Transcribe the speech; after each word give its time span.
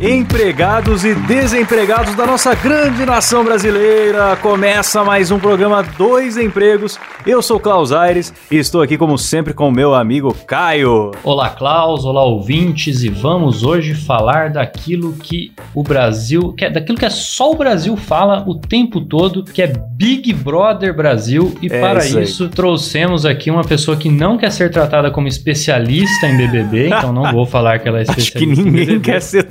empregados 0.00 1.04
e 1.04 1.14
desempregados 1.14 2.14
da 2.14 2.24
nossa 2.24 2.54
grande 2.54 3.04
nação 3.04 3.44
brasileira. 3.44 4.36
Começa 4.36 5.02
mais 5.02 5.30
um 5.30 5.38
programa 5.38 5.82
Dois 5.82 6.36
Empregos. 6.36 6.98
Eu 7.26 7.42
sou 7.42 7.58
Klaus 7.58 7.90
Aires 7.90 8.32
e 8.50 8.56
estou 8.56 8.80
aqui 8.80 8.96
como 8.96 9.18
sempre 9.18 9.52
com 9.52 9.68
o 9.68 9.72
meu 9.72 9.94
amigo 9.94 10.34
Caio. 10.46 11.10
Olá, 11.24 11.50
Klaus, 11.50 12.04
olá, 12.04 12.24
ouvintes, 12.24 13.02
e 13.02 13.08
vamos 13.08 13.64
hoje 13.64 13.94
falar 13.94 14.50
daquilo 14.50 15.14
que 15.14 15.52
o 15.74 15.82
Brasil, 15.82 16.52
que 16.52 16.64
é, 16.64 16.70
daquilo 16.70 16.96
que 16.96 17.04
é 17.04 17.10
só 17.10 17.50
o 17.50 17.56
Brasil 17.56 17.96
fala 17.96 18.44
o 18.46 18.54
tempo 18.54 19.00
todo, 19.00 19.42
que 19.42 19.60
é 19.60 19.66
Big 19.66 20.32
Brother 20.32 20.94
Brasil. 20.94 21.54
E 21.60 21.66
É 21.66 21.80
para 21.80 22.04
isso 22.04 22.20
isso, 22.20 22.48
trouxemos 22.48 23.26
aqui 23.26 23.50
uma 23.50 23.64
pessoa 23.64 23.96
que 23.96 24.08
não 24.08 24.38
quer 24.38 24.52
ser 24.52 24.70
tratada 24.70 25.10
como 25.10 25.26
especialista 25.26 26.26
em 26.26 26.36
BBB, 26.36 26.86
então 26.86 27.12
não 27.12 27.32
vou 27.32 27.44
falar 27.44 27.78
que 27.80 27.88
ela 27.88 27.98
é 27.98 28.02
Acho 28.08 28.18
especialista 28.20 28.38
que 28.38 28.44
em 28.44 28.70
ninguém 28.70 29.00
quer 29.00 29.20
ser 29.20 29.44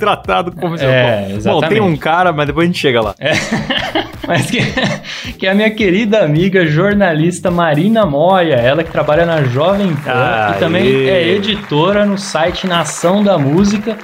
como 0.44 0.76
seu 0.78 0.88
É, 0.88 1.28
Bom, 1.44 1.60
tem 1.60 1.80
um 1.80 1.96
cara, 1.96 2.32
mas 2.32 2.46
depois 2.46 2.64
a 2.64 2.66
gente 2.66 2.78
chega 2.78 3.00
lá. 3.00 3.14
Mas 4.28 4.50
que, 4.50 4.60
que 5.38 5.46
é 5.46 5.50
a 5.50 5.54
minha 5.54 5.70
querida 5.70 6.22
amiga 6.22 6.66
jornalista 6.66 7.50
Marina 7.50 8.04
Moya, 8.04 8.56
ela 8.56 8.84
que 8.84 8.90
trabalha 8.90 9.24
na 9.24 9.42
Jovem 9.44 9.96
Pan 9.96 10.12
Aê. 10.12 10.50
e 10.50 10.58
também 10.58 11.08
é 11.08 11.28
editora 11.28 12.04
no 12.04 12.18
site 12.18 12.66
Nação 12.66 13.24
da 13.24 13.38
Música. 13.38 13.96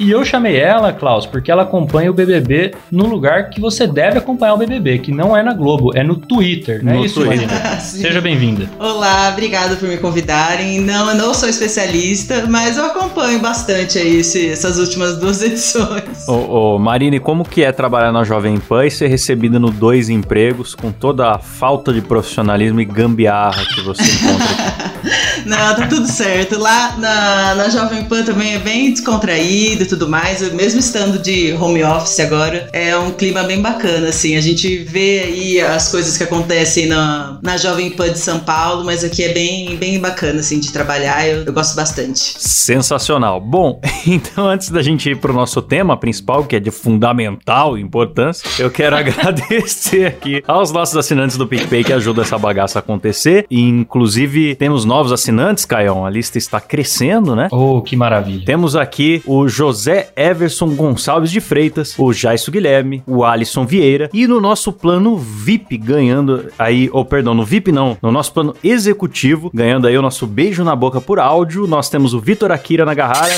E 0.00 0.10
eu 0.10 0.24
chamei 0.24 0.56
ela, 0.56 0.92
Klaus, 0.92 1.26
porque 1.26 1.50
ela 1.50 1.62
acompanha 1.62 2.10
o 2.10 2.14
BBB 2.14 2.74
no 2.90 3.06
lugar 3.06 3.50
que 3.50 3.60
você 3.60 3.86
deve 3.86 4.18
acompanhar 4.18 4.54
o 4.54 4.56
BBB, 4.58 4.98
que 4.98 5.12
não 5.12 5.36
é 5.36 5.42
na 5.42 5.52
Globo, 5.52 5.96
é 5.96 6.02
no 6.02 6.16
Twitter, 6.16 6.82
não 6.84 6.94
No 6.94 7.02
é 7.02 7.06
isso, 7.06 7.20
Twitter. 7.22 7.48
Marina? 7.48 7.76
Sim. 7.80 8.00
Seja 8.00 8.20
bem-vinda. 8.20 8.68
Olá, 8.78 9.28
obrigada 9.32 9.76
por 9.76 9.88
me 9.88 9.96
convidarem. 9.98 10.80
Não, 10.80 11.10
eu 11.10 11.16
não 11.16 11.34
sou 11.34 11.48
especialista, 11.48 12.46
mas 12.48 12.76
eu 12.76 12.86
acompanho 12.86 13.38
bastante 13.38 13.98
aí 13.98 14.16
esse- 14.20 14.48
essas 14.50 14.78
últimas 14.78 15.16
duas 15.18 15.40
edições. 15.42 16.26
Ô, 16.26 16.74
ô, 16.74 16.78
Marine, 16.78 17.20
como 17.20 17.44
que 17.44 17.62
é 17.62 17.70
trabalhar 17.72 18.12
na 18.12 18.24
Jovem 18.24 18.58
Pan 18.58 18.86
e 18.86 18.90
ser 18.90 19.06
recebida 19.08 19.58
no 19.58 19.70
Dois 19.70 20.08
Empregos 20.08 20.74
com 20.74 20.90
toda 20.90 21.30
a 21.32 21.38
falta 21.38 21.92
de 21.92 22.00
profissionalismo 22.00 22.80
e 22.80 22.84
gambiarra 22.84 23.64
que 23.66 23.80
você 23.82 24.02
encontra 24.02 24.44
aqui? 24.44 24.92
Não, 25.52 25.76
tá 25.76 25.86
tudo 25.86 26.06
certo. 26.06 26.58
Lá 26.58 26.96
na, 26.96 27.54
na 27.54 27.68
Jovem 27.68 28.04
Pan 28.04 28.24
também 28.24 28.54
é 28.54 28.58
bem 28.58 28.90
descontraído 28.90 29.82
e 29.82 29.86
tudo 29.86 30.08
mais. 30.08 30.40
Mesmo 30.54 30.80
estando 30.80 31.18
de 31.18 31.52
home 31.52 31.84
office 31.84 32.20
agora, 32.20 32.70
é 32.72 32.96
um 32.96 33.12
clima 33.12 33.42
bem 33.42 33.60
bacana, 33.60 34.08
assim. 34.08 34.34
A 34.34 34.40
gente 34.40 34.78
vê 34.78 35.24
aí 35.26 35.60
as 35.60 35.90
coisas 35.90 36.16
que 36.16 36.24
acontecem 36.24 36.86
na, 36.86 37.38
na 37.42 37.58
Jovem 37.58 37.90
Pan 37.90 38.10
de 38.10 38.18
São 38.18 38.40
Paulo, 38.40 38.82
mas 38.82 39.04
aqui 39.04 39.24
é 39.24 39.34
bem, 39.34 39.76
bem 39.76 40.00
bacana, 40.00 40.40
assim, 40.40 40.58
de 40.58 40.72
trabalhar. 40.72 41.28
Eu, 41.28 41.44
eu 41.44 41.52
gosto 41.52 41.76
bastante. 41.76 42.34
Sensacional. 42.38 43.38
Bom, 43.38 43.78
então 44.06 44.48
antes 44.48 44.70
da 44.70 44.80
gente 44.80 45.10
ir 45.10 45.18
pro 45.18 45.34
nosso 45.34 45.60
tema 45.60 45.98
principal, 45.98 46.44
que 46.44 46.56
é 46.56 46.60
de 46.60 46.70
fundamental 46.70 47.76
importância, 47.76 48.48
eu 48.58 48.70
quero 48.70 48.96
agradecer 48.96 50.06
aqui 50.06 50.42
aos 50.48 50.72
nossos 50.72 50.96
assinantes 50.96 51.36
do 51.36 51.46
PicPay 51.46 51.84
que 51.84 51.92
ajudam 51.92 52.24
essa 52.24 52.38
bagaça 52.38 52.78
a 52.78 52.80
acontecer. 52.80 53.44
E, 53.50 53.60
inclusive, 53.60 54.54
temos 54.54 54.86
novos 54.86 55.12
assinantes, 55.12 55.41
Caião. 55.66 56.06
A 56.06 56.10
lista 56.10 56.38
está 56.38 56.60
crescendo, 56.60 57.34
né? 57.34 57.48
Oh, 57.50 57.80
que 57.82 57.96
maravilha. 57.96 58.44
Temos 58.44 58.76
aqui 58.76 59.22
o 59.26 59.48
José 59.48 60.10
Everson 60.16 60.74
Gonçalves 60.74 61.30
de 61.30 61.40
Freitas, 61.40 61.94
o 61.98 62.12
Jaisso 62.12 62.50
Guilherme, 62.50 63.02
o 63.06 63.24
Alisson 63.24 63.66
Vieira 63.66 64.08
e 64.12 64.26
no 64.26 64.40
nosso 64.40 64.72
plano 64.72 65.16
VIP 65.16 65.76
ganhando 65.76 66.46
aí, 66.58 66.88
ou 66.92 67.04
perdão, 67.04 67.34
no 67.34 67.44
VIP 67.44 67.72
não, 67.72 67.96
no 68.00 68.12
nosso 68.12 68.32
plano 68.32 68.54
executivo, 68.62 69.50
ganhando 69.52 69.86
aí 69.86 69.96
o 69.96 70.02
nosso 70.02 70.26
beijo 70.26 70.64
na 70.64 70.76
boca 70.76 71.00
por 71.00 71.18
áudio, 71.18 71.66
nós 71.66 71.88
temos 71.88 72.14
o 72.14 72.20
Vitor 72.20 72.52
Akira 72.52 72.84
na 72.84 72.94
Garrara 72.94 73.34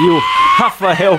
e 0.00 0.08
o 0.10 0.20
Rafael 0.56 1.18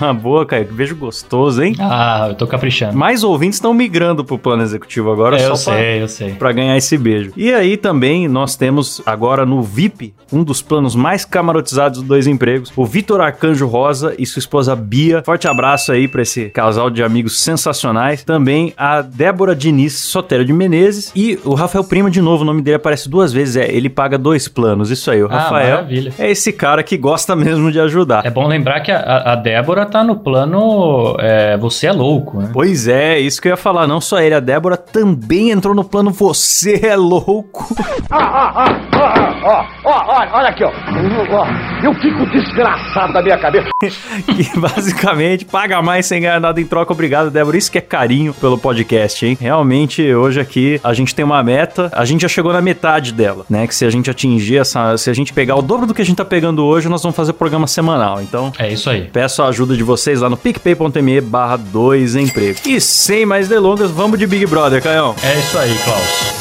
na 0.00 0.12
boca, 0.12 0.64
que 0.64 0.72
beijo 0.72 0.96
gostoso, 0.96 1.62
hein? 1.62 1.74
Ah, 1.78 2.26
eu 2.30 2.34
tô 2.34 2.46
caprichando. 2.46 2.96
Mais 2.96 3.22
ouvintes 3.24 3.56
estão 3.56 3.72
migrando 3.72 4.24
pro 4.24 4.38
plano 4.38 4.62
executivo 4.62 5.10
agora, 5.12 5.36
É, 5.38 5.42
eu 5.44 5.48
pra- 5.48 5.56
sei, 5.56 6.02
eu 6.02 6.08
sei. 6.08 6.32
Pra 6.32 6.52
ganhar 6.52 6.76
esse 6.76 6.96
beijo. 6.98 7.32
E 7.36 7.52
aí 7.52 7.76
também 7.76 8.26
nós 8.28 8.56
temos 8.56 9.00
agora 9.06 9.46
no 9.46 9.62
VIP, 9.62 10.12
um 10.32 10.42
dos 10.42 10.60
planos 10.62 10.94
mais 10.94 11.24
camarotizados 11.24 12.00
dos 12.00 12.08
dois 12.08 12.26
empregos, 12.26 12.72
o 12.76 12.84
Vitor 12.84 13.20
Arcanjo 13.20 13.66
Rosa 13.66 14.14
e 14.18 14.26
sua 14.26 14.40
esposa 14.40 14.74
Bia. 14.74 15.22
Forte 15.24 15.46
abraço 15.48 15.92
aí 15.92 16.06
pra 16.08 16.22
esse 16.22 16.50
casal 16.50 16.90
de 16.90 17.02
amigos 17.02 17.40
sensacionais. 17.42 18.24
Também 18.24 18.72
a 18.76 19.02
Débora 19.02 19.54
Diniz 19.54 19.94
Sotero 19.94 20.44
de 20.44 20.52
Menezes 20.52 21.12
e 21.14 21.38
o 21.44 21.54
Rafael 21.54 21.84
Prima, 21.84 22.10
de 22.10 22.20
novo, 22.20 22.42
o 22.42 22.46
nome 22.46 22.62
dele 22.62 22.76
aparece 22.76 23.08
duas 23.08 23.32
vezes. 23.32 23.56
É, 23.56 23.70
ele 23.72 23.88
paga 23.88 24.16
dois 24.18 24.48
planos. 24.48 24.90
Isso 24.90 25.10
aí, 25.10 25.22
o 25.22 25.26
Ah, 25.26 25.38
Rafael 25.42 25.76
maravilha. 25.76 26.12
é 26.18 26.30
esse 26.30 26.52
cara 26.52 26.82
que 26.82 26.96
gosta 26.96 27.34
mesmo 27.36 27.70
de 27.70 27.78
ajudar. 27.80 28.19
É 28.24 28.30
bom 28.30 28.46
lembrar 28.46 28.80
que 28.80 28.90
a, 28.92 29.32
a- 29.32 29.36
Débora 29.36 29.86
tá 29.86 30.02
no 30.04 30.16
plano 30.16 31.16
é, 31.18 31.56
Você 31.56 31.86
é 31.86 31.92
Louco, 31.92 32.38
né? 32.38 32.50
Pois 32.52 32.86
é, 32.88 33.18
isso 33.18 33.40
que 33.40 33.48
eu 33.48 33.52
ia 33.52 33.56
falar. 33.56 33.86
Não 33.86 34.00
só 34.00 34.20
ele, 34.20 34.34
a 34.34 34.40
Débora 34.40 34.76
também 34.76 35.50
entrou 35.50 35.74
no 35.74 35.84
plano 35.84 36.10
Você 36.10 36.80
é 36.86 36.96
Louco. 36.96 37.66
Ó, 38.10 38.16
ó, 39.84 40.18
olha, 40.18 40.30
olha 40.32 40.48
aqui, 40.48 40.64
ó. 40.64 40.70
Ó, 40.70 41.46
Eu 41.82 41.94
fico 41.94 42.26
desgraçado 42.30 43.12
da 43.12 43.22
minha 43.22 43.38
cabeça. 43.38 43.68
que 43.80 44.58
basicamente 44.58 45.44
paga 45.44 45.80
mais 45.80 46.06
sem 46.06 46.20
ganhar 46.20 46.40
nada 46.40 46.60
em 46.60 46.66
troca. 46.66 46.92
Obrigado, 46.92 47.30
Débora. 47.30 47.56
Isso 47.56 47.70
que 47.72 47.78
é 47.78 47.80
carinho 47.80 48.34
pelo 48.34 48.58
podcast, 48.58 49.24
hein? 49.24 49.36
Realmente, 49.40 50.02
hoje 50.14 50.40
aqui 50.40 50.80
a 50.84 50.92
gente 50.92 51.14
tem 51.14 51.24
uma 51.24 51.42
meta, 51.42 51.90
a 51.94 52.04
gente 52.04 52.22
já 52.22 52.28
chegou 52.28 52.52
na 52.52 52.60
metade 52.60 53.12
dela, 53.12 53.44
né? 53.48 53.66
Que 53.66 53.74
se 53.74 53.84
a 53.84 53.90
gente 53.90 54.10
atingir 54.10 54.58
essa. 54.58 54.96
Se 54.96 55.08
a 55.10 55.14
gente 55.14 55.32
pegar 55.32 55.56
o 55.56 55.62
dobro 55.62 55.86
do 55.86 55.94
que 55.94 56.02
a 56.02 56.04
gente 56.04 56.16
tá 56.16 56.24
pegando 56.24 56.64
hoje, 56.64 56.88
nós 56.88 57.02
vamos 57.02 57.16
fazer 57.16 57.32
programa 57.32 57.66
semanal. 57.66 58.09
Então. 58.20 58.52
É 58.58 58.72
isso 58.72 58.88
aí. 58.88 59.08
Peço 59.12 59.42
a 59.42 59.48
ajuda 59.48 59.76
de 59.76 59.82
vocês 59.82 60.20
lá 60.20 60.28
no 60.28 60.36
picpay.me 60.36 61.20
barra 61.20 61.56
2 61.56 62.16
emprego. 62.16 62.58
E 62.66 62.80
sem 62.80 63.26
mais 63.26 63.48
delongas, 63.48 63.90
vamos 63.90 64.18
de 64.18 64.26
Big 64.26 64.46
Brother, 64.46 64.82
Caião. 64.82 65.14
É 65.22 65.38
isso 65.38 65.58
aí, 65.58 65.76
Klaus. 65.84 66.40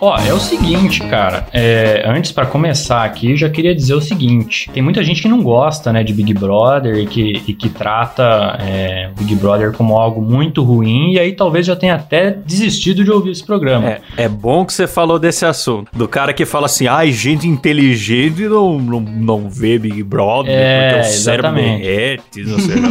Ó, 0.00 0.16
é 0.18 0.32
o 0.32 0.40
seguinte, 0.40 1.00
cara. 1.00 1.46
É, 1.52 2.04
antes 2.06 2.32
pra 2.32 2.46
começar 2.46 3.04
aqui, 3.04 3.36
já 3.36 3.48
queria 3.48 3.74
dizer 3.74 3.94
o 3.94 4.00
seguinte: 4.00 4.70
tem 4.72 4.82
muita 4.82 5.02
gente 5.04 5.20
que 5.22 5.28
não 5.28 5.42
gosta, 5.42 5.92
né, 5.92 6.02
de 6.02 6.12
Big 6.12 6.32
Brother 6.34 6.96
e 6.96 7.06
que, 7.06 7.42
e 7.46 7.54
que 7.54 7.68
trata 7.68 8.56
é, 8.60 9.10
Big 9.18 9.34
Brother 9.36 9.72
como 9.72 9.96
algo 9.96 10.22
muito 10.22 10.62
ruim 10.62 11.12
e 11.12 11.18
aí 11.18 11.32
talvez 11.32 11.66
já 11.66 11.76
tenha 11.76 11.94
até 11.94 12.30
desistido 12.30 13.04
de 13.04 13.10
ouvir 13.10 13.30
esse 13.30 13.44
programa. 13.44 13.88
É, 13.88 14.00
é 14.16 14.28
bom 14.28 14.64
que 14.64 14.72
você 14.72 14.86
falou 14.86 15.18
desse 15.18 15.44
assunto. 15.44 15.90
Do 15.92 16.08
cara 16.08 16.32
que 16.32 16.44
fala 16.44 16.66
assim, 16.66 16.86
ai, 16.86 17.12
gente 17.12 17.46
inteligente 17.46 18.42
não, 18.48 18.78
não, 18.78 19.00
não 19.00 19.50
vê 19.50 19.78
Big 19.78 20.02
Brother, 20.02 20.52
É, 20.52 20.88
porque 20.94 21.00
o 21.00 21.10
cérebro 21.12 21.50
exatamente. 21.50 21.82
derrete, 21.82 22.42
não 22.44 22.58
sei 22.58 22.76
não. 22.76 22.90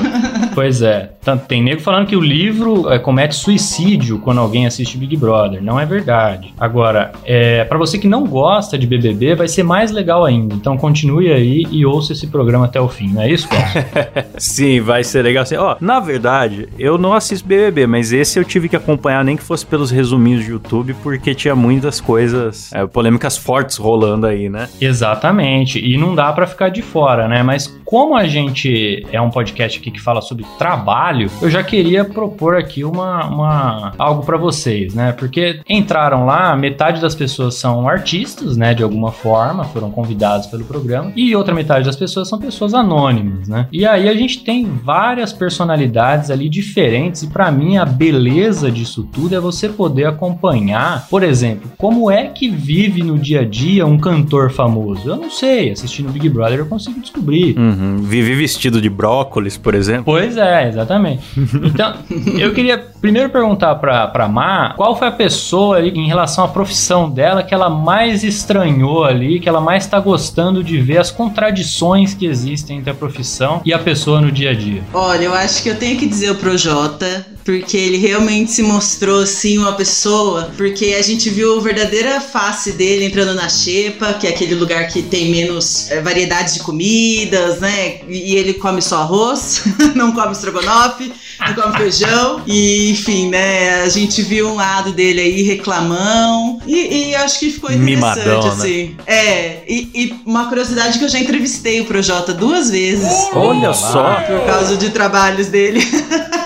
Pois 0.53 0.81
é. 0.81 1.11
Tanto 1.23 1.45
tem 1.45 1.61
nego 1.63 1.79
falando 1.79 2.07
que 2.07 2.15
o 2.15 2.21
livro 2.21 2.91
é, 2.91 2.99
comete 2.99 3.35
suicídio 3.35 4.19
quando 4.19 4.39
alguém 4.39 4.65
assiste 4.65 4.97
Big 4.97 5.15
Brother. 5.15 5.61
Não 5.63 5.79
é 5.79 5.85
verdade. 5.85 6.53
Agora, 6.59 6.98
é, 7.25 7.63
para 7.63 7.77
você 7.77 7.97
que 7.97 8.07
não 8.07 8.25
gosta 8.25 8.77
de 8.77 8.87
BBB, 8.87 9.35
vai 9.35 9.47
ser 9.47 9.63
mais 9.63 9.91
legal 9.91 10.25
ainda. 10.25 10.55
Então 10.55 10.77
continue 10.77 11.31
aí 11.31 11.65
e 11.71 11.85
ouça 11.85 12.13
esse 12.13 12.27
programa 12.27 12.65
até 12.65 12.79
o 12.79 12.87
fim. 12.87 13.09
Não 13.13 13.21
é 13.21 13.31
isso? 13.31 13.47
Sim, 14.37 14.81
vai 14.81 15.03
ser 15.03 15.21
legal 15.21 15.43
assim. 15.43 15.55
Ó, 15.55 15.75
na 15.79 15.99
verdade, 15.99 16.69
eu 16.77 16.97
não 16.97 17.13
assisto 17.13 17.47
BBB, 17.47 17.87
mas 17.87 18.11
esse 18.11 18.39
eu 18.39 18.45
tive 18.45 18.69
que 18.69 18.75
acompanhar 18.75 19.23
nem 19.23 19.35
que 19.35 19.43
fosse 19.43 19.65
pelos 19.65 19.91
resuminhos 19.91 20.43
de 20.43 20.51
YouTube, 20.51 20.95
porque 21.01 21.33
tinha 21.33 21.55
muitas 21.55 22.01
coisas, 22.01 22.71
é, 22.73 22.85
polêmicas 22.85 23.37
fortes 23.37 23.77
rolando 23.77 24.25
aí, 24.25 24.49
né? 24.49 24.69
Exatamente. 24.79 25.79
E 25.79 25.97
não 25.97 26.15
dá 26.15 26.31
pra 26.33 26.47
ficar 26.47 26.69
de 26.69 26.81
fora, 26.81 27.27
né? 27.27 27.43
Mas 27.43 27.67
como 27.85 28.15
a 28.15 28.27
gente 28.27 29.05
é 29.11 29.19
um 29.19 29.29
podcast 29.29 29.79
aqui 29.79 29.91
que 29.91 29.99
fala 29.99 30.21
sobre 30.21 30.45
trabalho, 30.57 31.29
eu 31.41 31.49
já 31.49 31.63
queria 31.63 32.05
propor 32.05 32.55
aqui 32.57 32.83
uma, 32.83 33.25
uma 33.25 33.93
algo 33.97 34.23
pra 34.23 34.37
vocês, 34.37 34.93
né? 34.93 35.11
Porque 35.11 35.61
entraram 35.67 36.25
lá, 36.25 36.55
metade 36.55 36.88
das 36.97 37.13
pessoas 37.13 37.55
são 37.55 37.87
artistas, 37.87 38.57
né, 38.57 38.73
de 38.73 38.81
alguma 38.81 39.11
forma, 39.11 39.63
foram 39.65 39.91
convidados 39.91 40.47
pelo 40.47 40.63
programa, 40.63 41.11
e 41.15 41.35
outra 41.35 41.53
metade 41.53 41.85
das 41.85 41.95
pessoas 41.95 42.27
são 42.27 42.39
pessoas 42.39 42.73
anônimas, 42.73 43.47
né? 43.47 43.67
E 43.71 43.85
aí 43.85 44.09
a 44.09 44.13
gente 44.15 44.43
tem 44.43 44.65
várias 44.65 45.31
personalidades 45.31 46.31
ali 46.31 46.49
diferentes, 46.49 47.23
e 47.23 47.27
para 47.27 47.51
mim 47.51 47.77
a 47.77 47.85
beleza 47.85 48.71
disso 48.71 49.07
tudo 49.11 49.35
é 49.35 49.39
você 49.39 49.69
poder 49.69 50.05
acompanhar, 50.05 51.07
por 51.09 51.21
exemplo, 51.21 51.69
como 51.77 52.09
é 52.09 52.27
que 52.27 52.49
vive 52.49 53.03
no 53.03 53.17
dia 53.19 53.41
a 53.41 53.45
dia 53.45 53.85
um 53.85 53.97
cantor 53.97 54.51
famoso. 54.51 55.09
Eu 55.09 55.17
não 55.17 55.29
sei, 55.29 55.71
assistindo 55.71 56.11
Big 56.11 56.29
Brother 56.29 56.59
eu 56.59 56.65
consigo 56.65 56.99
descobrir. 56.99 57.57
Uhum. 57.57 57.97
Vive 57.97 58.35
vestido 58.35 58.81
de 58.81 58.89
brócolis, 58.89 59.57
por 59.57 59.75
exemplo. 59.75 60.05
Pois 60.05 60.37
é, 60.37 60.69
exatamente. 60.69 61.21
Então, 61.63 61.93
eu 62.37 62.53
queria 62.53 62.77
primeiro 63.01 63.29
perguntar 63.29 63.75
pra, 63.75 64.07
pra 64.07 64.27
Má 64.27 64.73
qual 64.75 64.95
foi 64.95 65.07
a 65.07 65.11
pessoa 65.11 65.77
ali, 65.77 65.89
em 65.89 66.07
relação 66.07 66.43
à 66.43 66.47
profissão 66.47 66.78
dela 67.09 67.43
que 67.43 67.53
ela 67.53 67.69
mais 67.69 68.23
estranhou 68.23 69.03
ali, 69.03 69.39
que 69.39 69.49
ela 69.49 69.61
mais 69.61 69.85
tá 69.85 69.99
gostando 69.99 70.63
de 70.63 70.79
ver 70.79 70.97
as 70.97 71.11
contradições 71.11 72.13
que 72.13 72.25
existem 72.25 72.77
entre 72.77 72.91
a 72.91 72.93
profissão 72.93 73.61
e 73.65 73.73
a 73.73 73.79
pessoa 73.79 74.21
no 74.21 74.31
dia 74.31 74.51
a 74.51 74.53
dia. 74.53 74.83
Olha, 74.93 75.25
eu 75.25 75.33
acho 75.33 75.61
que 75.61 75.69
eu 75.69 75.77
tenho 75.77 75.97
que 75.97 76.07
dizer 76.07 76.31
o 76.31 76.35
Projota, 76.35 77.25
porque 77.49 77.75
ele 77.75 77.97
realmente 77.97 78.51
se 78.51 78.61
mostrou 78.61 79.23
assim 79.23 79.57
uma 79.57 79.73
pessoa, 79.73 80.51
porque 80.55 80.95
a 80.99 81.01
gente 81.01 81.31
viu 81.31 81.57
a 81.57 81.61
verdadeira 81.61 82.21
face 82.21 82.73
dele 82.73 83.05
entrando 83.05 83.33
na 83.33 83.49
Xepa, 83.49 84.13
que 84.13 84.27
é 84.27 84.29
aquele 84.29 84.53
lugar 84.53 84.87
que 84.87 85.01
tem 85.01 85.31
menos 85.31 85.89
é, 85.89 85.99
variedades 85.99 86.53
de 86.53 86.59
comidas, 86.59 87.59
né? 87.59 88.01
E 88.07 88.35
ele 88.35 88.53
come 88.53 88.83
só 88.83 88.97
arroz, 88.97 89.63
não 89.95 90.11
come 90.11 90.31
estrogonofe, 90.31 91.11
não 91.39 91.55
come 91.55 91.75
feijão. 91.75 92.43
E 92.45 92.91
enfim, 92.91 93.29
né? 93.29 93.81
A 93.81 93.89
gente 93.89 94.21
viu 94.21 94.47
um 94.49 94.55
lado 94.55 94.91
dele 94.91 95.19
aí 95.19 95.41
reclamão. 95.41 96.61
E, 96.67 97.09
e 97.09 97.15
acho 97.15 97.39
que 97.39 97.49
ficou 97.49 97.71
interessante, 97.71 97.95
Mimadão, 97.95 98.43
né? 98.43 98.49
assim. 98.49 98.95
É, 99.07 99.63
e, 99.67 99.89
e 99.95 100.15
uma 100.23 100.47
curiosidade 100.49 100.99
que 100.99 101.05
eu 101.05 101.09
já 101.09 101.17
entrevistei 101.17 101.81
o 101.81 101.85
Projota 101.85 102.31
duas 102.31 102.69
vezes. 102.69 103.11
Olha 103.33 103.73
só. 103.73 104.21
Por 104.27 104.45
causa 104.45 104.77
de 104.77 104.91
trabalhos 104.91 105.47
dele. 105.47 105.79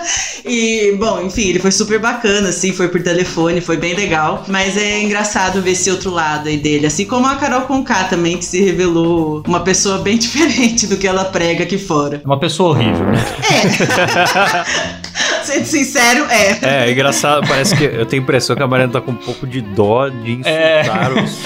E, 0.46 0.96
bom, 0.98 1.22
enfim, 1.22 1.50
ele 1.50 1.60
foi 1.60 1.72
super 1.72 2.00
bacana, 2.00 2.50
assim, 2.50 2.74
foi 2.74 2.88
por 2.88 3.02
telefone, 3.02 3.62
foi 3.62 3.78
bem 3.78 3.96
legal. 3.96 4.44
Mas 4.48 4.78
é 4.78 5.02
engraçado 5.02 5.62
ver 5.62 5.72
esse 5.72 5.90
outro 5.90 6.12
lado 6.12 6.50
aí 6.50 6.58
dele. 6.58 6.86
Assim 6.86 7.06
como 7.06 7.28
a 7.28 7.36
Carol 7.36 7.62
Conká 7.62 8.06
também, 8.06 8.38
que 8.38 8.46
se 8.46 8.62
revelou 8.62 9.44
uma 9.48 9.62
pessoa 9.62 10.00
bem 10.00 10.18
diferente 10.24 10.88
do 10.88 10.98
que 10.98 11.08
ela 11.08 11.26
prega 11.26 11.64
aqui 11.64 11.78
fora. 11.78 12.22
Uma 12.26 12.40
pessoa 12.40 12.72
horrível, 12.72 13.06
né? 13.06 13.24
Sendo 15.44 15.66
sincero, 15.66 16.26
é. 16.30 16.58
É, 16.62 16.88
é 16.88 16.92
engraçado, 16.92 17.46
parece 17.48 17.76
que 17.76 17.84
eu 17.84 18.06
tenho 18.06 18.22
a 18.22 18.24
impressão 18.24 18.56
que 18.56 18.64
a 18.64 18.68
Mariana 18.68 18.94
tá 18.94 19.02
com 19.02 19.12
um 19.12 19.16
pouco 19.16 19.46
de 19.46 19.62
dó 19.62 20.08
de 20.08 20.32
insultar 20.32 21.12
os, 21.12 21.44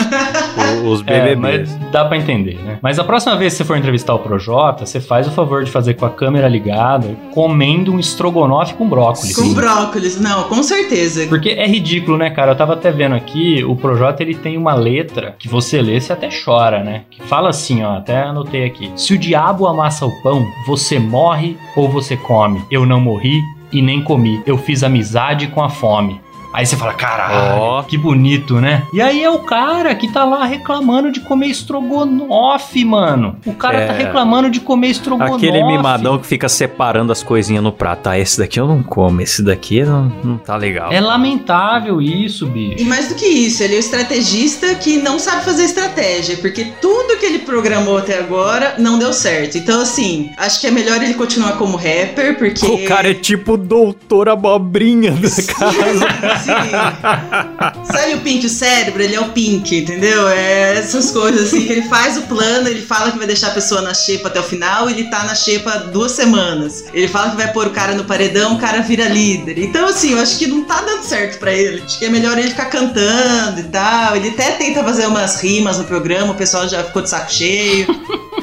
os 0.86 1.04
É, 1.08 1.36
BBBs. 1.36 1.72
mas 1.78 1.92
dá 1.92 2.06
pra 2.06 2.18
entender, 2.18 2.56
né? 2.64 2.80
Mas 2.82 3.00
a 3.00 3.04
próxima 3.04 3.36
vez 3.36 3.54
que 3.54 3.58
você 3.58 3.64
for 3.66 3.78
entrevistar 3.78 4.14
o 4.14 4.20
Projota, 4.20 4.86
você 4.86 5.00
faz 5.00 5.28
o 5.28 5.32
favor 5.32 5.64
de 5.64 5.72
fazer 5.72 5.94
com 5.96 6.06
a 6.06 6.10
câmera 6.10 6.48
ligada, 6.48 7.16
comendo 7.34 7.94
um 7.94 8.00
estrogonofe 8.00 8.74
com 8.74 8.88
brócolis. 8.88 9.36
Com 9.36 9.54
brócolis, 9.54 10.20
não, 10.20 10.44
com 10.44 10.62
certeza. 10.64 11.28
Porque 11.28 11.50
é 11.50 11.68
ridículo, 11.68 12.18
né, 12.18 12.30
cara? 12.30 12.52
Eu 12.52 12.56
tava 12.56 12.74
até 12.74 12.92
vendo 12.92 13.16
aqui, 13.16 13.64
o 13.64 13.76
Projota 13.76 14.24
ele 14.24 14.36
tem 14.36 14.58
uma 14.58 14.74
letra 14.74 15.36
que 15.38 15.48
você 15.48 15.82
lê, 15.82 16.00
você 16.00 16.14
até 16.14 16.30
chora, 16.30 16.84
né? 16.84 17.04
Que 17.10 17.22
fala 17.24 17.50
assim, 17.50 17.84
ó, 17.84 17.98
até 17.98 18.24
anotei 18.24 18.66
aqui. 18.66 18.92
Se 18.96 19.14
o 19.14 19.18
diabo 19.18 19.68
amassa 19.68 20.06
o 20.06 20.22
pão, 20.24 20.46
você 20.66 21.00
morre 21.00 21.58
ou 21.76 21.90
você 21.90 22.16
come. 22.18 22.62
Eu 22.72 22.86
não 22.86 23.00
morri 23.00 23.42
e 23.72 23.82
nem 23.82 24.02
comi. 24.02 24.42
Eu 24.46 24.58
fiz 24.58 24.82
amizade 24.84 25.48
com 25.48 25.62
a 25.62 25.70
fome. 25.70 26.22
Aí 26.54 26.66
você 26.66 26.76
fala, 26.76 26.94
caralho, 26.94 27.60
Ó. 27.62 27.84
que 27.84 27.98
bonito, 27.98 28.60
né? 28.60 28.84
E 28.94 29.02
aí 29.02 29.24
é 29.24 29.30
o 29.30 29.40
cara 29.40 29.94
que 29.94 30.12
tá 30.12 30.24
lá 30.26 30.46
reclamando 30.46 31.12
de 31.12 31.20
comer 31.20 31.48
estrogonofe, 31.48 32.84
mano. 32.84 33.36
O 33.46 33.54
cara 33.54 33.80
É. 33.80 33.88
tá 33.88 33.94
reclamando 33.94 34.50
de 34.50 34.60
comer 34.60 34.88
estrogonofe. 34.88 35.48
Aquele 35.48 35.64
mimadão 35.64 36.18
que 36.18 36.26
fica 36.26 36.50
separando 36.50 37.12
as 37.12 37.22
coisinhas 37.22 37.64
no 37.64 37.72
prato. 37.72 38.08
Ah, 38.08 38.18
esse 38.18 38.38
daqui 38.40 38.60
eu 38.60 38.68
não 38.68 38.82
como, 38.82 39.22
esse 39.22 39.44
daqui 39.44 39.84
não, 39.84 40.12
não 40.24 40.38
tá 40.38 40.56
legal. 40.56 40.92
É 40.92 41.00
lamentável 41.00 42.02
isso, 42.02 42.46
E 42.48 42.50
bicho. 42.50 42.86
mais 42.86 43.10
do 43.10 43.16
que 43.16 43.26
isso, 43.26 43.62
ele 43.64 43.74
é 43.76 43.78
o 43.78 43.80
estrategista 43.80 44.74
que 44.76 44.98
não 44.98 45.20
sabe 45.20 45.44
fazer 45.44 45.64
estratégia, 45.64 46.38
porque 46.38 46.66
tudo 46.82 47.18
que 47.20 47.26
ele 47.26 47.40
programou 47.40 47.98
até 47.98 48.18
agora 48.20 48.76
não 48.80 48.98
deu 48.98 49.14
certo. 49.14 49.58
Então, 49.58 49.82
assim, 49.82 50.32
acho 50.38 50.60
que 50.62 50.68
é 50.68 50.72
melhor 50.72 51.02
ele 51.04 51.14
continuar 51.14 51.54
como 51.54 51.76
rapper, 51.78 52.38
porque. 52.38 52.66
O 52.66 52.86
cara 52.86 53.12
é 53.12 53.14
tipo 53.14 53.54
o 53.54 53.58
doutor 53.58 54.30
abobrinha 54.30 55.12
da 55.12 55.30
casa. 55.54 56.37
Sim. 56.44 57.86
Sabe 57.86 58.14
o 58.16 58.22
Pink, 58.22 58.46
o 58.46 58.50
cérebro? 58.50 59.02
Ele 59.02 59.16
é 59.16 59.20
o 59.20 59.30
Pink, 59.30 59.78
entendeu? 59.78 60.28
É 60.28 60.78
essas 60.78 61.12
coisas 61.12 61.48
assim 61.48 61.66
que 61.66 61.72
ele 61.72 61.84
faz 61.84 62.18
o 62.18 62.22
plano, 62.24 62.68
ele 62.68 62.82
fala 62.82 63.12
que 63.12 63.18
vai 63.18 63.28
deixar 63.28 63.48
a 63.48 63.52
pessoa 63.52 63.82
na 63.82 63.94
xepa 63.94 64.28
até 64.28 64.40
o 64.40 64.44
final, 64.44 64.90
ele 64.90 65.06
tá 65.06 65.24
na 65.24 65.36
xepa 65.36 65.72
duas 65.92 66.12
semanas. 66.12 66.86
Ele 66.94 67.08
fala 67.08 67.32
que 67.32 67.38
vai 67.38 67.52
pôr 67.52 67.68
o 67.68 67.72
cara 67.72 67.94
no 67.94 68.06
paredão, 68.06 68.56
o 68.56 68.60
cara 68.60 68.82
vira 68.82 69.08
líder. 69.08 69.58
Então, 69.60 69.88
assim, 69.88 70.14
eu 70.14 70.20
acho 70.20 70.38
que 70.38 70.48
não 70.48 70.64
tá 70.64 70.82
dando 70.82 71.04
certo 71.04 71.40
pra 71.40 71.54
ele. 71.54 71.82
Acho 71.82 72.00
que 72.00 72.06
é 72.06 72.10
melhor 72.10 72.38
ele 72.38 72.50
ficar 72.50 72.66
cantando 72.66 73.60
e 73.60 73.64
tal. 73.64 74.16
Ele 74.16 74.30
até 74.30 74.52
tenta 74.52 74.84
fazer 74.84 75.08
umas 75.08 75.42
rimas 75.42 75.78
no 75.78 75.86
programa, 75.86 76.34
o 76.34 76.36
pessoal 76.36 76.68
já 76.68 76.84
ficou 76.84 77.02
de 77.02 77.10
saco 77.10 77.32
cheio. 77.32 77.88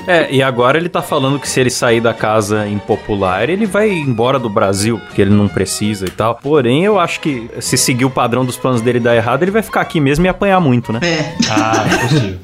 É, 0.06 0.32
e 0.32 0.42
agora 0.42 0.78
ele 0.78 0.88
tá 0.88 1.02
falando 1.02 1.38
que 1.38 1.48
se 1.48 1.60
ele 1.60 1.70
sair 1.70 2.00
da 2.00 2.12
casa 2.12 2.66
impopular, 2.68 3.48
ele 3.48 3.66
vai 3.66 3.90
embora 3.90 4.38
do 4.38 4.48
Brasil, 4.48 4.98
porque 4.98 5.20
ele 5.22 5.30
não 5.30 5.48
precisa 5.48 6.06
e 6.06 6.10
tal. 6.10 6.36
Porém, 6.36 6.84
eu 6.84 6.98
acho 6.98 7.20
que 7.20 7.50
se 7.60 7.76
seguir 7.76 8.04
o 8.04 8.10
padrão 8.10 8.44
dos 8.44 8.56
planos 8.56 8.80
dele 8.80 9.00
dar 9.00 9.16
errado, 9.16 9.42
ele 9.42 9.50
vai 9.50 9.62
ficar 9.62 9.80
aqui 9.80 10.00
mesmo 10.00 10.24
e 10.26 10.28
apanhar 10.28 10.60
muito, 10.60 10.92
né? 10.92 11.00
É. 11.02 11.34
Ah, 11.50 11.84
é 11.86 11.96
possível. 11.98 12.38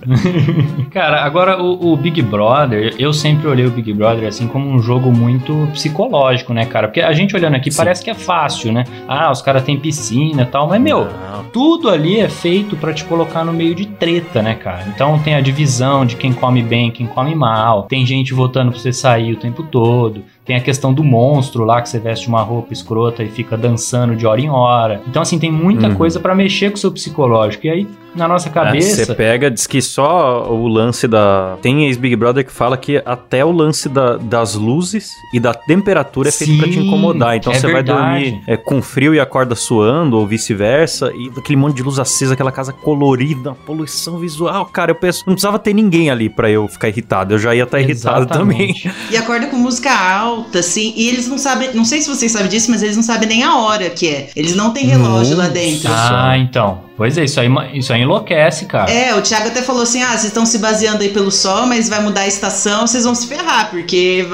Cara, 0.90 1.24
agora 1.24 1.62
o, 1.62 1.92
o 1.92 1.96
Big 1.96 2.20
Brother, 2.22 2.94
eu 2.98 3.12
sempre 3.12 3.46
olhei 3.48 3.66
o 3.66 3.70
Big 3.70 3.92
Brother 3.92 4.28
assim 4.28 4.46
como 4.46 4.68
um 4.68 4.82
jogo 4.82 5.12
muito 5.12 5.68
psicológico, 5.72 6.52
né, 6.52 6.66
cara? 6.66 6.88
Porque 6.88 7.00
a 7.00 7.12
gente 7.12 7.34
olhando 7.36 7.56
aqui 7.56 7.70
Sim. 7.70 7.76
parece 7.76 8.02
que 8.02 8.10
é 8.10 8.14
fácil, 8.14 8.72
né? 8.72 8.84
Ah, 9.06 9.30
os 9.30 9.42
caras 9.42 9.62
têm 9.62 9.78
piscina 9.78 10.42
e 10.42 10.46
tal, 10.46 10.66
mas 10.68 10.80
meu, 10.80 11.04
Não. 11.04 11.44
tudo 11.52 11.88
ali 11.88 12.18
é 12.20 12.28
feito 12.28 12.76
pra 12.76 12.92
te 12.92 13.04
colocar 13.04 13.44
no 13.44 13.52
meio 13.52 13.74
de 13.74 13.86
treta, 13.86 14.42
né, 14.42 14.54
cara? 14.54 14.84
Então 14.88 15.18
tem 15.18 15.34
a 15.34 15.40
divisão 15.40 16.04
de 16.04 16.16
quem 16.16 16.32
come 16.32 16.62
bem, 16.62 16.90
quem 16.90 17.06
come 17.06 17.34
mal, 17.34 17.49
tem 17.88 18.04
gente 18.06 18.32
votando 18.34 18.70
pra 18.72 18.80
você 18.80 18.92
sair 18.92 19.32
o 19.32 19.36
tempo 19.36 19.62
todo. 19.62 20.24
Tem 20.44 20.56
a 20.56 20.60
questão 20.60 20.92
do 20.92 21.04
monstro 21.04 21.64
lá, 21.64 21.80
que 21.80 21.88
você 21.88 21.98
veste 21.98 22.26
uma 22.28 22.42
roupa 22.42 22.72
escrota 22.72 23.22
e 23.22 23.28
fica 23.28 23.56
dançando 23.56 24.16
de 24.16 24.26
hora 24.26 24.40
em 24.40 24.48
hora. 24.50 25.00
Então, 25.06 25.22
assim, 25.22 25.38
tem 25.38 25.52
muita 25.52 25.88
Uhum. 25.88 25.94
coisa 25.94 26.18
pra 26.18 26.34
mexer 26.34 26.70
com 26.70 26.76
o 26.76 26.78
seu 26.78 26.90
psicológico. 26.90 27.66
E 27.66 27.70
aí, 27.70 27.88
na 28.16 28.26
nossa 28.26 28.48
É, 28.48 28.52
cabeça. 28.52 29.04
Você 29.04 29.14
pega, 29.14 29.48
diz 29.50 29.66
que 29.66 29.80
só 29.80 30.50
o 30.50 30.66
lance 30.66 31.06
da. 31.06 31.56
Tem 31.62 31.84
ex-Big 31.86 32.16
Brother 32.16 32.44
que 32.44 32.50
fala 32.50 32.76
que 32.76 33.00
até 33.06 33.44
o 33.44 33.52
lance 33.52 33.88
da- 33.88 34.16
das 34.16 34.54
luzes 34.56 35.12
e 35.32 35.38
da 35.38 35.54
temperatura 35.54 36.30
é 36.30 36.32
feito 36.32 36.56
pra 36.58 36.66
te 36.66 36.74
Sim, 36.74 36.86
incomodar. 36.88 37.36
Então 37.36 37.52
é 37.52 37.56
você 37.56 37.70
vai 37.70 37.82
dormir 37.84 38.42
é, 38.48 38.56
com 38.56 38.82
frio 38.82 39.14
e 39.14 39.20
acorda 39.20 39.54
suando, 39.54 40.16
ou 40.18 40.26
vice-versa, 40.26 41.12
e 41.14 41.30
aquele 41.36 41.56
monte 41.56 41.76
de 41.76 41.82
luz 41.84 41.98
acesa, 42.00 42.32
aquela 42.34 42.50
casa 42.50 42.72
colorida, 42.72 43.54
poluição 43.64 44.18
visual. 44.18 44.66
Cara, 44.66 44.90
eu 44.90 44.96
penso, 44.96 45.22
não 45.26 45.34
precisava 45.34 45.58
ter 45.60 45.72
ninguém 45.74 46.10
ali 46.10 46.28
pra 46.28 46.50
eu 46.50 46.66
ficar 46.66 46.88
irritado. 46.88 47.34
Eu 47.34 47.38
já 47.38 47.54
ia 47.54 47.62
estar 47.62 47.78
irritado 47.78 48.26
também. 48.26 48.74
E 49.10 49.16
acorda 49.16 49.46
com 49.46 49.56
música 49.56 49.90
alta, 49.92 50.29
assim. 50.54 50.92
E 50.96 51.08
eles 51.08 51.26
não 51.26 51.38
sabem. 51.38 51.70
Não 51.74 51.84
sei 51.84 52.00
se 52.00 52.08
vocês 52.08 52.32
sabem 52.32 52.48
disso, 52.48 52.70
mas 52.70 52.82
eles 52.82 52.96
não 52.96 53.02
sabem 53.02 53.28
nem 53.28 53.42
a 53.42 53.56
hora 53.56 53.88
que 53.90 54.08
é. 54.08 54.28
Eles 54.34 54.54
não 54.54 54.72
têm 54.72 54.86
relógio 54.86 55.36
lá 55.36 55.44
Nossa. 55.44 55.54
dentro. 55.54 55.90
Ah, 55.92 56.38
então. 56.38 56.90
Pois 57.00 57.16
é, 57.16 57.24
isso 57.24 57.40
aí, 57.40 57.48
isso 57.72 57.94
aí 57.94 58.02
enlouquece, 58.02 58.66
cara. 58.66 58.90
É, 58.92 59.14
o 59.14 59.22
Thiago 59.22 59.48
até 59.48 59.62
falou 59.62 59.84
assim: 59.84 60.02
ah, 60.02 60.10
vocês 60.10 60.24
estão 60.24 60.44
se 60.44 60.58
baseando 60.58 61.02
aí 61.02 61.08
pelo 61.08 61.30
sol, 61.30 61.64
mas 61.66 61.88
vai 61.88 62.02
mudar 62.02 62.20
a 62.22 62.26
estação, 62.26 62.86
vocês 62.86 63.04
vão 63.04 63.14
se 63.14 63.26
ferrar, 63.26 63.70
porque 63.70 64.28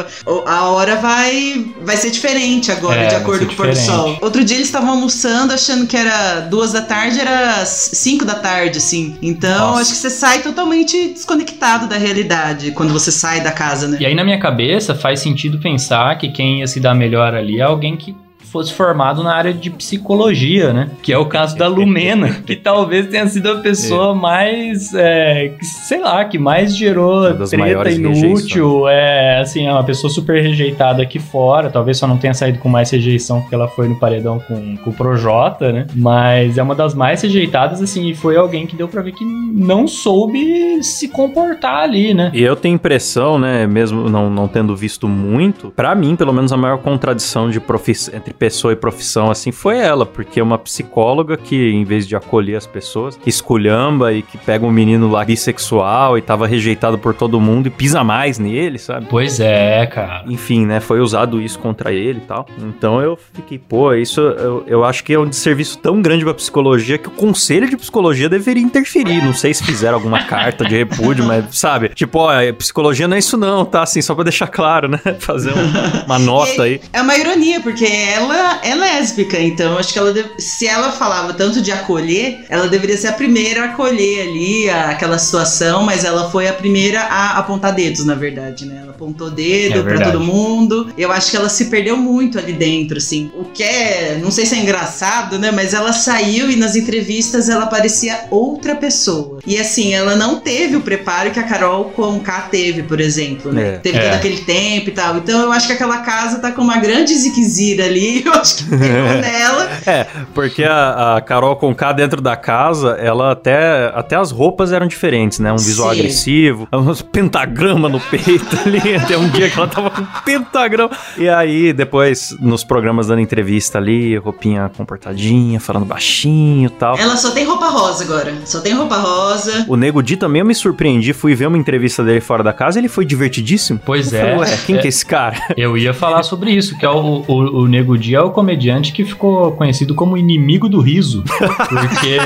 a 0.45 0.65
hora 0.65 0.97
vai, 0.97 1.65
vai 1.81 1.97
ser 1.97 2.11
diferente 2.11 2.73
agora, 2.73 3.03
É, 3.03 3.07
de 3.07 3.15
acordo 3.15 3.47
com 3.47 3.53
o 3.53 3.57
pôr 3.57 3.69
do 3.69 3.77
sol. 3.77 4.19
Outro 4.21 4.43
dia 4.43 4.57
eles 4.57 4.67
estavam 4.67 4.91
almoçando 4.91 5.53
achando 5.53 5.87
que 5.87 5.97
era 5.97 6.41
duas 6.41 6.73
da 6.73 6.83
tarde, 6.83 7.21
era 7.21 7.65
cinco 7.65 8.25
da 8.25 8.35
tarde, 8.35 8.79
assim. 8.79 9.17
Então, 9.23 9.69
Nossa. 9.69 9.83
acho 9.83 9.91
que 9.93 9.99
você 9.99 10.11
sai 10.11 10.41
totalmente 10.41 11.11
desconectado 11.11 11.87
da 11.87 11.97
realidade 11.97 12.73
quando 12.73 12.93
você 12.93 13.13
sai 13.13 13.43
da 13.43 13.53
casa, 13.53 13.87
né? 13.87 13.99
E 14.01 14.07
aí, 14.07 14.15
na 14.17 14.25
minha 14.25 14.41
cabeça, 14.41 14.93
faz 14.93 15.21
sentido 15.21 15.59
pensar 15.61 15.86
que 16.19 16.29
quem 16.29 16.61
ia 16.61 16.67
se 16.67 16.81
dar 16.81 16.95
melhor 16.95 17.35
ali 17.35 17.61
é 17.61 17.63
alguém 17.63 17.97
que 17.97 18.17
fosse 18.51 18.73
formado 18.73 19.23
na 19.23 19.35
área 19.35 19.53
de 19.53 19.71
psicologia, 19.71 20.73
né? 20.73 20.91
Que 21.03 21.13
é 21.13 21.19
o 21.19 21.27
caso 21.27 21.57
da 21.57 21.67
Lumena, 21.69 22.29
que 22.47 22.57
talvez 22.57 23.07
tenha 23.09 23.27
sido 23.27 23.51
a 23.51 23.57
pessoa 23.57 24.15
mais, 24.15 24.95
é, 24.95 25.53
que, 25.59 25.65
sei 25.65 26.01
lá, 26.01 26.25
que 26.25 26.39
mais 26.39 26.77
gerou 26.77 27.23
treta 27.49 27.91
inútil. 28.31 28.89
É, 28.89 29.41
assim, 29.41 29.67
é 29.67 29.73
uma 29.73 29.85
pessoa 29.85 30.11
super 30.11 30.43
rejeitada 30.43 31.03
aqui 31.03 31.19
fora. 31.19 31.71
Talvez 31.71 31.99
só 31.99 32.07
não 32.07 32.17
tenha 32.17 32.35
saído 32.35 32.59
com 32.59 32.69
mais 32.69 32.91
rejeição 32.91 33.41
porque 33.41 33.55
ela 33.55 33.69
foi 33.69 33.89
no 33.89 33.99
paredão 33.99 34.39
com, 34.41 34.77
com 34.79 34.91
o 34.91 34.93
Projota, 34.93 35.73
né? 35.73 35.87
Mas 35.95 36.59
é 36.59 36.63
uma 36.63 36.75
das 36.75 36.95
mais 36.95 37.23
rejeitadas, 37.23 37.83
assim, 37.83 38.09
e 38.09 38.15
foi 38.15 38.37
alguém 38.37 38.67
que 38.67 38.77
deu 38.77 38.89
pra 38.89 39.03
ver 39.03 39.13
que 39.13 39.25
não 39.25 39.87
soube 39.87 40.83
se 40.83 41.09
comportar 41.09 41.83
ali, 41.83 42.15
né? 42.15 42.31
E 42.35 42.43
eu 42.43 42.55
tenho 42.57 42.75
impressão, 42.75 43.39
né, 43.39 43.67
mesmo 43.67 44.09
não, 44.09 44.29
não 44.31 44.47
tendo 44.49 44.75
visto 44.77 45.09
muito, 45.09 45.71
pra 45.75 45.95
mim, 45.95 46.15
pelo 46.17 46.33
menos 46.33 46.53
a 46.53 46.57
maior 46.57 46.79
contradição 46.79 47.51
de 47.51 47.61
profiss- 47.61 48.11
entre 48.15 48.33
pessoa 48.39 48.73
e 48.73 48.77
profissão 48.77 49.31
assim 49.31 49.51
foi 49.53 49.79
ela, 49.79 50.05
porque 50.07 50.41
uma 50.41 50.59
psicóloga 50.59 51.37
que, 51.37 51.71
em 51.71 51.85
vez 51.85 52.07
de 52.07 52.15
acolher 52.17 52.57
as 52.57 52.67
pessoas, 52.67 53.17
que 53.17 53.29
esculhamba 53.29 54.13
e 54.13 54.23
que 54.23 54.37
pega 54.39 54.65
um 54.67 54.71
menino 54.71 55.09
lá 55.11 55.25
bissexual 55.25 56.19
e 56.19 56.23
tava 56.23 56.47
rejeitado 56.47 56.99
por 56.99 57.15
todo 57.15 57.41
mundo 57.41 57.67
e 57.67 57.71
pisa 57.71 58.03
mais 58.05 58.39
nele, 58.39 58.79
sabe? 58.79 59.07
Pois 59.09 59.41
é, 59.41 59.87
cara. 59.87 60.25
Enfim, 60.27 60.67
né? 60.67 60.81
Foi 60.81 61.01
usado 61.01 61.41
isso 61.41 61.59
contra 61.59 61.93
ele 61.93 62.19
e 62.19 62.27
tal. 62.27 62.47
Então 62.59 63.01
eu 63.01 63.19
fiquei, 63.35 63.59
pô, 63.59 63.95
isso 63.95 64.21
eu, 64.21 64.65
eu 64.67 64.85
acho 64.85 65.03
que 65.05 65.13
é 65.13 65.19
um 65.19 65.27
desserviço 65.29 65.79
tão 65.79 66.01
grande 66.03 66.25
pra 66.25 66.35
psicologia 66.35 66.99
que 66.99 67.09
o 67.09 67.13
conselho 67.13 67.69
de 67.69 67.77
psicologia 67.77 68.29
deveria 68.29 68.63
interferir. 68.63 69.23
Não 69.25 69.33
sei 69.35 69.55
se 69.55 69.65
fizeram 69.65 69.95
alguma 69.95 70.23
carta 70.27 70.65
de 70.65 70.77
repúdio, 70.77 71.25
mas 71.25 71.45
sabe? 71.57 71.89
Tipo, 71.91 72.19
ó, 72.21 72.31
psicologia 72.59 73.07
não 73.09 73.17
é 73.17 73.19
isso 73.19 73.37
não, 73.37 73.65
tá? 73.65 73.83
Assim, 73.83 74.03
só 74.03 74.15
pra 74.15 74.25
deixar 74.25 74.49
claro, 74.49 74.89
né? 74.89 75.01
Fazer 75.21 75.53
um- 75.53 76.05
uma 76.07 76.19
nota 76.19 76.63
aí. 76.65 76.81
É 76.93 77.01
uma 77.03 77.17
ironia, 77.17 77.61
porque 77.61 77.85
ela 77.85 78.26
é 78.35 78.75
lésbica, 78.75 79.39
então 79.41 79.79
acho 79.79 79.93
que 79.93 79.99
ela 79.99 80.13
deve- 80.13 80.31
se 80.41 80.67
ela 80.67 80.93
falava 80.93 81.33
tanto 81.35 81.61
de 81.61 81.71
acolher, 81.73 82.45
ela 82.49 82.69
deveria 82.69 82.97
ser 82.97 83.09
a 83.09 83.13
primeira 83.13 83.63
a 83.63 83.65
acolher 83.67 84.23
ali 84.29 84.69
a- 84.71 84.91
aquela 84.91 85.19
situação, 85.19 85.83
mas 85.83 86.05
ela 86.05 86.31
foi 86.31 86.49
a 86.49 86.53
primeira 86.53 87.01
a 87.03 87.39
apontar 87.39 87.75
dedos, 87.75 88.05
na 88.05 88.15
verdade, 88.15 88.65
né? 88.67 88.81
Ela 88.83 88.91
apontou 88.93 89.29
É 89.29 89.31
dedo 89.33 89.83
pra 89.83 89.91
verdade. 89.95 90.13
todo 90.13 90.25
mundo. 90.25 90.93
Eu 90.97 91.13
acho 91.13 91.31
que 91.31 91.37
ela 91.37 91.49
se 91.49 91.67
perdeu 91.67 91.97
muito 91.97 92.39
ali 92.39 92.53
dentro, 92.53 92.99
assim. 92.99 93.31
O 93.35 93.45
que 93.45 93.63
é, 93.63 94.19
não 94.23 94.31
sei 94.31 94.47
se 94.47 94.55
é 94.55 94.59
engraçado, 94.59 95.39
né? 95.39 95.51
Mas 95.51 95.75
ela 95.75 95.93
saiu 95.93 96.51
e 96.51 96.57
nas 96.57 96.77
entrevistas 96.77 97.49
ela 97.49 97.67
parecia 97.67 98.25
outra 98.31 98.75
pessoa. 98.75 99.39
E 99.47 99.59
assim, 99.59 99.93
ela 99.95 100.17
não 100.17 100.37
teve 100.41 100.77
o 100.77 100.81
preparo 100.81 101.31
que 101.31 101.39
a 101.39 101.43
Carol 101.43 101.87
Conká 101.97 102.43
teve, 102.51 102.83
por 102.83 103.01
exemplo, 103.01 103.53
né? 103.53 103.75
É. 103.75 103.79
Teve 103.79 103.99
É. 103.99 104.03
todo 104.03 104.15
aquele 104.15 104.39
tempo 104.39 104.89
e 104.89 104.93
tal. 104.93 105.17
Então 105.19 105.41
eu 105.41 105.53
acho 105.53 105.67
que 105.67 105.73
aquela 105.73 105.99
casa 105.99 106.39
tá 106.39 106.51
com 106.53 106.63
uma 106.63 106.79
grande 106.79 107.15
ziquezira 107.15 107.85
ali. 107.85 108.16
Eu 108.25 108.33
acho 108.33 108.57
que 108.59 108.65
pegou 108.65 108.87
nela. 109.21 109.69
É, 109.87 110.07
porque 110.35 110.65
a, 110.65 111.17
a 111.17 111.21
Carol 111.21 111.57
Conká 111.57 111.93
dentro 111.93 112.21
da 112.21 112.37
casa, 112.37 112.91
ela 113.01 113.33
até, 113.33 113.91
até 113.95 114.17
as 114.17 114.31
roupas 114.31 114.73
eram 114.73 114.87
diferentes, 114.87 115.39
né? 115.39 115.53
Um 115.53 115.57
visual 115.57 115.93
Sim. 115.93 115.99
agressivo, 116.01 116.69
uns 116.73 117.03
pentagrama 117.03 117.89
no 117.89 118.01
peito 118.01 118.57
ali. 118.65 118.95
Até 118.97 119.17
um 119.17 119.29
dia 119.29 119.51
que 119.51 119.59
ela 119.59 119.69
tava 119.69 119.91
com 119.91 120.03
um 120.03 120.07
pentagrama. 120.25 120.91
E 121.17 121.29
aí, 121.29 121.73
depois, 121.73 122.37
nos 122.41 122.65
programas 122.65 123.07
dando 123.09 123.21
entrevista 123.21 123.79
ali, 123.79 124.17
roupinha 124.17 124.71
comportadinha, 124.77 125.59
falando 125.61 125.85
baixinho 125.87 126.67
e 126.67 126.71
tal. 126.71 126.97
Ela 126.99 127.17
só 127.17 127.31
tem 127.31 127.45
roupa 127.45 127.69
rosa 127.69 128.05
agora. 128.05 128.35
Só 128.45 128.61
tem 128.61 128.75
roupa 128.75 128.97
rosa. 128.97 129.65
O 129.69 129.77
Nego 129.77 130.03
Di 130.03 130.17
também 130.17 130.41
eu 130.41 130.47
me 130.47 130.55
surpreendi, 130.55 131.13
fui 131.13 131.35
ver 131.35 131.47
uma 131.47 131.59
entrevista 131.59 132.03
dele 132.05 132.21
fora 132.21 132.43
da 132.43 132.53
casa, 132.53 132.79
ele 132.79 132.89
foi 132.89 133.05
divertidíssimo. 133.05 133.81
Pois 133.85 134.13
Eu 134.13 134.19
é. 134.19 134.23
falei, 134.23 134.37
Ué, 134.39 134.59
quem 134.67 134.77
É. 134.77 134.79
que 134.79 134.87
é 134.87 134.89
esse 134.89 135.05
cara? 135.05 135.37
Eu 135.57 135.77
ia 135.77 135.93
falar 135.95 136.23
sobre 136.23 136.51
isso, 136.51 136.77
que 136.79 136.85
é 136.85 136.91
o, 136.91 137.25
o, 137.27 137.63
o 137.63 137.67
Nego 137.67 137.97
Di 137.99 138.06
é 138.15 138.21
o 138.21 138.31
comediante 138.31 138.93
que 138.93 139.05
ficou 139.05 139.53
conhecido 139.53 139.95
como 139.95 140.17
inimigo 140.17 140.69
do 140.69 140.81
riso. 140.81 141.23
Porque 141.69 142.19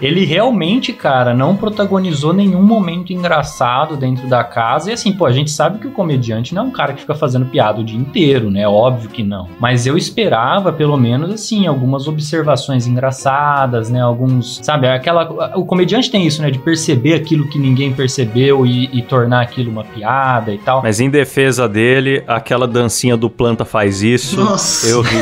ele 0.04 0.24
realmente, 0.24 0.92
cara, 0.92 1.34
não 1.34 1.56
protagonizou 1.56 2.32
nenhum 2.32 2.62
momento 2.62 3.12
engraçado 3.12 3.96
dentro 3.96 4.28
da 4.28 4.44
casa. 4.44 4.90
E 4.90 4.94
assim, 4.94 5.12
pô, 5.12 5.26
a 5.26 5.32
gente 5.32 5.50
sabe 5.50 5.78
que 5.78 5.86
o 5.86 5.92
comediante 5.92 6.54
não 6.54 6.62
é 6.62 6.66
um 6.66 6.70
cara 6.70 6.92
que 6.92 7.00
fica 7.00 7.14
fazendo 7.14 7.46
piada 7.46 7.80
o 7.80 7.84
dia 7.84 7.98
inteiro, 7.98 8.50
né? 8.50 8.66
Óbvio 8.66 9.10
que 9.10 9.22
não. 9.22 9.48
Mas 9.58 9.86
eu 9.86 9.96
esperava, 9.96 10.72
pelo 10.72 10.96
menos, 10.96 11.30
assim, 11.30 11.66
algumas 11.66 12.06
observações 12.08 12.86
engraçadas, 12.86 13.90
né? 13.90 14.00
Alguns. 14.00 14.60
Sabe, 14.62 14.88
aquela. 14.88 15.54
O 15.56 15.64
comediante 15.64 16.10
tem 16.10 16.26
isso, 16.26 16.42
né? 16.42 16.50
De 16.50 16.58
perceber 16.58 17.14
aquilo 17.14 17.48
que 17.48 17.58
ninguém 17.58 17.92
percebeu 17.92 18.66
e, 18.66 18.90
e 18.92 19.02
tornar 19.02 19.42
aquilo 19.42 19.70
uma 19.70 19.84
piada 19.84 20.52
e 20.52 20.58
tal. 20.58 20.82
Mas 20.82 21.00
em 21.00 21.10
defesa 21.10 21.68
dele, 21.68 22.22
aquela 22.26 22.66
dancinha 22.66 23.16
do 23.16 23.28
planta 23.28 23.64
faz 23.64 24.02
isso. 24.02 24.40
Nossa. 24.40 24.88
Eu 24.88 25.00
ri. 25.00 25.15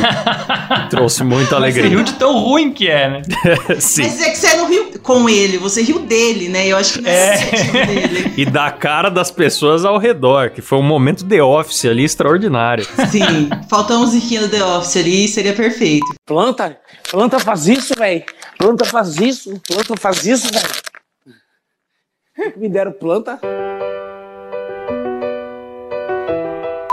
Trouxe 0.89 1.23
muita 1.23 1.59
Mas 1.59 1.73
você 1.73 1.81
riu 1.81 1.99
alegria. 1.99 2.03
de 2.03 2.13
tão 2.19 2.37
ruim 2.39 2.71
que 2.71 2.87
é, 2.89 3.09
né? 3.09 3.21
Sim. 3.79 4.03
Mas 4.03 4.21
é 4.21 4.29
que 4.29 4.37
você 4.37 4.55
não 4.57 4.67
riu 4.67 4.91
com 5.01 5.29
ele, 5.29 5.57
você 5.57 5.81
riu 5.81 5.99
dele, 5.99 6.49
né? 6.49 6.67
Eu 6.67 6.77
acho 6.77 6.93
que 6.93 7.01
não 7.01 7.09
é, 7.11 7.33
É. 7.33 7.85
dele. 7.85 8.33
E 8.37 8.45
da 8.45 8.71
cara 8.71 9.09
das 9.09 9.31
pessoas 9.31 9.85
ao 9.85 9.97
redor, 9.97 10.51
que 10.51 10.61
foi 10.61 10.77
um 10.77 10.83
momento 10.83 11.25
The 11.27 11.41
Office 11.43 11.85
ali 11.85 12.03
extraordinário. 12.03 12.85
Sim, 13.09 13.49
faltou 13.69 13.97
um 13.97 14.05
ziquinho 14.05 14.41
do 14.41 14.49
The 14.49 14.63
Office 14.63 14.97
ali 14.97 15.27
seria 15.27 15.53
perfeito. 15.53 16.05
Planta, 16.25 16.77
planta 17.09 17.39
faz 17.39 17.67
isso, 17.67 17.93
velho. 17.97 18.23
Planta 18.57 18.85
faz 18.85 19.17
isso, 19.17 19.59
planta 19.67 19.95
faz 19.99 20.25
isso, 20.25 20.47
velho. 20.51 20.85
Me 22.57 22.69
deram 22.69 22.91
planta. 22.91 23.39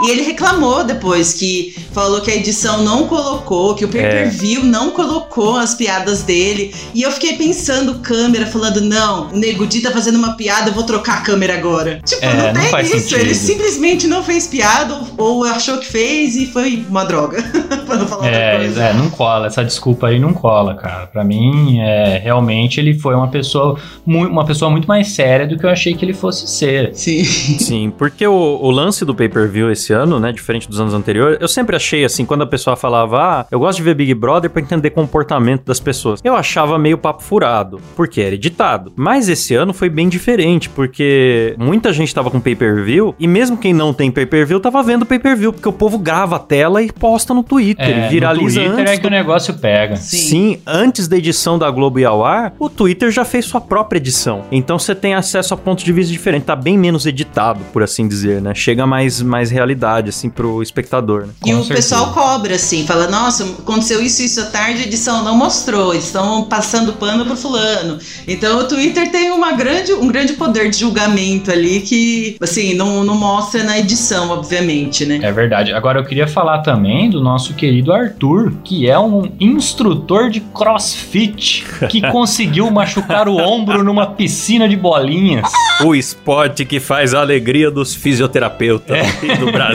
E 0.04 0.11
ele 0.11 0.23
reclamou 0.23 0.85
depois 0.85 1.32
que 1.35 1.75
falou 1.92 2.21
que 2.21 2.30
a 2.30 2.35
edição 2.37 2.82
não 2.82 3.06
colocou, 3.06 3.75
que 3.75 3.85
o 3.85 3.88
pay-per-view 3.88 4.64
não 4.64 4.90
colocou 4.90 5.56
as 5.56 5.75
piadas 5.75 6.23
dele. 6.23 6.75
E 6.94 7.02
eu 7.02 7.11
fiquei 7.12 7.37
pensando, 7.37 7.97
câmera, 7.97 8.47
falando: 8.47 8.80
não, 8.80 9.28
o 9.28 9.37
Nego 9.37 9.66
Di 9.66 9.80
tá 9.80 9.90
fazendo 9.90 10.16
uma 10.16 10.37
piada, 10.37 10.71
eu 10.71 10.75
vou 10.75 10.85
trocar 10.85 11.18
a 11.18 11.21
câmera 11.21 11.54
agora. 11.54 12.00
Tipo, 12.04 12.25
É, 12.25 12.52
não 12.52 12.62
não 12.62 12.71
tem 12.71 12.80
isso. 12.82 12.99
sentido. 13.00 13.21
Ele 13.21 13.35
simplesmente 13.35 14.06
não 14.06 14.23
fez 14.23 14.47
piada 14.47 14.94
ou, 15.16 15.38
ou 15.38 15.44
achou 15.44 15.78
que 15.78 15.87
fez 15.87 16.35
e 16.37 16.47
foi 16.47 16.85
uma 16.88 17.04
droga. 17.04 17.42
pra 17.87 17.97
não 17.97 18.06
falar 18.06 18.23
outra 18.25 18.37
É, 18.37 18.59
coisa. 18.59 18.82
é, 18.85 18.92
não 18.94 19.11
cola. 19.11 19.47
Essa 19.47 19.64
desculpa 19.64 20.09
aí 20.09 20.18
não 20.18 20.32
cola, 20.32 20.75
cara. 20.75 21.06
Pra 21.06 21.23
mim, 21.25 21.78
é, 21.80 22.18
realmente 22.23 22.80
ele 22.80 22.94
foi 22.99 23.14
uma 23.14 23.28
pessoa, 23.28 23.78
uma 24.06 24.44
pessoa 24.44 24.71
muito 24.71 24.87
mais 24.88 25.09
séria 25.09 25.47
do 25.47 25.59
que 25.59 25.64
eu 25.64 25.71
achei 25.71 25.94
que 25.94 26.04
ele 26.04 26.14
fosse 26.14 26.47
ser. 26.49 26.90
Sim. 26.94 27.23
Sim, 27.25 27.92
porque 27.97 28.26
o, 28.26 28.32
o 28.61 28.71
lance 28.71 29.04
do 29.04 29.14
pay-per-view 29.14 29.71
esse 29.71 29.92
ano, 29.93 30.19
né, 30.19 30.33
diferente 30.33 30.69
dos 30.69 30.81
anos 30.81 30.95
anteriores, 30.95 31.39
eu 31.41 31.49
sempre 31.49 31.77
achei 31.77 32.05
assim, 32.05 32.25
quando 32.25 32.43
a 32.43 32.47
pessoa 32.47 32.77
falava, 32.77 33.23
ah, 33.23 33.47
eu 33.51 33.59
gosto 33.59 33.79
de 33.79 33.85
ver 33.85 33.95
Big 33.95 34.15
Brother 34.15 34.51
pra 34.51 34.61
entender 34.63 34.91
comportamento 34.91 35.65
das 35.65 35.81
pessoas. 35.81 36.21
Eu 36.25 36.35
achava 36.35 36.79
meio 36.79 36.99
papo 36.99 37.23
furado, 37.23 37.81
porque 37.97 38.21
era 38.21 38.35
editado. 38.35 38.93
Mas 38.97 39.29
esse 39.29 39.55
ano 39.55 39.73
foi 39.73 39.89
bem 39.89 40.09
diferente, 40.09 40.69
porque 40.69 41.55
muita 41.59 41.93
gente 41.93 42.15
tava 42.15 42.31
com 42.31 42.41
pay-per-view 42.41 43.15
e 43.19 43.27
mesmo 43.27 43.57
quem 43.57 43.73
não 43.73 43.93
tem 43.93 44.11
pay-per-view 44.11 44.61
tava 44.61 44.83
vendo 44.83 45.05
pay-per-view, 45.05 45.53
porque 45.53 45.69
o 45.69 45.73
povo 45.73 45.99
grava 45.99 46.37
a 46.37 46.39
tela 46.39 46.83
e 46.83 46.91
posta 46.91 47.35
no 47.35 47.43
Twitter, 47.43 47.87
É, 47.87 48.07
e 48.07 48.11
viraliza 48.11 48.61
no 48.61 48.67
Twitter 48.67 48.81
antes 48.81 48.95
é 48.95 48.97
que 48.99 49.07
o 49.07 49.11
negócio 49.11 49.55
pega. 49.55 49.97
Sim. 49.97 50.17
Sim, 50.17 50.59
antes 50.67 51.09
da 51.09 51.17
edição 51.17 51.59
da 51.59 51.71
Globo 51.71 51.99
ir 51.99 52.05
ao 52.05 52.25
ar, 52.25 52.55
o 52.59 52.69
Twitter 52.69 53.11
já 53.11 53.25
fez 53.25 53.45
sua 53.45 53.61
própria 53.61 53.99
edição. 53.99 54.45
Então 54.51 54.79
você 54.79 54.95
tem 54.95 55.15
acesso 55.15 55.55
a 55.55 55.57
pontos 55.57 55.85
de 55.85 55.93
vista 55.93 56.13
diferentes. 56.13 56.47
Tá 56.47 56.57
bem 56.57 56.79
menos 56.79 57.07
editado, 57.07 57.61
por 57.73 57.83
assim 57.83 58.09
dizer, 58.09 58.41
né? 58.41 58.55
Chega 58.55 58.87
mais, 58.87 59.21
mais 59.23 59.51
realidade, 59.51 59.82
assim, 59.83 60.31
pro 60.31 60.62
espectador, 60.62 61.27
né? 61.27 61.33
E 61.45 61.53
Com 61.53 61.61
o 61.61 61.65
certeza. 61.65 61.75
pessoal 61.75 62.12
cobra, 62.12 62.55
assim, 62.55 62.87
fala, 62.87 63.09
nossa, 63.09 63.45
aconteceu 63.45 64.03
isso 64.03 64.23
isso 64.23 64.41
à 64.41 64.45
tarde, 64.47 64.83
a 64.83 64.87
edição 64.87 65.25
não 65.25 65.37
mostrou, 65.37 65.95
estão 65.95 66.45
passando 66.45 66.93
pano 66.95 67.25
pro 67.25 67.37
fulano. 67.37 67.99
Então 68.27 68.61
o 68.61 68.65
Twitter 68.65 69.11
tem 69.11 69.31
uma 69.31 69.53
grande, 69.53 69.93
um 69.93 70.09
grande 70.09 70.35
poder 70.35 70.71
de 70.71 70.79
julgamento 70.79 71.51
ali 71.51 71.81
que, 71.81 72.37
assim, 72.41 72.75
não, 72.75 73.05
não 73.05 73.15
mostra 73.17 73.62
na 73.65 73.79
edição, 73.79 74.31
obviamente, 74.31 75.05
né? 75.05 75.21
É 75.23 75.33
verdade. 75.33 75.73
Agora 75.73 76.01
eu 76.01 76.05
queria 76.05 76.27
falar 76.27 76.59
também 76.59 77.11
do 77.11 77.21
nosso 77.21 77.55
querido 77.55 77.93
Arthur, 77.93 78.53
que 78.65 78.89
é 78.89 78.99
um 78.99 79.31
instrutor 79.41 80.31
de 80.31 80.41
crossfit 80.41 81.65
que 81.89 82.01
conseguiu 82.11 82.71
machucar 82.71 83.29
o 83.29 83.37
ombro 83.37 83.83
numa 83.83 84.07
piscina 84.07 84.69
de 84.69 84.77
bolinhas. 84.77 85.49
O 85.85 85.95
esporte 85.95 86.65
que 86.65 86.79
faz 86.81 87.15
a 87.15 87.21
alegria 87.21 87.71
dos 87.71 87.95
fisioterapeutas 87.95 88.99
aqui 88.99 89.37
do 89.37 89.51
Brasil. 89.51 89.72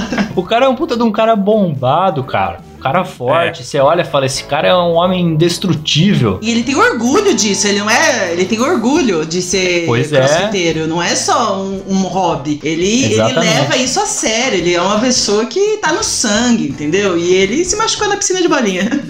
O 0.34 0.42
cara 0.42 0.66
é 0.66 0.68
um 0.68 0.74
puta 0.74 0.96
de 0.96 1.02
um 1.02 1.12
cara 1.12 1.36
bombado, 1.36 2.24
cara. 2.24 2.60
Cara 2.82 3.04
forte. 3.04 3.64
Você 3.64 3.78
olha 3.78 4.02
e 4.02 4.04
fala: 4.04 4.26
esse 4.26 4.44
cara 4.44 4.68
é 4.68 4.74
um 4.74 4.94
homem 4.94 5.20
indestrutível. 5.24 6.38
E 6.42 6.50
ele 6.50 6.62
tem 6.62 6.74
orgulho 6.74 7.34
disso, 7.34 7.66
ele 7.68 7.78
não 7.78 7.90
é. 7.90 8.32
Ele 8.32 8.44
tem 8.44 8.60
orgulho 8.60 9.24
de 9.24 9.40
ser 9.40 9.86
Pois 9.86 10.12
é. 10.12 10.18
crossfiteiro, 10.18 10.86
não 10.86 11.02
é 11.02 11.14
só 11.14 11.60
um, 11.62 11.82
um 11.88 12.02
hobby. 12.02 12.60
Ele, 12.62 13.04
ele 13.04 13.32
leva 13.32 13.76
isso 13.76 14.00
a 14.00 14.06
sério, 14.06 14.58
ele 14.58 14.74
é 14.74 14.80
uma 14.80 15.00
pessoa 15.00 15.46
que 15.46 15.78
tá 15.78 15.92
no 15.92 16.02
sangue, 16.02 16.68
entendeu? 16.68 17.16
E 17.16 17.32
ele 17.34 17.64
se 17.64 17.76
machucou 17.76 18.08
na 18.08 18.16
piscina 18.16 18.40
de 18.40 18.48
bolinha. 18.48 18.90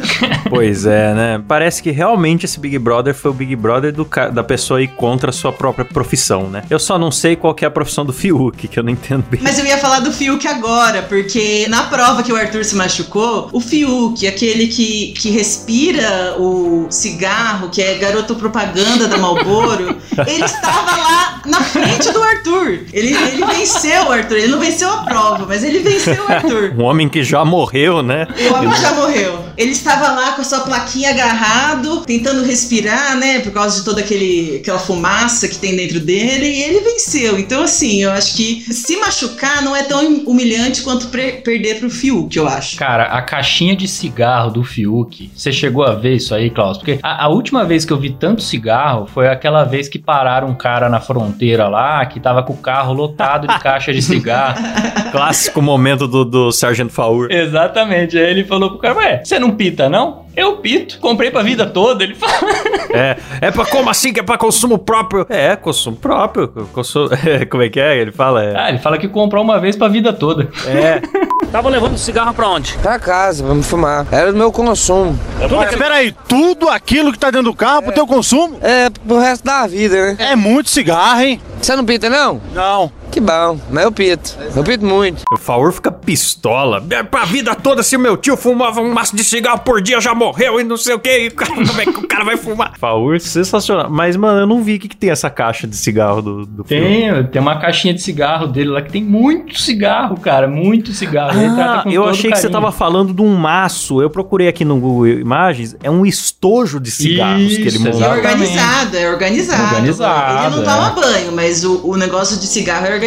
Pois 0.48 0.84
é, 0.84 1.14
né? 1.14 1.42
Parece 1.48 1.82
que 1.82 1.90
realmente 1.90 2.44
esse 2.44 2.60
Big 2.60 2.78
Brother 2.78 3.14
foi 3.14 3.30
o 3.30 3.34
Big 3.34 3.56
Brother 3.56 3.90
do 3.90 4.06
da 4.32 4.44
pessoa 4.44 4.82
ir 4.82 4.88
contra 4.88 5.30
a 5.30 5.32
sua 5.32 5.50
própria 5.50 5.84
profissão, 5.84 6.50
né? 6.50 6.62
Eu 6.68 6.78
só 6.78 6.98
não 6.98 7.10
sei 7.10 7.36
qual 7.36 7.54
que 7.54 7.64
é 7.64 7.68
a 7.68 7.70
profissão 7.70 8.04
do 8.04 8.12
Fiuk, 8.12 8.68
que 8.68 8.78
eu 8.78 8.82
não 8.82 8.90
entendo 8.90 9.24
bem. 9.30 9.40
Mas 9.42 9.58
eu 9.58 9.64
ia 9.64 9.78
falar 9.78 10.00
do 10.00 10.12
Fiuk 10.12 10.46
agora, 10.46 11.02
porque 11.02 11.66
na 11.68 11.84
prova 11.84 12.22
que 12.22 12.30
o 12.30 12.36
Arthur 12.36 12.64
se 12.64 12.74
machucou, 12.74 13.48
o 13.50 13.60
Fiuk, 13.62 14.26
aquele 14.26 14.66
que, 14.66 15.12
que 15.12 15.30
respira 15.30 16.36
o 16.38 16.86
cigarro, 16.90 17.68
que 17.70 17.80
é 17.80 17.94
garoto 17.98 18.34
propaganda 18.34 19.08
da 19.08 19.18
Malboro, 19.18 19.96
ele 20.26 20.44
estava 20.44 20.96
lá 20.96 21.40
na 21.46 21.60
frente 21.62 22.10
do 22.10 22.22
Arthur. 22.22 22.80
Ele, 22.92 23.14
ele 23.14 23.44
venceu 23.46 24.06
o 24.06 24.12
Arthur. 24.12 24.36
Ele 24.36 24.48
não 24.48 24.60
venceu 24.60 24.92
a 24.92 24.98
prova, 24.98 25.46
mas 25.46 25.62
ele 25.62 25.80
venceu 25.80 26.24
o 26.24 26.32
Arthur. 26.32 26.74
Um 26.76 26.84
homem 26.84 27.08
que 27.08 27.22
já 27.22 27.44
morreu, 27.44 28.02
né? 28.02 28.26
O 28.50 28.54
homem 28.54 28.74
já 28.76 28.92
morreu. 28.94 29.44
Ele 29.56 29.70
estava 29.70 30.12
lá 30.12 30.32
com 30.32 30.40
a 30.40 30.44
sua 30.44 30.60
plaquinha 30.60 31.10
agarrado, 31.10 32.00
tentando 32.04 32.42
respirar, 32.44 33.16
né? 33.16 33.40
Por 33.40 33.52
causa 33.52 33.78
de 33.78 33.84
toda 33.84 34.00
aquele, 34.00 34.58
aquela 34.60 34.78
fumaça 34.78 35.48
que 35.48 35.58
tem 35.58 35.76
dentro 35.76 36.00
dele, 36.00 36.46
e 36.46 36.62
ele 36.62 36.80
venceu. 36.80 37.38
Então, 37.38 37.62
assim, 37.62 38.02
eu 38.02 38.10
acho 38.10 38.36
que 38.36 38.62
se 38.72 38.96
machucar 38.96 39.62
não 39.62 39.74
é 39.74 39.82
tão 39.82 40.02
humilhante 40.26 40.82
quanto 40.82 41.08
perder 41.08 41.78
pro 41.78 41.90
Fiuk, 41.90 42.36
eu 42.36 42.48
acho. 42.48 42.76
Cara, 42.76 43.04
a 43.04 43.22
caixinha 43.22 43.76
de 43.76 43.86
cigarro 43.86 44.50
do 44.50 44.64
Fiuk, 44.64 45.30
você 45.34 45.52
chegou 45.52 45.84
a 45.84 45.94
ver 45.94 46.16
isso 46.16 46.34
aí, 46.34 46.50
Klaus? 46.50 46.78
Porque 46.78 46.98
a, 47.02 47.24
a 47.24 47.28
última 47.28 47.64
vez 47.64 47.84
que 47.84 47.92
eu 47.92 47.98
vi 47.98 48.10
tanto 48.10 48.42
cigarro 48.42 49.06
foi 49.06 49.28
aquela 49.28 49.64
vez 49.64 49.88
que 49.88 49.98
pararam 49.98 50.48
um 50.48 50.54
cara 50.54 50.88
na 50.88 51.00
fronteira 51.00 51.68
lá, 51.68 52.04
que 52.06 52.20
tava 52.20 52.42
com 52.42 52.52
o 52.52 52.56
carro 52.56 52.92
lotado 52.92 53.46
de 53.46 53.58
caixa 53.60 53.92
de 53.92 54.02
cigarro. 54.02 54.62
Clássico 55.12 55.60
momento 55.60 56.08
do, 56.08 56.24
do 56.24 56.52
Sargento 56.52 56.92
Faur. 56.92 57.30
Exatamente. 57.30 58.16
Aí 58.16 58.30
ele 58.30 58.44
falou 58.44 58.70
pro 58.70 58.78
cara, 58.78 58.96
ué, 58.96 59.22
você 59.22 59.38
não 59.42 59.50
pita, 59.50 59.88
não? 59.88 60.22
Eu 60.34 60.56
pito, 60.56 60.98
comprei 60.98 61.30
pra 61.30 61.42
vida 61.42 61.66
toda. 61.66 62.02
Ele 62.02 62.14
fala. 62.14 62.32
É, 62.94 63.16
é 63.40 63.50
pra 63.50 63.64
como 63.64 63.88
assim? 63.88 64.12
Que 64.12 64.20
é 64.20 64.22
pra 64.22 64.36
consumo 64.36 64.76
próprio? 64.76 65.26
É, 65.30 65.56
consumo 65.56 65.96
próprio. 65.96 66.48
Consumo, 66.74 67.08
é, 67.24 67.42
como 67.48 67.62
é 67.62 67.70
que 67.70 67.80
é? 67.80 67.96
Ele 67.96 68.12
fala. 68.12 68.44
É. 68.44 68.54
Ah, 68.54 68.68
ele 68.68 68.76
fala 68.78 68.98
que 68.98 69.08
comprou 69.08 69.42
uma 69.42 69.58
vez 69.58 69.74
pra 69.76 69.88
vida 69.88 70.12
toda. 70.12 70.50
É. 70.66 71.00
Tava 71.50 71.70
levando 71.70 71.96
cigarro 71.96 72.34
pra 72.34 72.50
onde? 72.50 72.76
Pra 72.78 72.98
casa, 72.98 73.46
vamos 73.46 73.66
fumar. 73.66 74.06
Era 74.12 74.30
do 74.30 74.36
meu 74.36 74.52
consumo. 74.52 75.18
Tudo, 75.40 75.78
peraí, 75.78 76.14
tudo 76.28 76.68
aquilo 76.68 77.12
que 77.12 77.18
tá 77.18 77.30
dentro 77.30 77.50
do 77.50 77.54
carro 77.54 77.78
é. 77.78 77.82
pro 77.84 77.92
teu 77.92 78.06
consumo? 78.06 78.58
É, 78.60 78.90
pro 78.90 79.18
resto 79.18 79.44
da 79.44 79.66
vida, 79.66 79.96
né? 79.96 80.16
É 80.18 80.36
muito 80.36 80.68
cigarro, 80.68 81.22
hein? 81.22 81.40
Você 81.62 81.74
não 81.74 81.86
pinta, 81.86 82.10
não? 82.10 82.42
Não. 82.52 82.92
Que 83.12 83.20
bom, 83.20 83.60
mas 83.70 83.84
eu 83.84 83.92
pito. 83.92 84.38
Eu 84.56 84.64
pito 84.64 84.86
muito. 84.86 85.22
O 85.30 85.36
Faur 85.36 85.70
fica 85.70 85.92
pistola. 85.92 86.82
É 86.88 87.02
pra 87.02 87.26
vida 87.26 87.54
toda, 87.54 87.82
se 87.82 87.94
o 87.94 88.00
meu 88.00 88.16
tio 88.16 88.38
fumava 88.38 88.80
um 88.80 88.90
maço 88.90 89.14
de 89.14 89.22
cigarro 89.22 89.58
por 89.58 89.82
dia, 89.82 90.00
já 90.00 90.14
morreu 90.14 90.58
e 90.58 90.64
não 90.64 90.78
sei 90.78 90.94
o 90.94 90.98
que. 90.98 91.28
Como 91.30 91.78
é 91.78 91.84
que 91.84 91.90
o 91.90 92.08
cara 92.08 92.24
vai 92.24 92.38
fumar? 92.38 92.72
Faur, 92.80 93.20
sensacional. 93.20 93.90
Mas, 93.90 94.16
mano, 94.16 94.40
eu 94.40 94.46
não 94.46 94.62
vi 94.62 94.76
o 94.76 94.78
que, 94.78 94.88
que 94.88 94.96
tem 94.96 95.10
essa 95.10 95.28
caixa 95.28 95.66
de 95.66 95.76
cigarro 95.76 96.22
do, 96.22 96.46
do 96.46 96.64
Tem, 96.64 97.02
filme. 97.10 97.24
tem 97.24 97.42
uma 97.42 97.58
caixinha 97.58 97.92
de 97.92 98.00
cigarro 98.00 98.46
dele 98.46 98.70
lá 98.70 98.80
que 98.80 98.90
tem 98.90 99.04
muito 99.04 99.60
cigarro, 99.60 100.18
cara. 100.18 100.48
Muito 100.48 100.94
cigarro. 100.94 101.38
Ah, 101.38 101.84
eu 101.86 102.08
achei 102.08 102.30
que 102.30 102.38
você 102.38 102.48
tava 102.48 102.72
falando 102.72 103.12
de 103.12 103.20
um 103.20 103.36
maço. 103.36 104.00
Eu 104.00 104.08
procurei 104.08 104.48
aqui 104.48 104.64
no 104.64 104.80
Google 104.80 105.08
Imagens. 105.08 105.76
É 105.82 105.90
um 105.90 106.06
estojo 106.06 106.80
de 106.80 106.90
cigarros 106.90 107.42
Isso, 107.42 107.56
que 107.56 107.68
ele 107.68 107.78
montou. 107.78 108.02
É 108.02 108.08
organizado, 108.08 108.96
é 108.96 109.10
organizado. 109.10 109.64
Organizado. 109.64 110.46
Ele 110.46 110.56
não 110.56 110.64
toma 110.64 110.88
é. 110.88 110.94
banho, 110.94 111.32
mas 111.32 111.62
o, 111.62 111.86
o 111.86 111.94
negócio 111.98 112.40
de 112.40 112.46
cigarro 112.46 112.86
é 112.86 112.94
organizado. 112.94 113.01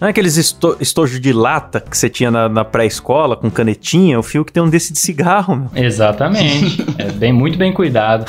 Não 0.00 0.08
é 0.08 0.10
aqueles 0.10 0.36
esto 0.36 0.76
estojos 0.80 1.20
de 1.20 1.32
lata 1.32 1.80
que 1.80 1.96
você 1.96 2.08
tinha 2.08 2.30
na, 2.30 2.48
na 2.48 2.64
pré-escola 2.64 3.36
com 3.36 3.50
canetinha? 3.50 4.18
O 4.18 4.22
fio 4.22 4.44
que 4.44 4.52
tem 4.52 4.62
um 4.62 4.68
desse 4.68 4.92
de 4.92 4.98
cigarro, 4.98 5.56
meu. 5.56 5.70
Exatamente. 5.74 6.84
é 6.98 7.10
bem, 7.10 7.32
muito 7.32 7.56
bem 7.56 7.72
cuidado. 7.72 8.26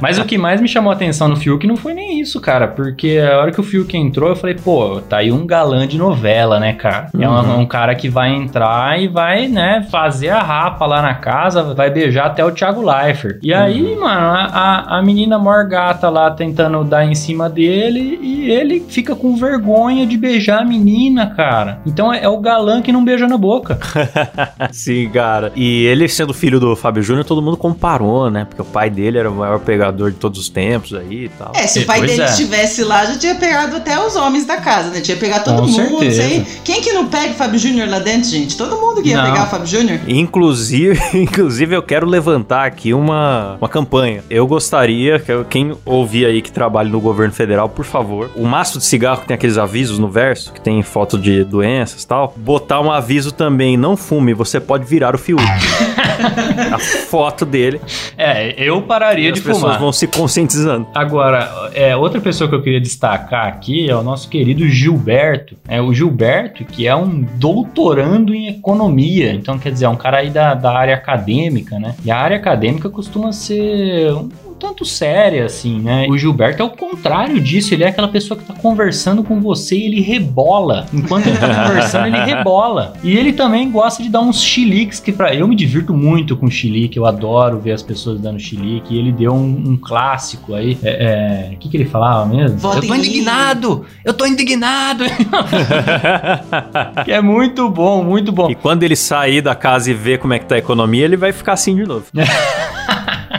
Mas 0.00 0.18
o 0.18 0.24
que 0.24 0.38
mais 0.38 0.60
me 0.60 0.68
chamou 0.68 0.90
a 0.90 0.94
atenção 0.94 1.28
no 1.28 1.36
Fiuk 1.36 1.66
não 1.66 1.76
foi 1.76 1.92
nem 1.92 2.20
isso, 2.20 2.40
cara. 2.40 2.66
Porque 2.66 3.18
a 3.18 3.38
hora 3.38 3.52
que 3.52 3.60
o 3.60 3.64
Fiuk 3.64 3.96
entrou, 3.96 4.30
eu 4.30 4.36
falei, 4.36 4.54
pô, 4.54 5.00
tá 5.00 5.18
aí 5.18 5.30
um 5.30 5.46
galã 5.46 5.86
de 5.86 5.98
novela, 5.98 6.58
né, 6.58 6.72
cara? 6.72 7.08
Uhum. 7.14 7.22
É 7.22 7.28
um, 7.28 7.60
um, 7.60 7.66
cara 7.66 7.94
que 7.94 8.08
vai 8.08 8.34
entrar 8.34 9.00
e 9.00 9.08
vai, 9.08 9.48
né, 9.48 9.86
fazer 9.90 10.30
a 10.30 10.42
rapa 10.42 10.86
lá 10.86 11.02
na 11.02 11.14
casa, 11.14 11.74
vai 11.74 11.90
beijar 11.90 12.26
até 12.26 12.44
o 12.44 12.50
Thiago 12.50 12.82
Leifert. 12.82 13.38
E 13.42 13.52
aí, 13.52 13.82
uhum. 13.82 14.00
mano, 14.00 14.26
a, 14.26 14.98
a 14.98 15.02
menina 15.02 15.38
morgata 15.38 16.08
lá 16.08 16.30
tentando 16.30 16.82
dar 16.84 17.04
em 17.04 17.14
cima 17.14 17.48
dele 17.48 18.18
e 18.22 18.50
ele 18.50 18.84
fica 18.88 19.14
com 19.14 19.36
vergonha 19.36 20.06
de 20.06 20.16
beijar 20.16 20.37
a 20.46 20.64
menina, 20.64 21.34
cara. 21.34 21.80
Então 21.86 22.12
é, 22.12 22.22
é 22.22 22.28
o 22.28 22.38
galã 22.38 22.80
que 22.82 22.92
não 22.92 23.04
beija 23.04 23.26
na 23.26 23.36
boca. 23.36 23.78
Sim, 24.72 25.08
cara. 25.10 25.52
E 25.54 25.84
ele 25.86 26.08
sendo 26.08 26.34
filho 26.34 26.60
do 26.60 26.74
Fábio 26.76 27.02
Júnior, 27.02 27.24
todo 27.24 27.42
mundo 27.42 27.56
comparou, 27.56 28.30
né? 28.30 28.44
Porque 28.44 28.62
o 28.62 28.64
pai 28.64 28.90
dele 28.90 29.18
era 29.18 29.30
o 29.30 29.34
maior 29.34 29.60
pegador 29.60 30.10
de 30.10 30.16
todos 30.16 30.38
os 30.38 30.48
tempos 30.48 30.94
aí 30.94 31.24
e 31.24 31.28
tal. 31.28 31.52
É, 31.54 31.66
se 31.66 31.80
o 31.80 31.86
pai 31.86 32.00
dele 32.00 32.22
é. 32.22 32.26
estivesse 32.26 32.82
lá, 32.84 33.04
já 33.04 33.18
tinha 33.18 33.34
pegado 33.34 33.76
até 33.76 33.98
os 33.98 34.16
homens 34.16 34.46
da 34.46 34.56
casa, 34.56 34.90
né? 34.90 35.00
Tinha 35.00 35.16
pegado 35.16 35.44
todo 35.44 35.62
Com 35.62 35.68
mundo. 35.68 36.10
Sei. 36.12 36.44
Quem 36.64 36.80
que 36.80 36.92
não 36.92 37.06
pega 37.08 37.32
o 37.32 37.34
Fábio 37.34 37.58
Júnior 37.58 37.88
lá 37.88 37.98
dentro, 37.98 38.28
gente? 38.28 38.56
Todo 38.56 38.76
mundo 38.76 39.02
que 39.02 39.10
ia 39.10 39.22
não. 39.22 39.30
pegar 39.30 39.44
o 39.44 39.50
Fábio 39.50 39.66
Júnior. 39.66 40.00
Inclusive, 40.06 41.00
inclusive, 41.14 41.74
eu 41.74 41.82
quero 41.82 42.06
levantar 42.06 42.66
aqui 42.66 42.92
uma, 42.94 43.56
uma 43.60 43.68
campanha. 43.68 44.22
Eu 44.30 44.46
gostaria 44.46 45.18
que 45.18 45.32
quem 45.44 45.76
ouvir 45.84 46.26
aí 46.26 46.42
que 46.42 46.50
trabalha 46.50 46.88
no 46.88 47.00
governo 47.00 47.32
federal, 47.32 47.68
por 47.68 47.84
favor, 47.84 48.30
o 48.36 48.44
maço 48.44 48.78
de 48.78 48.84
cigarro 48.84 49.20
que 49.20 49.28
tem 49.28 49.34
aqueles 49.34 49.58
avisos 49.58 49.98
no 49.98 50.08
verso, 50.08 50.27
que 50.34 50.60
tem 50.60 50.82
foto 50.82 51.18
de 51.18 51.44
doenças 51.44 52.02
e 52.02 52.06
tal, 52.06 52.34
botar 52.36 52.80
um 52.80 52.90
aviso 52.90 53.32
também, 53.32 53.76
não 53.76 53.96
fume, 53.96 54.34
você 54.34 54.60
pode 54.60 54.84
virar 54.84 55.14
o 55.14 55.18
Fiuk. 55.18 55.42
a 56.72 56.78
foto 56.78 57.44
dele. 57.44 57.80
É, 58.16 58.54
eu 58.62 58.82
pararia 58.82 59.32
de 59.32 59.40
fumar. 59.40 59.56
As 59.56 59.62
pessoas 59.62 59.80
vão 59.80 59.92
se 59.92 60.06
conscientizando. 60.06 60.86
Agora, 60.94 61.70
é, 61.74 61.96
outra 61.96 62.20
pessoa 62.20 62.48
que 62.48 62.54
eu 62.54 62.62
queria 62.62 62.80
destacar 62.80 63.46
aqui 63.46 63.88
é 63.88 63.94
o 63.94 64.02
nosso 64.02 64.28
querido 64.28 64.66
Gilberto. 64.68 65.56
É 65.68 65.80
o 65.80 65.92
Gilberto, 65.92 66.64
que 66.64 66.86
é 66.86 66.94
um 66.94 67.20
doutorando 67.34 68.34
em 68.34 68.48
economia. 68.48 69.32
Então, 69.32 69.58
quer 69.58 69.72
dizer, 69.72 69.86
é 69.86 69.88
um 69.88 69.96
cara 69.96 70.18
aí 70.18 70.30
da, 70.30 70.54
da 70.54 70.76
área 70.76 70.94
acadêmica, 70.94 71.78
né? 71.78 71.94
E 72.04 72.10
a 72.10 72.18
área 72.18 72.36
acadêmica 72.36 72.90
costuma 72.90 73.32
ser 73.32 74.12
tanto 74.58 74.84
séria 74.84 75.44
assim, 75.44 75.80
né? 75.80 76.06
O 76.08 76.18
Gilberto 76.18 76.62
é 76.62 76.64
o 76.64 76.70
contrário 76.70 77.40
disso, 77.40 77.72
ele 77.72 77.84
é 77.84 77.88
aquela 77.88 78.08
pessoa 78.08 78.38
que 78.38 78.44
tá 78.44 78.54
conversando 78.54 79.22
com 79.22 79.40
você 79.40 79.76
e 79.76 79.84
ele 79.84 80.00
rebola. 80.00 80.86
Enquanto 80.92 81.28
ele 81.28 81.38
tá 81.38 81.66
conversando, 81.66 82.06
ele 82.06 82.18
rebola. 82.24 82.94
E 83.02 83.16
ele 83.16 83.32
também 83.32 83.70
gosta 83.70 84.02
de 84.02 84.08
dar 84.08 84.20
uns 84.20 84.42
chiliques 84.42 85.00
que 85.00 85.12
para 85.12 85.34
eu 85.34 85.46
me 85.46 85.54
divirto 85.54 85.94
muito 85.94 86.36
com 86.36 86.50
chilique, 86.50 86.96
eu 86.96 87.06
adoro 87.06 87.58
ver 87.58 87.72
as 87.72 87.82
pessoas 87.82 88.20
dando 88.20 88.40
chilique. 88.40 88.94
E 88.94 88.98
ele 88.98 89.12
deu 89.12 89.32
um, 89.32 89.70
um 89.70 89.76
clássico 89.76 90.54
aí. 90.54 90.78
É, 90.82 91.50
é, 91.50 91.54
o 91.54 91.58
que 91.58 91.68
que 91.68 91.76
ele 91.76 91.86
falava 91.86 92.26
mesmo? 92.26 92.58
Votem 92.58 92.82
eu 92.82 92.88
tô 92.88 92.94
indignado! 92.94 93.86
Eu 94.04 94.14
tô 94.14 94.26
indignado! 94.26 95.04
que 97.04 97.12
é 97.12 97.20
muito 97.20 97.68
bom, 97.68 98.02
muito 98.02 98.32
bom. 98.32 98.50
E 98.50 98.54
quando 98.54 98.82
ele 98.82 98.96
sair 98.96 99.40
da 99.40 99.54
casa 99.54 99.90
e 99.90 99.94
ver 99.94 100.18
como 100.18 100.34
é 100.34 100.38
que 100.38 100.46
tá 100.46 100.54
a 100.54 100.58
economia, 100.58 101.04
ele 101.04 101.16
vai 101.16 101.32
ficar 101.32 101.52
assim 101.52 101.76
de 101.76 101.84
novo. 101.84 102.06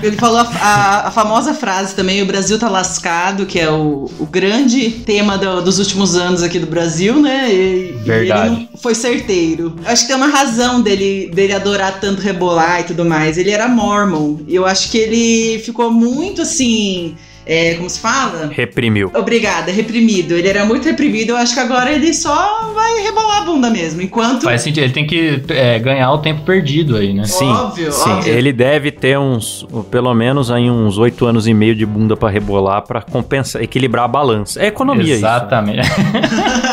Ele 0.01 0.17
falou 0.17 0.39
a, 0.39 0.43
a, 0.43 1.07
a, 1.07 1.11
famosa 1.11 1.53
frase 1.53 1.95
também: 1.95 2.21
o 2.21 2.25
Brasil 2.25 2.57
tá 2.57 2.69
lascado, 2.69 3.45
que 3.45 3.59
é 3.59 3.69
o, 3.69 4.09
o 4.19 4.25
grande 4.25 4.89
tema 4.89 5.37
do, 5.37 5.61
dos 5.61 5.79
últimos 5.79 6.15
anos 6.15 6.41
aqui 6.43 6.59
do 6.59 6.67
Brasil, 6.67 7.21
né? 7.21 7.53
E, 7.53 7.91
Verdade. 8.03 8.69
E 8.73 8.77
foi 8.81 8.95
certeiro. 8.95 9.75
Eu 9.83 9.91
acho 9.91 10.03
que 10.03 10.07
tem 10.07 10.15
uma 10.15 10.27
razão 10.27 10.81
dele, 10.81 11.31
dele 11.33 11.53
adorar 11.53 11.99
tanto 11.99 12.21
rebolar 12.21 12.81
e 12.81 12.83
tudo 12.85 13.05
mais. 13.05 13.37
Ele 13.37 13.51
era 13.51 13.67
mormon. 13.67 14.37
E 14.47 14.55
eu 14.55 14.65
acho 14.65 14.89
que 14.89 14.97
ele 14.97 15.59
ficou 15.59 15.91
muito 15.91 16.41
assim 16.41 17.15
é, 17.49 17.73
como 17.73 17.89
se 17.89 17.99
fala? 17.99 18.47
Reprimiu. 18.53 19.11
Obrigada, 19.15 19.71
reprimido. 19.71 20.35
Ele 20.35 20.47
era 20.47 20.63
muito 20.65 20.85
reprimido, 20.85 21.31
eu 21.31 21.35
acho 21.35 21.55
que 21.55 21.59
agora 21.59 21.91
ele 21.91 22.13
só 22.13 22.71
vai 22.75 23.01
rebolar 23.01 23.41
a 23.41 23.41
bunda 23.41 23.71
mesmo. 23.71 24.03
Enquanto. 24.03 24.43
Faz 24.43 24.61
sentido, 24.61 24.83
ele 24.83 24.93
tem 24.93 25.07
que 25.07 25.41
é, 25.49 25.79
ganhar 25.79 26.11
o 26.11 26.19
tempo 26.19 26.43
perdido 26.43 26.95
aí, 26.95 27.11
né? 27.11 27.23
Sim. 27.25 27.49
Óbvio, 27.49 27.91
sim. 27.91 28.07
Óbvio. 28.07 28.31
Ele 28.31 28.53
deve 28.53 28.91
ter 28.91 29.17
uns, 29.17 29.65
pelo 29.89 30.13
menos 30.13 30.51
aí 30.51 30.69
uns 30.69 30.99
oito 30.99 31.25
anos 31.25 31.47
e 31.47 31.53
meio 31.55 31.75
de 31.75 31.87
bunda 31.87 32.15
para 32.15 32.29
rebolar 32.29 32.83
para 32.83 33.01
compensar, 33.01 33.63
equilibrar 33.63 34.05
a 34.05 34.07
balança. 34.07 34.61
É 34.61 34.67
economia 34.67 35.15
Exatamente. 35.15 35.79
isso. 35.79 35.91
Exatamente. 35.91 36.59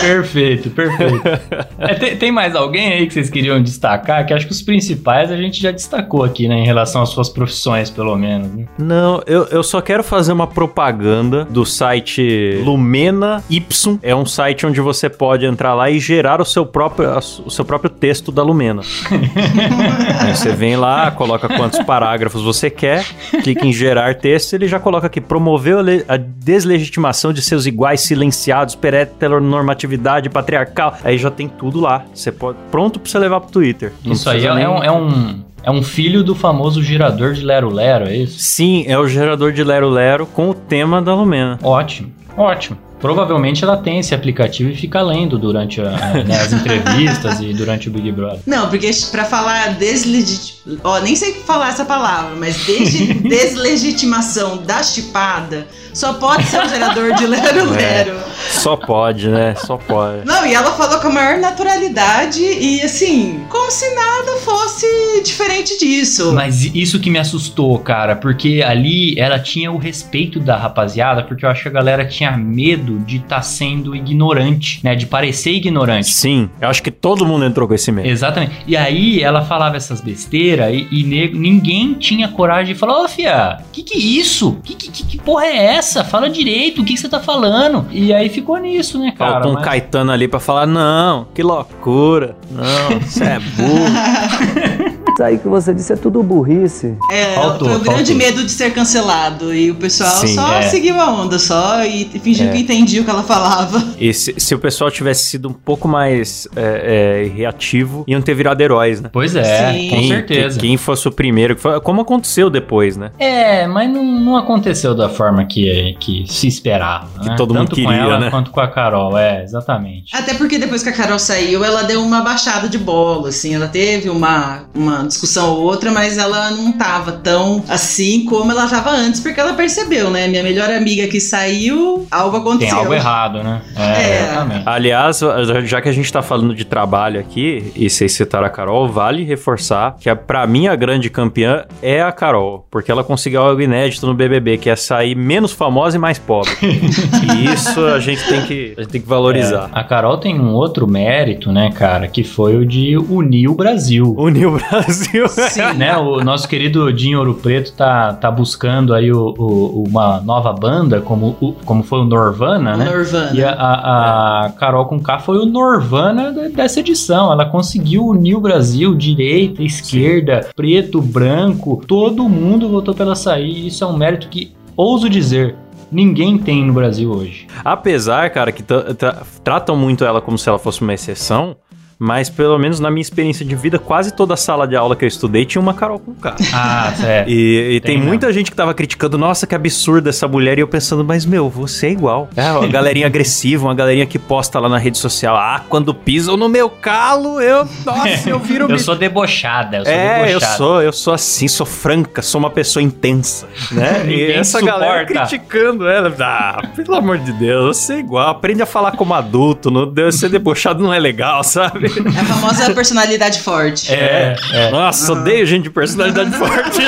perfeito, 0.00 0.70
perfeito. 0.70 1.20
É, 1.78 1.94
tem, 1.94 2.16
tem, 2.16 2.30
mais 2.30 2.54
alguém 2.54 2.92
aí 2.92 3.06
que 3.06 3.14
vocês 3.14 3.30
queriam 3.30 3.62
destacar? 3.62 4.26
Que 4.26 4.34
acho 4.34 4.46
que 4.46 4.52
os 4.52 4.60
principais 4.60 5.32
a 5.32 5.36
gente 5.36 5.60
já 5.60 5.70
destacou 5.70 6.22
aqui, 6.22 6.46
né? 6.46 6.56
Em 6.56 6.66
relação 6.66 7.00
às 7.00 7.08
suas 7.08 7.30
profissões, 7.30 7.88
pelo 7.88 8.16
menos. 8.16 8.52
Né? 8.52 8.66
Não, 8.78 9.22
eu, 9.26 9.46
eu 9.46 9.62
só 9.62 9.80
quero 9.80 10.04
fazer 10.04 10.32
uma 10.32 10.46
propaganda 10.46 11.46
do 11.46 11.64
site 11.64 12.60
Lumena 12.62 13.42
Y. 13.48 13.98
É 14.02 14.14
um 14.14 14.26
site 14.26 14.66
onde 14.66 14.78
você 14.80 15.08
pode 15.08 15.46
entrar 15.46 15.74
lá 15.74 15.90
e 15.90 15.98
gerar 15.98 16.40
o 16.40 16.44
seu 16.44 16.66
próprio, 16.66 17.08
o 17.44 17.50
seu 17.50 17.64
próprio 17.64 17.88
texto 17.88 18.30
da 18.30 18.42
Lumena. 18.42 18.82
você 20.28 20.52
vem 20.52 20.76
lá, 20.76 21.10
coloca 21.10 21.48
quantos 21.48 21.82
parágrafos 21.82 22.42
você 22.42 22.68
quer, 22.68 23.06
clica 23.42 23.66
em 23.66 23.72
gerar 23.72 24.16
texto, 24.16 24.52
ele 24.52 24.68
já 24.68 24.78
coloca 24.78 25.06
aqui, 25.06 25.20
promoveu 25.20 25.78
a 26.06 26.16
deslegitimação 26.18 27.32
de 27.32 27.40
seus 27.40 27.64
iguais 27.64 28.02
silenciados 28.02 28.74
per 28.74 28.92
heteronormatividade 28.92 29.89
atividade 29.90 30.30
patriarcal. 30.30 30.96
Aí 31.02 31.18
já 31.18 31.30
tem 31.30 31.48
tudo 31.48 31.80
lá. 31.80 32.04
Você 32.14 32.30
pode 32.30 32.58
pronto 32.70 33.00
para 33.00 33.10
você 33.10 33.18
levar 33.18 33.40
pro 33.40 33.50
Twitter. 33.50 33.92
Isso 34.04 34.30
aí 34.30 34.46
é, 34.46 34.54
nem... 34.54 34.66
um, 34.66 34.82
é 34.82 34.92
um 34.92 35.50
é 35.62 35.70
um 35.70 35.82
filho 35.82 36.24
do 36.24 36.34
famoso 36.34 36.82
gerador 36.82 37.34
de 37.34 37.44
Lero 37.44 37.68
Lero, 37.68 38.06
é 38.06 38.16
isso? 38.16 38.38
Sim, 38.38 38.84
é 38.86 38.98
o 38.98 39.06
gerador 39.06 39.52
de 39.52 39.62
Lero 39.62 39.90
Lero 39.90 40.24
com 40.24 40.48
o 40.48 40.54
tema 40.54 41.02
da 41.02 41.14
Lumena. 41.14 41.58
Ótimo, 41.62 42.10
ótimo. 42.34 42.78
Provavelmente 43.00 43.64
ela 43.64 43.76
tem 43.76 43.98
esse 43.98 44.14
aplicativo 44.14 44.70
e 44.70 44.76
fica 44.76 45.00
lendo 45.00 45.38
durante 45.38 45.80
a, 45.80 45.90
né, 46.24 46.40
as 46.40 46.52
entrevistas 46.52 47.40
e 47.40 47.52
durante 47.54 47.88
o 47.88 47.92
Big 47.92 48.12
Brother. 48.12 48.40
Não, 48.46 48.68
porque 48.68 48.90
para 49.10 49.24
falar 49.24 49.74
deslegitimação. 49.74 50.80
Ó, 50.84 51.00
nem 51.00 51.16
sei 51.16 51.32
falar 51.32 51.70
essa 51.70 51.84
palavra, 51.84 52.36
mas 52.36 52.56
deslegitimação 53.24 54.58
da 54.58 54.82
chipada 54.82 55.66
só 55.92 56.14
pode 56.14 56.44
ser 56.44 56.62
o 56.64 56.68
gerador 56.68 57.14
de 57.14 57.26
Lero 57.26 57.70
Lero. 57.70 58.16
É. 58.16 58.50
Só 58.50 58.76
pode, 58.76 59.28
né? 59.28 59.54
Só 59.56 59.76
pode. 59.76 60.24
Não, 60.24 60.46
e 60.46 60.54
ela 60.54 60.72
falou 60.72 61.00
com 61.00 61.08
a 61.08 61.12
maior 61.12 61.38
naturalidade 61.38 62.40
e 62.40 62.80
assim, 62.82 63.44
como 63.48 63.70
se 63.70 63.92
nada 63.94 64.36
fosse 64.38 64.86
diferente 65.24 65.78
disso. 65.78 66.32
Mas 66.32 66.64
isso 66.74 67.00
que 67.00 67.10
me 67.10 67.18
assustou, 67.18 67.78
cara, 67.78 68.16
porque 68.16 68.62
ali 68.66 69.18
ela 69.18 69.38
tinha 69.38 69.70
o 69.72 69.78
respeito 69.78 70.38
da 70.38 70.56
rapaziada, 70.56 71.22
porque 71.22 71.44
eu 71.44 71.50
acho 71.50 71.62
que 71.62 71.68
a 71.68 71.72
galera 71.72 72.06
tinha 72.06 72.36
medo 72.36 72.89
de 72.98 73.16
estar 73.18 73.42
sendo 73.42 73.94
ignorante, 73.94 74.80
né? 74.82 74.94
De 74.94 75.06
parecer 75.06 75.52
ignorante. 75.52 76.10
Sim, 76.10 76.48
eu 76.60 76.68
acho 76.68 76.82
que 76.82 76.90
todo 76.90 77.24
mundo 77.24 77.44
entrou 77.44 77.66
com 77.68 77.74
esse 77.74 77.90
medo. 77.92 78.08
Exatamente. 78.08 78.52
E 78.66 78.76
aí 78.76 79.22
ela 79.22 79.42
falava 79.42 79.76
essas 79.76 80.00
besteiras 80.00 80.72
e, 80.74 80.86
e 80.90 81.04
nego- 81.04 81.38
ninguém 81.38 81.94
tinha 81.94 82.28
coragem 82.28 82.74
de 82.74 82.78
falar, 82.78 83.02
ô 83.02 83.08
fia, 83.08 83.58
que 83.72 83.82
que 83.82 83.94
é 83.94 83.98
isso? 83.98 84.58
Que, 84.62 84.74
que, 84.74 84.90
que- 84.90 85.04
que 85.04 85.18
porra 85.18 85.46
é 85.46 85.56
essa? 85.76 86.04
Fala 86.04 86.28
direito, 86.28 86.82
o 86.82 86.84
que, 86.84 86.94
que 86.94 87.00
você 87.00 87.08
tá 87.08 87.20
falando? 87.20 87.86
E 87.90 88.12
aí 88.12 88.28
ficou 88.28 88.56
nisso, 88.58 88.98
né, 88.98 89.12
cara? 89.16 89.32
Faltou 89.34 89.52
um 89.52 89.54
Mas- 89.54 89.64
Caetano 89.64 90.12
ali 90.12 90.26
pra 90.28 90.40
falar, 90.40 90.66
não, 90.66 91.26
que 91.34 91.42
loucura. 91.42 92.36
Não, 92.50 93.00
você 93.00 93.24
é 93.24 93.38
burro. 93.38 94.99
Isso 95.20 95.24
aí 95.26 95.38
que 95.38 95.48
você 95.48 95.74
disse 95.74 95.92
é 95.92 95.96
tudo 95.96 96.22
burrice. 96.22 96.96
É, 97.12 97.34
Faltou, 97.34 97.68
foi 97.68 97.76
o 97.76 97.80
grande 97.80 98.14
medo 98.14 98.42
de 98.42 98.50
ser 98.50 98.72
cancelado. 98.72 99.54
E 99.54 99.70
o 99.70 99.74
pessoal 99.74 100.08
Sim, 100.16 100.34
só 100.34 100.54
é. 100.54 100.62
seguiu 100.62 100.98
a 100.98 101.12
onda 101.12 101.38
só 101.38 101.84
e 101.84 102.06
fingiu 102.22 102.46
É. 102.48 102.52
que 102.52 102.58
entendia 102.60 103.02
o 103.02 103.04
que 103.04 103.10
ela 103.10 103.22
falava. 103.22 103.84
E 103.98 104.14
se, 104.14 104.34
se 104.38 104.54
o 104.54 104.58
pessoal 104.58 104.90
tivesse 104.90 105.24
sido 105.24 105.50
um 105.50 105.52
pouco 105.52 105.86
mais 105.86 106.48
é, 106.56 107.26
é, 107.26 107.36
reativo, 107.36 108.02
iam 108.08 108.22
ter 108.22 108.34
virado 108.34 108.62
heróis, 108.62 109.02
né? 109.02 109.10
Pois 109.12 109.36
é, 109.36 109.72
Sim. 109.74 109.90
com 109.90 109.96
Quem- 109.96 110.08
certeza. 110.08 110.58
Quem, 110.58 110.68
quem 110.70 110.76
fosse 110.78 111.06
o 111.06 111.12
primeiro, 111.12 111.54
como 111.82 112.00
aconteceu 112.00 112.48
depois, 112.48 112.96
né? 112.96 113.10
É, 113.18 113.66
mas 113.66 113.90
não, 113.92 114.02
não 114.02 114.36
aconteceu 114.38 114.94
da 114.94 115.10
forma 115.10 115.44
que, 115.44 115.96
que 116.00 116.24
se 116.28 116.46
esperava. 116.46 117.20
Que 117.20 117.28
né? 117.28 117.34
todo 117.36 117.52
mundo 117.52 117.68
Tanto 117.68 117.82
com 117.82 117.86
queria, 117.88 118.02
ela 118.04 118.18
né? 118.20 118.30
quanto 118.30 118.50
com 118.50 118.60
a 118.60 118.68
Carol, 118.68 119.18
é, 119.18 119.42
exatamente. 119.44 120.16
Até 120.16 120.32
porque 120.32 120.56
depois 120.56 120.82
que 120.82 120.88
a 120.88 120.92
Carol 120.92 121.18
saiu, 121.18 121.62
ela 121.62 121.82
deu 121.82 122.02
uma 122.02 122.22
baixada 122.22 122.70
de 122.70 122.78
bola, 122.78 123.28
assim. 123.28 123.54
Ela 123.54 123.68
teve 123.68 124.08
uma, 124.08 124.64
uma 124.74 125.09
discussão 125.10 125.50
ou 125.54 125.62
outra, 125.62 125.90
mas 125.90 126.16
ela 126.16 126.50
não 126.50 126.72
tava 126.72 127.12
tão 127.12 127.62
assim 127.68 128.24
como 128.24 128.50
ela 128.50 128.66
tava 128.66 128.90
antes, 128.90 129.20
porque 129.20 129.38
ela 129.38 129.52
percebeu, 129.52 130.10
né? 130.10 130.26
Minha 130.26 130.42
melhor 130.42 130.70
amiga 130.70 131.06
que 131.06 131.20
saiu, 131.20 132.06
algo 132.10 132.38
aconteceu. 132.38 132.68
Tem 132.74 132.78
algo 132.78 132.94
errado, 132.94 133.42
né? 133.42 133.60
É, 133.76 133.82
É. 133.82 134.22
exatamente. 134.24 134.62
Aliás, 134.66 135.20
já 135.64 135.80
que 135.80 135.88
a 135.88 135.92
gente 135.92 136.10
tá 136.12 136.22
falando 136.22 136.54
de 136.54 136.64
trabalho 136.64 137.20
aqui, 137.20 137.72
e 137.76 137.88
vocês 137.90 138.12
citaram 138.12 138.46
a 138.46 138.50
Carol, 138.50 138.88
vale 138.88 139.24
reforçar 139.24 139.96
que 140.00 140.08
a, 140.08 140.16
pra 140.16 140.46
mim 140.46 140.66
a 140.68 140.76
grande 140.76 141.10
campeã 141.10 141.64
é 141.82 142.00
a 142.02 142.12
Carol, 142.12 142.66
porque 142.70 142.90
ela 142.90 143.04
conseguiu 143.04 143.42
algo 143.42 143.60
inédito 143.60 144.06
no 144.06 144.14
BBB, 144.14 144.58
que 144.58 144.70
é 144.70 144.76
sair 144.76 145.14
menos 145.14 145.52
famosa 145.52 145.96
e 145.96 146.00
mais 146.00 146.18
pobre. 146.18 146.50
e 146.62 147.52
isso 147.52 147.84
a 147.84 147.98
gente 148.00 148.26
tem 148.26 148.42
que, 148.46 148.74
a 148.76 148.82
gente 148.82 148.90
tem 148.90 149.00
que 149.00 149.08
valorizar. 149.08 149.70
É, 149.74 149.78
a 149.80 149.84
Carol 149.84 150.18
tem 150.18 150.38
um 150.40 150.52
outro 150.54 150.86
mérito, 150.86 151.52
né, 151.52 151.70
cara, 151.74 152.06
que 152.08 152.22
foi 152.24 152.56
o 152.56 152.64
de 152.64 152.96
unir 152.96 153.48
o 153.48 153.54
Brasil. 153.54 154.14
Uniu 154.16 154.54
o 154.54 154.58
Brasil. 154.58 154.89
Sim. 155.28 155.74
né, 155.76 155.96
o 155.96 156.22
nosso 156.24 156.48
querido 156.48 156.92
Dinho 156.92 157.18
Ouro 157.18 157.34
Preto 157.34 157.72
tá, 157.72 158.12
tá 158.14 158.30
buscando 158.30 158.92
aí 158.94 159.12
o, 159.12 159.34
o- 159.38 159.84
uma 159.88 160.20
nova 160.20 160.52
banda, 160.52 161.00
como, 161.00 161.36
o- 161.40 161.52
como 161.64 161.82
foi 161.82 162.00
o 162.00 162.04
Norvana, 162.04 162.76
né? 162.76 162.84
Norvana. 162.84 163.30
E 163.34 163.42
a, 163.44 163.52
a, 163.52 164.46
a 164.46 164.50
Carol 164.52 164.86
com 164.86 165.00
K 165.00 165.18
foi 165.18 165.38
o 165.38 165.46
Norvana 165.46 166.32
de- 166.32 166.48
dessa 166.50 166.80
edição. 166.80 167.32
Ela 167.32 167.44
conseguiu 167.44 168.06
unir 168.06 168.34
o 168.36 168.40
Brasil, 168.40 168.94
direita, 168.94 169.62
esquerda, 169.62 170.48
preto, 170.56 171.00
branco. 171.00 171.82
Todo 171.86 172.28
mundo 172.28 172.68
votou 172.68 172.94
pela 172.94 173.14
sair. 173.14 173.66
Isso 173.66 173.84
é 173.84 173.86
um 173.86 173.96
mérito 173.96 174.28
que, 174.28 174.52
ouso 174.76 175.08
dizer, 175.08 175.54
ninguém 175.90 176.38
tem 176.38 176.64
no 176.64 176.72
Brasil 176.72 177.10
hoje. 177.10 177.46
Apesar, 177.64 178.30
cara, 178.30 178.52
que 178.52 178.62
tra- 178.62 178.94
tra- 178.94 179.22
tratam 179.42 179.76
muito 179.76 180.04
ela 180.04 180.20
como 180.20 180.38
se 180.38 180.48
ela 180.48 180.58
fosse 180.58 180.82
uma 180.82 180.94
exceção, 180.94 181.56
mas 182.02 182.30
pelo 182.30 182.58
menos 182.58 182.80
na 182.80 182.90
minha 182.90 183.02
experiência 183.02 183.44
de 183.44 183.54
vida, 183.54 183.78
quase 183.78 184.10
toda 184.10 184.32
a 184.32 184.36
sala 184.36 184.66
de 184.66 184.74
aula 184.74 184.96
que 184.96 185.04
eu 185.04 185.06
estudei 185.08 185.44
tinha 185.44 185.60
uma 185.60 185.74
Carol 185.74 185.98
com 185.98 186.14
K. 186.14 186.34
Ah, 186.50 186.94
é. 187.04 187.24
E, 187.28 187.74
e 187.76 187.80
tem, 187.80 187.98
Tem 187.98 188.02
muita 188.02 188.32
gente 188.32 188.50
que 188.50 188.56
tava 188.56 188.72
criticando, 188.72 189.18
nossa, 189.18 189.46
que 189.46 189.54
absurda 189.54 190.08
essa 190.08 190.26
mulher, 190.26 190.56
e 190.56 190.62
eu 190.62 190.66
pensando, 190.68 191.04
mas 191.04 191.26
meu, 191.26 191.50
você 191.50 191.88
é 191.88 191.90
igual. 191.90 192.30
É, 192.34 192.50
uma 192.52 192.66
galerinha 192.72 193.06
agressiva, 193.06 193.66
uma 193.66 193.74
galerinha 193.74 194.06
que 194.06 194.18
posta 194.18 194.58
lá 194.58 194.66
na 194.66 194.78
rede 194.78 194.96
social, 194.96 195.36
ah, 195.36 195.62
quando 195.68 195.92
pisam 195.92 196.38
no 196.38 196.48
meu 196.48 196.70
calo, 196.70 197.38
eu, 197.38 197.68
nossa, 197.84 198.30
eu 198.30 198.38
viro 198.38 198.70
Eu 198.72 198.78
sou 198.78 198.96
debochada, 198.96 199.76
eu 199.78 199.84
sou 199.84 199.92
É, 199.92 200.22
eu 200.22 200.26
debochada. 200.28 200.56
sou, 200.56 200.82
eu 200.82 200.92
sou 200.94 201.12
assim, 201.12 201.48
sou 201.48 201.66
franca, 201.66 202.22
sou 202.22 202.38
uma 202.38 202.50
pessoa 202.50 202.82
intensa, 202.82 203.46
né? 203.72 204.06
e 204.08 204.32
essa 204.32 204.58
te 204.60 204.64
galera 204.64 205.06
suporta. 205.06 205.28
criticando 205.28 205.86
ela, 205.86 206.14
ah, 206.20 206.62
pelo 206.74 206.94
amor 206.94 207.18
de 207.18 207.32
Deus, 207.32 207.76
você 207.76 207.94
é 207.94 207.98
igual, 207.98 208.28
aprende 208.28 208.62
a 208.62 208.66
falar 208.66 208.92
como 208.92 209.12
adulto, 209.12 209.70
não, 209.70 209.92
ser 210.10 210.30
debochado 210.30 210.82
não 210.82 210.94
é 210.94 210.98
legal, 210.98 211.44
sabe? 211.44 211.89
É 212.16 212.20
a 212.20 212.24
famosa 212.24 212.72
personalidade 212.74 213.40
forte. 213.40 213.92
É, 213.92 214.36
é. 214.52 214.70
Nossa, 214.70 215.12
odeio 215.12 215.44
gente 215.46 215.64
de 215.64 215.70
personalidade 215.70 216.30
forte. 216.36 216.80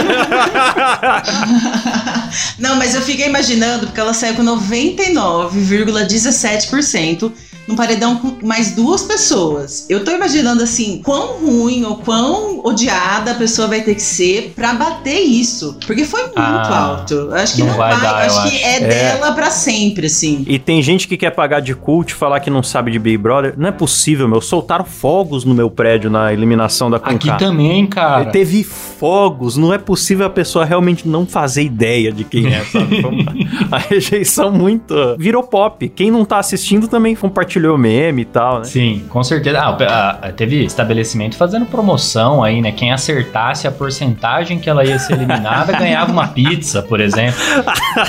Não, 2.59 2.77
mas 2.77 2.95
eu 2.95 3.03
fiquei 3.03 3.27
imaginando, 3.27 3.87
porque 3.87 4.01
ela 4.01 4.15
saiu 4.15 4.35
com 4.35 4.43
99,17% 4.43 7.33
num 7.69 7.77
paredão 7.77 8.17
com 8.17 8.45
mais 8.47 8.73
duas 8.73 9.03
pessoas. 9.03 9.87
Eu 9.89 10.05
tô 10.05 10.11
imaginando 10.11 10.63
assim, 10.63 11.01
quão 11.05 11.39
ruim 11.39 11.85
ou 11.85 11.97
quão 11.97 12.61
odiada 12.65 13.31
a 13.31 13.35
pessoa 13.35 13.69
vai 13.69 13.83
ter 13.83 13.95
que 13.95 14.03
ser 14.03 14.53
pra 14.57 14.75
bater 14.75 15.21
isso. 15.21 15.77
Porque 15.87 16.05
foi 16.05 16.23
muito 16.23 16.39
Ah, 16.39 16.77
alto. 16.99 17.31
Acho 17.33 17.55
que 17.57 17.61
não 17.63 17.69
não, 17.69 17.77
vai 17.77 17.93
vai, 17.93 18.03
dar, 18.03 18.27
acho 18.27 18.39
eu 18.39 18.43
que 18.51 18.57
acho. 18.57 18.65
é, 18.67 18.77
É. 18.77 18.89
dela 19.15 19.33
pra 19.33 19.51
sempre, 19.51 20.07
assim. 20.07 20.45
E 20.49 20.59
tem 20.59 20.83
gente 20.83 21.07
que 21.07 21.17
quer 21.17 21.31
pagar 21.31 21.61
de 21.61 21.75
cult, 21.75 22.13
falar 22.15 22.41
que 22.41 22.51
não 22.51 22.63
sabe 22.63 22.91
de 22.91 22.99
Big 22.99 23.17
Brother. 23.17 23.55
Não 23.57 23.69
é 23.69 23.73
possível, 23.73 24.27
meu. 24.29 24.41
Soltaram 24.41 24.85
fogos 24.85 25.45
no 25.45 25.55
meu 25.55 25.71
prédio 25.71 26.11
na 26.11 26.33
eliminação 26.33 26.91
da 26.91 26.97
Aqui 26.97 27.27
Conká. 27.29 27.37
também, 27.37 27.87
cara. 27.87 28.27
Teve 28.27 28.65
fogos, 28.65 29.57
não 29.57 29.73
é 29.73 29.79
possível 29.79 30.27
a 30.27 30.31
pessoa 30.31 30.65
realmente 30.65 31.07
não 31.09 31.27
fazer 31.27 31.63
ideia 31.63 32.13
de 32.13 32.25
quem 32.25 32.47
é, 32.53 32.65
sabe? 32.65 33.03
A 33.71 33.79
rejeição 33.79 34.51
muito. 34.53 34.95
Virou 35.19 35.43
pop. 35.43 35.89
Quem 35.89 36.11
não 36.11 36.25
tá 36.25 36.39
assistindo 36.39 36.87
também 36.89 37.15
compartilhou 37.53 37.77
meme 37.77 38.23
e 38.23 38.25
tal, 38.25 38.59
né? 38.59 38.65
Sim, 38.65 39.05
com 39.09 39.23
certeza. 39.23 39.61
Ah, 39.61 40.19
ah, 40.23 40.33
teve 40.33 40.65
estabelecimento 40.65 41.37
fazendo 41.37 41.67
promoção 41.67 42.43
aí, 42.43 42.63
né? 42.63 42.73
Quem 42.73 42.93
acertasse 42.93 43.67
a 43.67 43.73
porcentagem 43.73 44.59
que 44.59 44.71
ela 44.71 44.85
ia 44.85 44.99
ser 44.99 45.15
eliminada 45.15 45.73
ganhava 45.77 46.11
uma 46.11 46.29
pizza, 46.29 46.83
por 46.83 47.01
exemplo. 47.01 47.39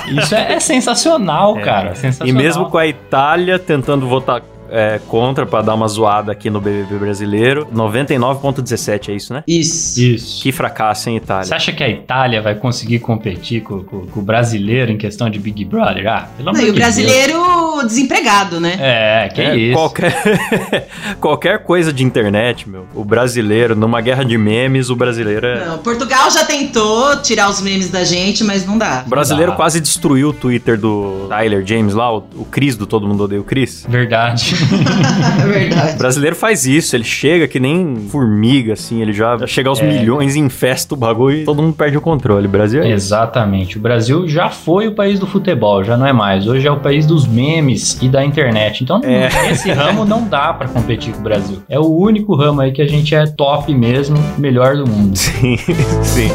Isso 0.08 0.34
é, 0.34 0.54
é 0.54 0.60
sensacional, 0.60 1.56
cara. 1.60 1.92
E 1.92 1.98
Sensacional. 1.98 2.44
mesmo 2.44 2.70
com 2.70 2.78
a 2.78 2.88
Itália 2.88 3.60
tentando 3.60 4.08
votar 4.08 4.42
é, 4.76 5.00
contra 5.08 5.46
pra 5.46 5.62
dar 5.62 5.76
uma 5.76 5.88
zoada 5.88 6.32
aqui 6.32 6.50
no 6.50 6.60
BBB 6.60 6.96
brasileiro, 6.98 7.68
99,17 7.74 9.10
é 9.10 9.14
isso, 9.14 9.32
né? 9.34 9.44
Isso. 9.48 10.02
Isso. 10.02 10.42
Que 10.42 10.52
fracasso 10.52 11.10
em 11.12 11.16
Itália. 11.18 11.46
Você 11.46 11.54
acha 11.54 11.72
que 11.72 11.84
a 11.84 11.90
Itália 11.90 12.42
vai 12.42 12.56
conseguir 12.56 12.98
competir 13.00 13.62
com, 13.62 13.84
com- 13.84 14.08
com 14.08 14.20
o 14.20 14.24
brasileiro 14.24 14.92
em 14.92 14.98
questão 14.98 15.30
de 15.30 15.38
Big 15.40 15.64
Brother? 15.64 16.08
Ah, 16.08 16.28
pelo 16.36 16.50
amor 16.50 16.60
Não, 16.60 16.68
e 16.68 16.70
o 16.72 16.74
de 16.74 16.80
brasileiro 16.80 17.38
desempregado, 17.86 18.60
né? 18.60 18.70
Deus. 18.72 18.82
É, 18.82 19.30
que 19.34 19.42
É, 19.42 19.56
isso. 19.56 19.74
Qualquer, 19.78 20.88
qualquer 21.22 21.64
coisa 21.64 21.94
de 21.94 22.04
internet, 22.04 22.68
meu. 22.68 22.88
O 22.96 23.04
brasileiro, 23.04 23.76
numa 23.76 24.02
guerra 24.02 24.24
de 24.24 24.38
memes, 24.38 24.90
o 24.90 24.96
brasileiro 24.96 25.46
é. 25.46 25.66
Não, 25.68 25.78
Portugal 25.78 26.32
já 26.32 26.46
tentou 26.46 27.18
tirar 27.18 27.50
os 27.50 27.62
memes 27.62 27.90
da 27.90 28.04
gente, 28.04 28.44
mas 28.44 28.66
não 28.66 28.78
dá. 28.78 29.04
O 29.06 29.10
brasileiro 29.10 29.52
Dá. 29.52 29.58
quase 29.58 29.80
destruiu 29.80 30.30
o 30.30 30.34
Twitter 30.34 30.78
do 30.80 31.28
Tyler 31.30 31.66
James 31.66 31.94
lá, 31.94 32.12
o, 32.12 32.24
o 32.36 32.46
Chris 32.50 32.76
do 32.76 32.86
Todo 32.88 33.08
Mundo 33.08 33.24
Odeia 33.26 33.40
o 33.42 33.44
Chris. 33.44 33.86
Verdade. 33.88 34.56
É 35.44 35.46
O 35.46 35.48
verdade. 35.50 35.98
brasileiro 35.98 36.36
faz 36.36 36.66
isso, 36.66 36.96
ele 36.96 37.04
chega 37.04 37.48
que 37.48 37.60
nem 37.60 37.96
formiga, 38.10 38.74
assim, 38.74 39.02
ele 39.02 39.14
já 39.14 39.38
chega 39.48 39.70
aos 39.70 39.80
É. 39.82 39.84
milhões, 39.88 40.36
infesta 40.36 40.94
o 40.94 40.98
bagulho 40.98 41.38
e 41.38 41.44
todo 41.46 41.62
mundo 41.62 41.74
perde 41.76 41.98
o 41.98 42.02
controle. 42.02 42.48
O 42.48 42.50
Brasil 42.50 42.82
é 42.82 42.86
isso. 42.88 42.94
Exatamente. 43.08 43.78
O 43.78 43.82
Brasil 43.82 44.28
já 44.28 44.50
foi 44.50 44.88
o 44.88 44.94
país 44.96 45.20
do 45.20 45.28
futebol, 45.28 45.84
já 45.84 45.98
não 45.98 46.06
é 46.08 46.14
mais. 46.14 46.48
Hoje 46.48 46.68
é 46.68 46.72
o 46.72 46.80
país 46.80 47.06
dos 47.06 47.28
memes 47.28 47.98
e 48.02 48.08
da 48.08 48.24
internet. 48.24 48.84
Então, 48.84 49.02
É. 49.04 49.30
nesse 49.48 49.72
ramo 49.72 50.06
não 50.06 50.24
dá 50.28 50.54
pra 50.54 50.68
competir 50.68 51.14
com 51.14 51.20
o 51.20 51.24
Brasil. 51.24 51.62
É 51.70 51.80
o 51.80 51.88
único 51.88 52.36
ramo 52.36 52.62
aí 52.62 52.72
que 52.72 52.82
a 52.82 52.88
gente 52.88 53.14
é 53.16 53.26
top 53.26 53.74
mesmo, 53.74 54.18
melhor 54.38 54.76
do 54.76 54.88
mundo. 54.88 55.18
Sim, 55.18 55.58
sim. 56.04 56.30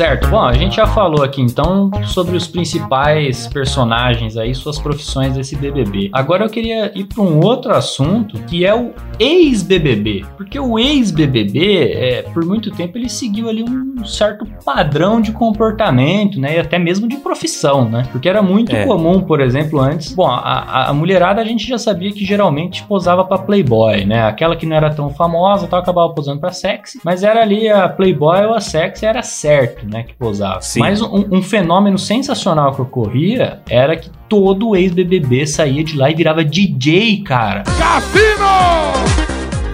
Certo. 0.00 0.28
Bom, 0.28 0.40
a 0.40 0.54
gente 0.54 0.76
já 0.76 0.86
falou 0.86 1.22
aqui 1.22 1.42
então 1.42 1.90
sobre 2.06 2.34
os 2.34 2.48
principais 2.48 3.46
personagens 3.48 4.34
aí, 4.34 4.54
suas 4.54 4.78
profissões 4.78 5.34
desse 5.34 5.54
BBB. 5.54 6.08
Agora 6.14 6.42
eu 6.42 6.48
queria 6.48 6.90
ir 6.98 7.04
para 7.04 7.22
um 7.22 7.38
outro 7.44 7.70
assunto 7.70 8.38
que 8.44 8.64
é 8.64 8.74
o 8.74 8.94
ex-BBB, 9.18 10.24
porque 10.38 10.58
o 10.58 10.78
ex-BBB, 10.78 11.92
é, 11.92 12.22
por 12.32 12.46
muito 12.46 12.70
tempo 12.70 12.96
ele 12.96 13.10
seguiu 13.10 13.50
ali 13.50 13.62
um 13.62 14.02
certo 14.06 14.46
padrão 14.64 15.20
de 15.20 15.32
comportamento, 15.32 16.40
né, 16.40 16.56
e 16.56 16.58
até 16.58 16.78
mesmo 16.78 17.06
de 17.06 17.16
profissão, 17.18 17.86
né? 17.86 18.04
Porque 18.10 18.26
era 18.26 18.40
muito 18.40 18.74
É. 18.74 18.86
comum, 18.86 19.20
por 19.20 19.38
exemplo, 19.42 19.78
antes. 19.80 20.14
Bom, 20.14 20.26
a, 20.28 20.88
a- 20.88 20.94
mulherada 20.94 21.42
a 21.42 21.44
gente 21.44 21.68
já 21.68 21.76
sabia 21.76 22.10
que 22.10 22.24
geralmente 22.24 22.82
posava 22.84 23.22
para 23.22 23.36
Playboy, 23.36 24.06
né? 24.06 24.24
Aquela 24.24 24.56
que 24.56 24.64
não 24.64 24.76
era 24.76 24.88
tão 24.88 25.10
famosa, 25.10 25.66
tal 25.66 25.80
acabava 25.80 26.14
posando 26.14 26.40
para 26.40 26.52
sexy, 26.52 26.98
mas 27.04 27.22
era 27.22 27.42
ali 27.42 27.68
a 27.68 27.86
Playboy 27.86 28.46
ou 28.46 28.54
a 28.54 28.60
sexy 28.62 29.04
era 29.04 29.22
certo, 29.22 29.89
né, 29.90 30.04
que 30.04 30.14
posava. 30.14 30.62
Sim. 30.62 30.80
Mas 30.80 31.02
um, 31.02 31.26
um 31.30 31.42
fenômeno 31.42 31.98
sensacional 31.98 32.74
que 32.74 32.80
ocorria 32.80 33.60
era 33.68 33.96
que 33.96 34.08
todo 34.28 34.76
ex-BBB 34.76 35.46
saía 35.46 35.82
de 35.82 35.96
lá 35.96 36.10
e 36.10 36.14
virava 36.14 36.44
DJ, 36.44 37.22
cara. 37.22 37.64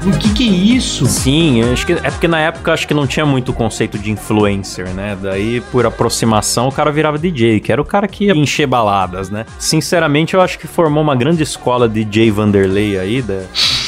O 0.06 0.18
que 0.18 0.32
que 0.32 0.48
é 0.48 0.52
isso? 0.52 1.04
Sim, 1.06 1.62
acho 1.72 1.84
que 1.84 1.92
é 1.92 2.10
porque 2.10 2.28
na 2.28 2.38
época 2.38 2.72
acho 2.72 2.86
que 2.86 2.94
não 2.94 3.08
tinha 3.08 3.26
muito 3.26 3.50
o 3.50 3.52
conceito 3.52 3.98
de 3.98 4.12
influencer, 4.12 4.88
né? 4.90 5.18
Daí, 5.20 5.60
por 5.72 5.84
aproximação, 5.84 6.68
o 6.68 6.72
cara 6.72 6.92
virava 6.92 7.18
DJ, 7.18 7.58
que 7.58 7.72
era 7.72 7.82
o 7.82 7.84
cara 7.84 8.06
que 8.06 8.26
ia 8.26 8.32
encher 8.32 8.68
baladas, 8.68 9.30
né? 9.30 9.44
Sinceramente, 9.58 10.34
eu 10.34 10.40
acho 10.40 10.60
que 10.60 10.68
formou 10.68 11.02
uma 11.02 11.16
grande 11.16 11.42
escola 11.42 11.88
de 11.88 12.04
DJ 12.04 12.30
Vanderlei 12.30 12.96
aí, 12.96 13.20
da, 13.20 13.42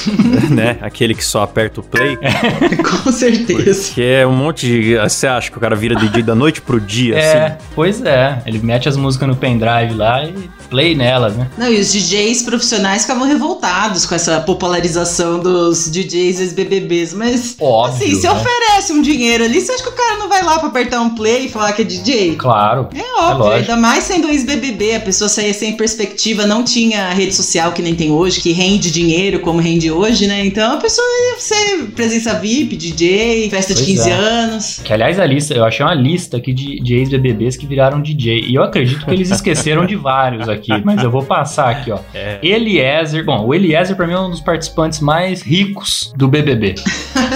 né? 0.50 0.78
Aquele 0.80 1.14
que 1.14 1.24
só 1.24 1.42
aperta 1.42 1.80
o 1.80 1.82
play. 1.82 2.16
Com 3.04 3.12
certeza. 3.12 3.92
Que 3.94 4.02
é 4.02 4.26
um 4.26 4.32
monte 4.34 4.66
de. 4.66 4.96
Você 4.96 5.26
acha 5.26 5.50
que 5.50 5.56
o 5.56 5.60
cara 5.60 5.74
vira 5.76 5.94
DJ 5.94 6.22
da 6.22 6.34
noite 6.34 6.60
pro 6.60 6.80
dia, 6.80 7.16
É, 7.16 7.46
assim? 7.46 7.54
pois 7.74 8.02
é. 8.04 8.42
Ele 8.46 8.58
mete 8.58 8.88
as 8.88 8.96
músicas 8.96 9.28
no 9.28 9.36
pendrive 9.36 9.94
lá 9.94 10.24
e 10.24 10.34
play 10.70 10.94
nelas, 10.94 11.34
né? 11.36 11.48
Não, 11.56 11.72
e 11.72 11.80
os 11.80 11.90
DJs 11.92 12.42
profissionais 12.42 13.02
ficavam 13.02 13.26
revoltados 13.26 14.04
com 14.04 14.14
essa 14.14 14.40
popularização 14.40 15.38
dos 15.40 15.90
DJs 15.90 16.40
ex-BBBs, 16.40 17.14
mas 17.14 17.56
Óbvio, 17.58 18.06
assim, 18.06 18.14
se 18.20 18.26
né? 18.26 18.32
oferece 18.32 18.92
um 18.92 19.00
dinheiro 19.00 19.44
ali, 19.44 19.60
você 19.60 19.72
acha 19.72 19.82
que 19.82 19.88
o 19.88 19.92
cara 19.92 20.18
não 20.18 20.28
vai 20.28 20.42
lá 20.44 20.58
pra 20.58 20.68
apertar 20.68 21.00
um 21.00 21.14
play 21.14 21.46
e 21.46 21.48
falar 21.48 21.72
que 21.72 21.82
é 21.82 21.84
DJ? 21.86 22.36
Claro. 22.36 22.88
É 22.94 23.00
óbvio, 23.22 23.38
lógico. 23.46 23.70
ainda 23.72 23.76
mais 23.76 24.04
sendo 24.04 24.28
um 24.28 24.30
ex-BBB, 24.30 24.96
a 24.96 25.00
pessoa 25.00 25.28
saía 25.28 25.54
sem 25.54 25.74
perspectiva, 25.76 26.46
não 26.46 26.62
tinha 26.62 27.08
rede 27.14 27.34
social 27.34 27.72
que 27.72 27.80
nem 27.80 27.94
tem 27.94 28.10
hoje, 28.10 28.40
que 28.40 28.52
rende 28.52 28.90
dinheiro 28.90 29.40
como 29.40 29.60
rende 29.60 29.87
hoje, 29.90 30.26
né? 30.26 30.44
Então 30.44 30.74
a 30.74 30.76
pessoa 30.76 31.06
ia 31.06 31.40
ser 31.40 31.86
presença 31.94 32.34
VIP, 32.34 32.76
DJ, 32.76 33.50
festa 33.50 33.74
de 33.74 33.82
Pois 33.82 33.96
15 33.96 34.10
é. 34.10 34.12
anos. 34.12 34.80
Que 34.84 34.92
aliás 34.92 35.18
a 35.18 35.26
lista, 35.26 35.54
eu 35.54 35.64
achei 35.64 35.84
uma 35.84 35.94
lista 35.94 36.36
aqui 36.36 36.52
de, 36.52 36.80
de 36.80 36.94
ex-BBBs 36.94 37.56
que 37.56 37.66
viraram 37.66 38.00
DJ. 38.00 38.40
E 38.40 38.54
eu 38.54 38.62
acredito 38.62 39.04
que 39.04 39.10
eles 39.10 39.30
esqueceram 39.30 39.86
de 39.86 39.96
vários 39.96 40.48
aqui, 40.48 40.72
mas 40.84 41.02
eu 41.02 41.10
vou 41.10 41.22
passar 41.22 41.70
aqui, 41.70 41.90
ó. 41.90 41.98
É. 42.14 42.38
Eliezer, 42.42 43.24
bom, 43.24 43.46
o 43.46 43.54
Eliezer 43.54 43.96
pra 43.96 44.06
mim 44.06 44.14
é 44.14 44.18
um 44.20 44.30
dos 44.30 44.40
participantes 44.40 45.00
mais 45.00 45.42
ricos 45.42 46.12
do 46.16 46.28
BBB. 46.28 46.74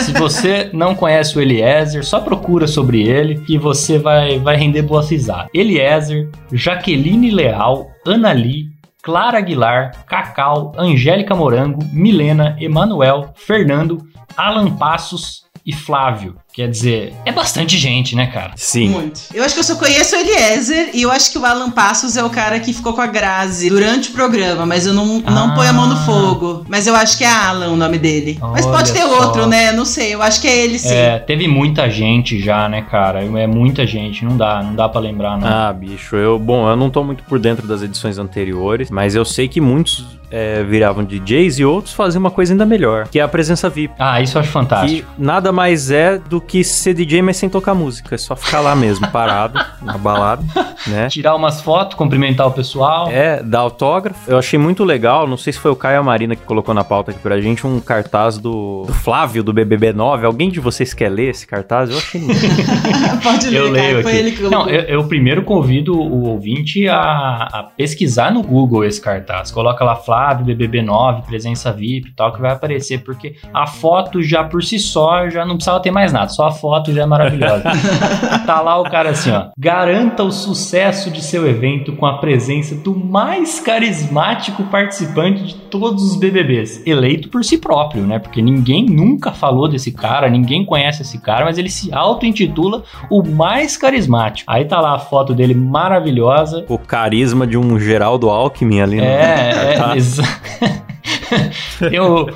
Se 0.05 0.12
você 0.12 0.71
não 0.73 0.95
conhece 0.95 1.37
o 1.37 1.41
Eliezer, 1.41 2.05
só 2.05 2.21
procura 2.21 2.67
sobre 2.67 3.03
ele 3.03 3.37
que 3.41 3.59
você 3.59 3.99
vai, 3.99 4.38
vai 4.38 4.57
render 4.57 4.83
boas 4.83 5.11
risadas. 5.11 5.49
Eliezer, 5.55 6.29
Jaqueline 6.53 7.31
Leal, 7.31 7.91
Ana 8.07 8.33
Lee, 8.33 8.72
Clara 9.03 9.38
Aguilar, 9.38 10.05
Cacau, 10.07 10.73
Angélica 10.79 11.35
Morango, 11.35 11.81
Milena, 11.93 12.57
Emanuel, 12.61 13.31
Fernando, 13.35 13.99
Alan 14.37 14.77
Passos 14.77 15.41
e 15.64 15.72
Flávio. 15.72 16.37
Quer 16.53 16.68
dizer, 16.68 17.14
é 17.25 17.33
bastante 17.33 17.79
gente, 17.79 18.14
né, 18.14 18.27
cara? 18.27 18.53
Sim. 18.57 18.88
Muito. 18.90 19.20
Eu 19.33 19.42
acho 19.42 19.55
que 19.55 19.61
eu 19.61 19.64
só 19.64 19.75
conheço 19.77 20.14
o 20.14 20.18
Eliezer 20.18 20.90
e 20.92 21.01
eu 21.03 21.11
acho 21.11 21.33
que 21.33 21.38
o 21.38 21.46
Alan 21.46 21.70
Passos 21.70 22.16
é 22.16 22.22
o 22.22 22.29
cara 22.29 22.61
que 22.61 22.75
ficou 22.75 22.92
com 22.92 23.01
a 23.01 23.07
Grazi 23.07 23.70
durante 23.70 24.11
o 24.11 24.12
programa, 24.12 24.66
mas 24.66 24.85
eu 24.85 24.92
não, 24.92 25.20
não 25.20 25.51
Ah. 25.53 25.55
ponho 25.55 25.70
a 25.70 25.72
mão 25.72 25.87
no 25.88 25.96
fogo. 26.05 26.66
Mas 26.68 26.87
eu 26.87 26.94
acho 26.94 27.16
que 27.16 27.25
é 27.25 27.29
Alan 27.33 27.68
o 27.68 27.77
nome 27.77 27.96
dele. 27.96 28.38
mas 28.40 28.66
Olha 28.66 28.77
pode 28.77 28.92
ter 28.92 29.01
só. 29.03 29.25
outro, 29.25 29.46
né? 29.46 29.72
Não 29.72 29.85
sei. 29.87 30.14
Eu 30.14 30.20
acho 30.20 30.40
que 30.42 30.46
é 30.48 30.57
ele 30.64 30.79
sim. 30.79 30.92
É, 30.92 31.18
teve 31.18 31.48
muita 31.48 31.88
gente 31.88 32.38
já, 32.38 32.68
né, 32.68 32.83
cara? 32.83 33.25
É 33.25 33.46
muita 33.46 33.87
gente, 33.87 34.25
não 34.25 34.37
dá, 34.37 34.62
não 34.62 34.75
dá 34.75 34.88
pra 34.88 35.01
lembrar, 35.01 35.38
não. 35.38 35.48
Ah, 35.48 35.72
bicho, 35.72 36.16
eu, 36.16 36.38
bom, 36.38 36.68
eu 36.68 36.77
não 36.77 36.90
tô 36.90 37.03
muito 37.03 37.22
por 37.25 37.38
dentro 37.38 37.66
das 37.66 37.81
edições 37.83 38.18
anteriores, 38.18 38.90
mas 38.90 39.14
eu 39.14 39.25
sei 39.25 39.48
que 39.48 39.61
muitos 39.61 40.05
é, 40.33 40.62
viravam 40.64 41.05
DJs 41.05 41.59
e 41.59 41.64
outros 41.64 41.95
faziam 41.95 42.18
uma 42.21 42.31
coisa 42.31 42.53
ainda 42.55 42.64
melhor, 42.64 43.07
que 43.09 43.18
é 43.21 43.23
a 43.23 43.29
presença 43.29 43.68
VIP. 43.68 43.95
Ah, 43.99 44.21
isso 44.21 44.38
eu 44.38 44.40
acho 44.40 44.51
fantástico. 44.51 45.07
Que 45.14 45.23
nada 45.23 45.53
mais 45.53 45.90
é 45.90 46.18
do 46.18 46.40
que 46.40 46.64
ser 46.64 46.95
DJ, 46.95 47.21
mas 47.23 47.37
sem 47.37 47.49
tocar 47.51 47.75
música. 47.75 48.14
É 48.14 48.18
só 48.18 48.35
ficar 48.35 48.61
lá 48.61 48.75
mesmo, 48.75 49.07
parado, 49.12 49.61
na 49.83 49.99
balada, 49.99 50.42
né? 50.87 51.09
Tirar 51.09 51.35
umas 51.37 51.61
fotos, 51.61 51.97
cumprimentar 51.97 52.47
o 52.47 52.51
pessoal. 52.51 53.09
É, 53.11 53.42
dar 53.42 53.59
autógrafo. 53.61 54.18
Eu 54.31 54.38
achei 54.38 54.59
muito 54.59 54.83
legal, 54.85 55.27
não 55.29 55.37
sei 55.37 55.53
se 55.53 55.59
foi 55.59 55.71
o 55.71 55.77
Caio 55.77 56.03
Marina 56.03 56.35
que 56.35 56.42
colocou 56.42 56.75
na 56.75 56.83
pauta 56.83 57.11
aqui 57.11 57.21
pra 57.21 57.40
gente, 57.40 57.66
um 57.66 57.79
cartaz 57.81 58.38
do, 58.38 58.85
do 58.87 58.92
Flávio, 58.95 59.42
do 59.45 59.53
BBB 59.53 59.92
9. 59.92 60.25
Alguém 60.25 60.51
de 60.51 60.61
vocês 60.61 60.95
quer 60.95 61.11
ler 61.11 61.29
esse 61.31 61.47
cartaz? 61.47 61.90
Eu 61.90 61.99
achei 61.99 62.21
lindo. 62.21 62.33
pode 63.23 63.51
ler, 63.51 63.57
Eu 63.59 63.64
cara. 63.64 63.73
leio 63.73 64.03
Foi 64.03 64.11
aqui. 64.12 64.21
ele 64.21 64.33
que 64.33 64.42
Não, 64.42 64.51
colocou. 64.51 64.73
eu, 64.73 64.81
eu 64.83 65.05
primeiro 65.05 65.42
convido 65.42 65.95
o 65.99 66.29
ouvinte 66.29 66.88
a, 66.88 67.49
a 67.53 67.62
pesquisar 67.77 68.33
no 68.33 68.42
Google 68.42 68.85
esse 68.85 69.01
cartaz. 69.01 69.51
Coloca 69.51 69.85
lá 69.85 69.97
Flávio, 69.97 70.22
BBB9, 70.31 71.23
presença 71.23 71.73
VIP 71.73 72.09
e 72.09 72.15
tal, 72.15 72.33
que 72.33 72.41
vai 72.41 72.53
aparecer, 72.53 73.03
porque 73.03 73.37
a 73.53 73.67
foto 73.67 74.23
já 74.23 74.45
por 74.45 74.63
si 74.63 74.79
só 74.79 75.29
já 75.29 75.45
não 75.45 75.55
precisava 75.55 75.81
ter 75.81 75.91
mais 75.91 76.13
nada, 76.13 76.29
só 76.29 76.47
a 76.47 76.51
foto 76.51 76.93
já 76.93 77.03
é 77.03 77.07
maravilhosa. 77.07 77.65
tá 78.47 78.61
lá 78.61 78.81
o 78.81 78.85
cara 78.85 79.11
assim, 79.11 79.31
ó. 79.31 79.47
Garanta 79.59 80.23
o 80.23 80.31
sucesso 80.31 81.11
de 81.11 81.23
seu 81.23 81.49
evento 81.49 81.95
com 81.97 82.07
a 82.07 82.19
presença 82.19 82.75
do 82.75 82.95
mais 82.95 83.61
carismático 83.61 84.65
participante 84.65 85.43
de 85.45 85.55
todos 85.55 86.03
os 86.03 86.17
BBBs, 86.17 86.83
eleito 86.87 87.29
por 87.29 87.45
si 87.45 87.59
próprio, 87.59 88.03
né? 88.03 88.19
Porque 88.19 88.43
ninguém 88.43 88.87
nunca 88.87 89.33
falou 89.33 89.69
desse 89.69 89.93
cara, 89.93 90.29
ninguém 90.29 90.65
conhece 90.65 91.03
esse 91.03 91.19
cara, 91.19 91.45
mas 91.45 91.59
ele 91.59 91.71
se 91.71 91.93
auto-intitula 91.93 92.83
o 93.11 93.23
mais 93.23 93.77
carismático. 93.77 94.51
Aí 94.51 94.65
tá 94.65 94.81
lá 94.81 94.95
a 94.95 94.99
foto 94.99 95.35
dele 95.35 95.55
maravilhosa. 95.55 96.65
o 96.69 96.79
carisma 96.79 97.47
de 97.47 97.57
um 97.57 97.79
Geraldo 97.79 98.29
Alckmin 98.29 98.81
ali 98.81 98.97
no 98.97 99.03
É, 99.03 99.51
é, 99.51 99.75
cartaz. 99.77 100.12
Tem 101.79 101.98
o, 101.98 102.27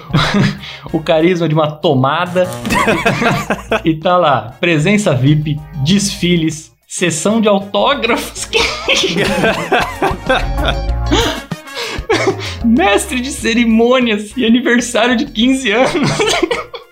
o 0.93 1.01
carisma 1.01 1.49
de 1.49 1.55
uma 1.55 1.71
tomada. 1.71 2.49
e 3.85 3.95
tá 3.95 4.17
lá, 4.17 4.57
presença 4.61 5.15
VIP, 5.15 5.59
desfiles, 5.85 6.73
sessão 6.87 7.41
de 7.41 7.49
autógrafos. 7.49 8.49
Mestre 12.65 13.21
de 13.21 13.31
cerimônias 13.31 14.33
e 14.37 14.45
aniversário 14.45 15.17
de 15.17 15.27
15 15.27 15.71
anos. 15.73 16.11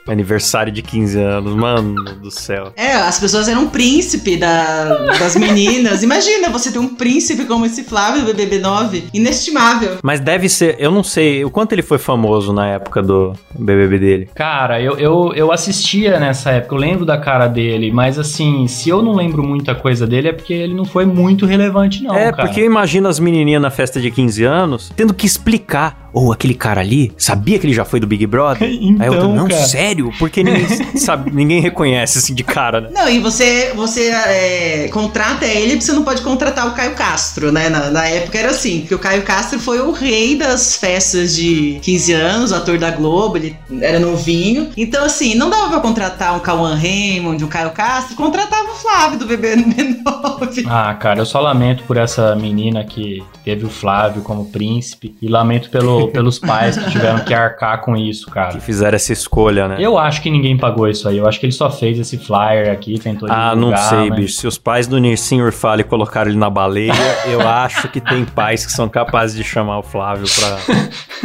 Aniversário 0.07 0.73
de 0.73 0.83
15 0.83 1.19
anos, 1.21 1.55
mano 1.55 1.95
do 2.21 2.31
céu. 2.31 2.73
É, 2.77 2.93
as 2.93 3.19
pessoas 3.19 3.49
eram 3.49 3.69
príncipe 3.69 4.37
da- 4.37 5.12
das 5.19 5.37
meninas. 5.37 6.03
Imagina 6.03 6.49
você 6.51 6.71
ter 6.71 6.79
um 6.79 6.95
príncipe 6.95 7.45
como 7.45 7.64
esse 7.67 7.85
Flávio 7.85 8.25
do 8.25 8.35
BBB9. 8.35 9.05
Inestimável. 9.14 9.99
Mas 10.03 10.21
deve 10.21 10.49
ser, 10.49 10.77
eu 10.79 10.90
não 10.90 11.03
sei 11.03 11.45
o 11.45 11.51
quanto 11.51 11.73
ele 11.73 11.83
foi 11.83 11.99
famoso 11.99 12.53
na 12.53 12.67
época 12.69 13.03
do 13.03 13.33
BBB 13.59 13.99
dele. 13.99 14.29
Cara, 14.35 14.81
eu, 14.81 14.97
eu, 14.99 15.33
eu 15.35 15.53
assistia 15.53 16.19
nessa 16.21 16.51
época, 16.51 16.75
eu 16.75 16.79
lembro 16.79 17.05
da 17.05 17.17
cara 17.19 17.47
dele, 17.47 17.90
mas 17.93 18.19
assim, 18.19 18.67
se 18.69 18.88
eu 18.88 19.03
não 19.03 19.12
lembro 19.14 19.43
muita 19.43 19.75
coisa 19.75 20.07
dele 20.07 20.29
é 20.29 20.33
porque 20.33 20.53
ele 20.53 20.75
não 20.75 20.85
foi 20.85 21.05
muito 21.05 21.47
relevante, 21.47 22.03
não, 22.03 22.14
é, 22.14 22.31
cara. 22.31 22.47
porque 22.47 22.61
eu 22.61 22.64
imagino 22.67 23.09
as 23.09 23.19
menininhas 23.19 23.61
na 23.62 23.71
festa 23.71 24.01
de 24.01 24.11
15 24.11 24.45
anos 24.45 24.93
tendo 24.97 25.14
que 25.14 25.27
explicar. 25.27 26.03
Ou 26.14 26.33
aquele 26.33 26.55
cara 26.55 26.81
ali, 26.81 27.12
sabia 27.19 27.59
que 27.59 27.67
ele 27.67 27.73
já 27.75 27.85
foi 27.85 27.99
do 27.99 28.07
Big 28.07 28.25
Brother? 28.25 28.69
Então, 28.85 29.03
Aí 29.03 29.09
outra, 29.11 29.27
não, 29.29 29.49
cara. 29.49 29.62
sério? 29.64 29.94
Porque 30.19 30.43
ninguém 30.43 30.67
sabe, 30.97 31.31
ninguém 31.31 31.61
reconhece 31.61 32.19
assim 32.19 32.35
de 32.35 32.45
cara, 32.45 32.81
né? 32.81 32.91
Não, 32.93 33.09
e 33.09 33.19
você, 33.19 33.73
você 33.75 34.11
é, 34.11 34.89
contrata 34.93 35.45
ele, 35.45 35.73
porque 35.73 35.85
você 35.85 35.93
não 35.93 36.05
pode 36.05 36.23
contratar 36.23 36.69
o 36.69 36.73
Caio 36.73 36.95
Castro, 36.95 37.53
né? 37.53 37.69
Na, 37.69 37.91
na 37.91 38.07
época 38.07 38.39
era 38.39 38.51
assim, 38.51 38.81
porque 38.81 38.95
o 38.95 38.99
Caio 38.99 39.23
Castro 39.23 39.59
foi 39.59 39.81
o 39.81 39.93
rei 39.93 40.37
das 40.37 40.77
festas 40.77 41.35
de 41.35 41.79
15 41.83 42.13
anos, 42.13 42.53
ator 42.53 42.79
da 42.79 42.91
Globo, 42.91 43.37
ele 43.37 43.57
era 43.81 43.99
novinho. 43.99 44.71
Então, 44.77 45.05
assim, 45.05 45.35
não 45.35 45.51
dava 45.51 45.69
pra 45.69 45.81
contratar 45.81 46.35
um 46.37 46.41
Cauã 46.41 46.75
Raymond, 46.75 47.45
um 47.45 47.49
Caio 47.49 47.71
Castro, 47.71 48.17
contratava 48.17 48.71
o 48.71 48.75
Flávio 48.75 49.19
do 49.19 49.27
BB9. 49.27 50.65
Ah, 50.77 50.95
cara, 50.95 51.21
eu 51.21 51.27
só 51.27 51.41
lamento 51.41 51.85
por 51.85 51.97
essa 51.97 52.35
menina 52.35 52.85
que 52.85 53.23
teve 53.45 53.65
o 53.65 53.71
Flávio 53.71 54.23
como 54.23 54.47
príncipe 54.47 55.15
e 55.21 55.29
lamento 55.29 55.71
pelo, 55.71 56.09
pelos 56.09 56.39
pais 56.39 56.77
que 56.77 56.91
tiveram 56.91 57.21
que 57.21 57.35
arcar 57.35 57.81
com 57.81 57.97
isso, 57.97 58.31
cara. 58.31 58.53
Que 58.53 58.61
fizeram 58.61 58.97
essa 58.97 59.13
escolha, 59.13 59.69
né? 59.69 59.77
Eu 59.85 59.99
acho 59.99 60.23
que 60.23 60.31
ninguém 60.31 60.57
pagou 60.57 60.88
isso 60.88 61.07
aí. 61.09 61.18
Eu 61.18 61.27
acho 61.29 61.38
que 61.38 61.47
ele 61.47 61.53
só 61.53 61.70
fez 61.70 61.99
esse 61.99 62.16
flyer 62.16 62.70
aqui, 62.73 62.99
tentou 62.99 63.29
Ah, 63.31 63.55
não 63.55 63.77
sei, 63.77 64.09
mas- 64.11 64.18
bicho. 64.20 64.35
Se 64.35 64.47
os 64.47 64.57
pais 64.57 64.87
do 64.87 64.99
Nirsim 64.99 65.42
Urfali 65.42 65.85
colocaram 65.85 66.31
ele 66.31 66.38
na 66.38 66.49
baleia, 66.49 66.92
eu 67.31 67.47
acho 67.47 67.88
que 67.88 68.01
tem 68.01 68.25
pais 68.25 68.64
que 68.64 68.73
são 68.73 68.88
capazes 68.88 69.37
de 69.37 69.44
chamar 69.44 69.79
o 69.79 69.83
Flávio 69.83 70.27
pra. 70.35 70.75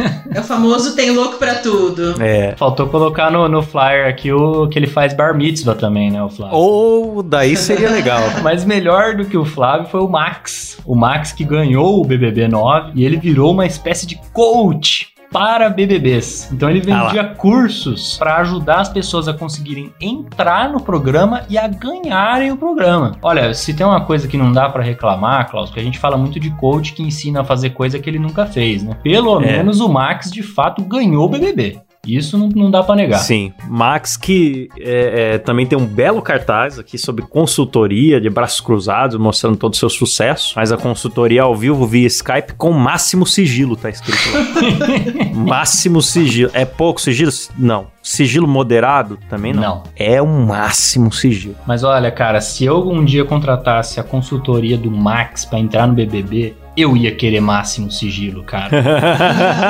É 0.32 0.40
o 0.40 0.44
famoso 0.44 0.94
tem 0.94 1.10
louco 1.10 1.36
pra 1.36 1.56
tudo. 1.56 2.14
É. 2.22 2.54
Faltou 2.56 2.86
colocar 2.86 3.30
no, 3.30 3.48
no 3.48 3.62
flyer 3.62 4.08
aqui 4.08 4.32
o 4.32 4.68
que 4.68 4.78
ele 4.78 4.86
faz 4.86 5.12
bar 5.12 5.36
mitzvah 5.36 5.74
também, 5.74 6.10
né, 6.10 6.22
o 6.22 6.28
Flávio. 6.30 6.56
Ou 6.56 7.22
daí 7.22 7.56
seria 7.56 7.90
legal. 7.90 8.20
Mas 8.42 8.64
melhor 8.64 9.16
do 9.16 9.24
que 9.24 9.36
o 9.36 9.44
Flávio 9.44 9.88
foi 9.88 10.00
o 10.00 10.08
Max. 10.08 10.78
O 10.86 10.94
Max 10.94 11.32
que 11.32 11.44
ganhou 11.44 12.00
o 12.00 12.04
BBB 12.04 12.46
9 12.48 12.92
e 12.94 13.04
ele 13.04 13.16
virou 13.16 13.52
uma 13.52 13.66
espécie 13.66 14.06
de 14.06 14.18
coach 14.32 15.08
para 15.30 15.68
BBBs. 15.70 16.50
Então 16.52 16.68
ele 16.68 16.82
Ah 16.90 17.02
lá. 17.02 17.06
vendia 17.06 17.24
cursos 17.24 18.16
para 18.18 18.36
ajudar 18.38 18.80
as 18.80 18.88
pessoas 18.88 19.28
a 19.28 19.32
conseguirem 19.32 19.92
entrar 20.00 20.68
no 20.70 20.80
programa 20.80 21.42
e 21.48 21.56
a 21.56 21.68
ganharem 21.68 22.50
o 22.50 22.56
programa. 22.56 23.12
Olha, 23.22 23.54
se 23.54 23.72
tem 23.74 23.86
uma 23.86 24.00
coisa 24.00 24.26
que 24.26 24.36
não 24.36 24.52
dá 24.52 24.68
para 24.68 24.82
reclamar, 24.82 25.48
Klaus, 25.50 25.70
que 25.70 25.78
a 25.78 25.82
gente 25.82 25.98
fala 25.98 26.16
muito 26.16 26.40
de 26.40 26.50
coach 26.56 26.92
que 26.92 27.02
ensina 27.02 27.40
a 27.42 27.44
fazer 27.44 27.70
coisa 27.70 27.98
que 27.98 28.10
ele 28.10 28.18
nunca 28.18 28.44
fez, 28.46 28.82
né? 28.82 28.96
Pelo 29.02 29.40
É. 29.40 29.46
menos 29.58 29.80
o 29.80 29.88
Max 29.88 30.30
de 30.30 30.42
fato 30.42 30.82
ganhou 30.82 31.24
o 31.26 31.28
BBB. 31.28 31.78
Isso 32.06 32.38
não, 32.38 32.48
não 32.48 32.70
dá 32.70 32.82
pra 32.82 32.94
negar. 32.94 33.18
Sim, 33.18 33.52
Max 33.68 34.16
que 34.16 34.68
é, 34.78 35.34
é, 35.34 35.38
também 35.38 35.66
tem 35.66 35.78
um 35.78 35.86
belo 35.86 36.22
cartaz 36.22 36.78
aqui 36.78 36.96
sobre 36.96 37.24
consultoria 37.24 38.20
de 38.20 38.30
braços 38.30 38.60
cruzados, 38.60 39.16
mostrando 39.16 39.56
todo 39.56 39.74
o 39.74 39.76
seu 39.76 39.90
sucesso. 39.90 40.54
Mas 40.56 40.72
a 40.72 40.76
consultoria 40.76 41.42
ao 41.42 41.54
vivo 41.54 41.86
via 41.86 42.06
Skype 42.06 42.54
com 42.56 42.72
máximo 42.72 43.26
sigilo, 43.26 43.76
tá 43.76 43.90
escrito 43.90 44.18
lá. 44.32 45.34
máximo 45.34 46.00
sigilo. 46.00 46.50
É 46.54 46.64
pouco 46.64 47.00
sigilo? 47.00 47.30
Não. 47.58 47.88
Sigilo 48.02 48.48
moderado? 48.48 49.18
Também 49.28 49.52
não. 49.52 49.60
Não. 49.60 49.82
É 49.94 50.22
o 50.22 50.26
máximo 50.26 51.12
sigilo. 51.12 51.54
Mas 51.66 51.84
olha, 51.84 52.10
cara, 52.10 52.40
se 52.40 52.64
eu 52.64 52.88
um 52.88 53.04
dia 53.04 53.24
contratasse 53.26 54.00
a 54.00 54.02
consultoria 54.02 54.78
do 54.78 54.90
Max 54.90 55.44
pra 55.44 55.58
entrar 55.58 55.86
no 55.86 55.92
BBB, 55.92 56.54
eu 56.80 56.96
ia 56.96 57.14
querer 57.14 57.40
máximo 57.40 57.90
sigilo, 57.90 58.42
cara. 58.42 58.70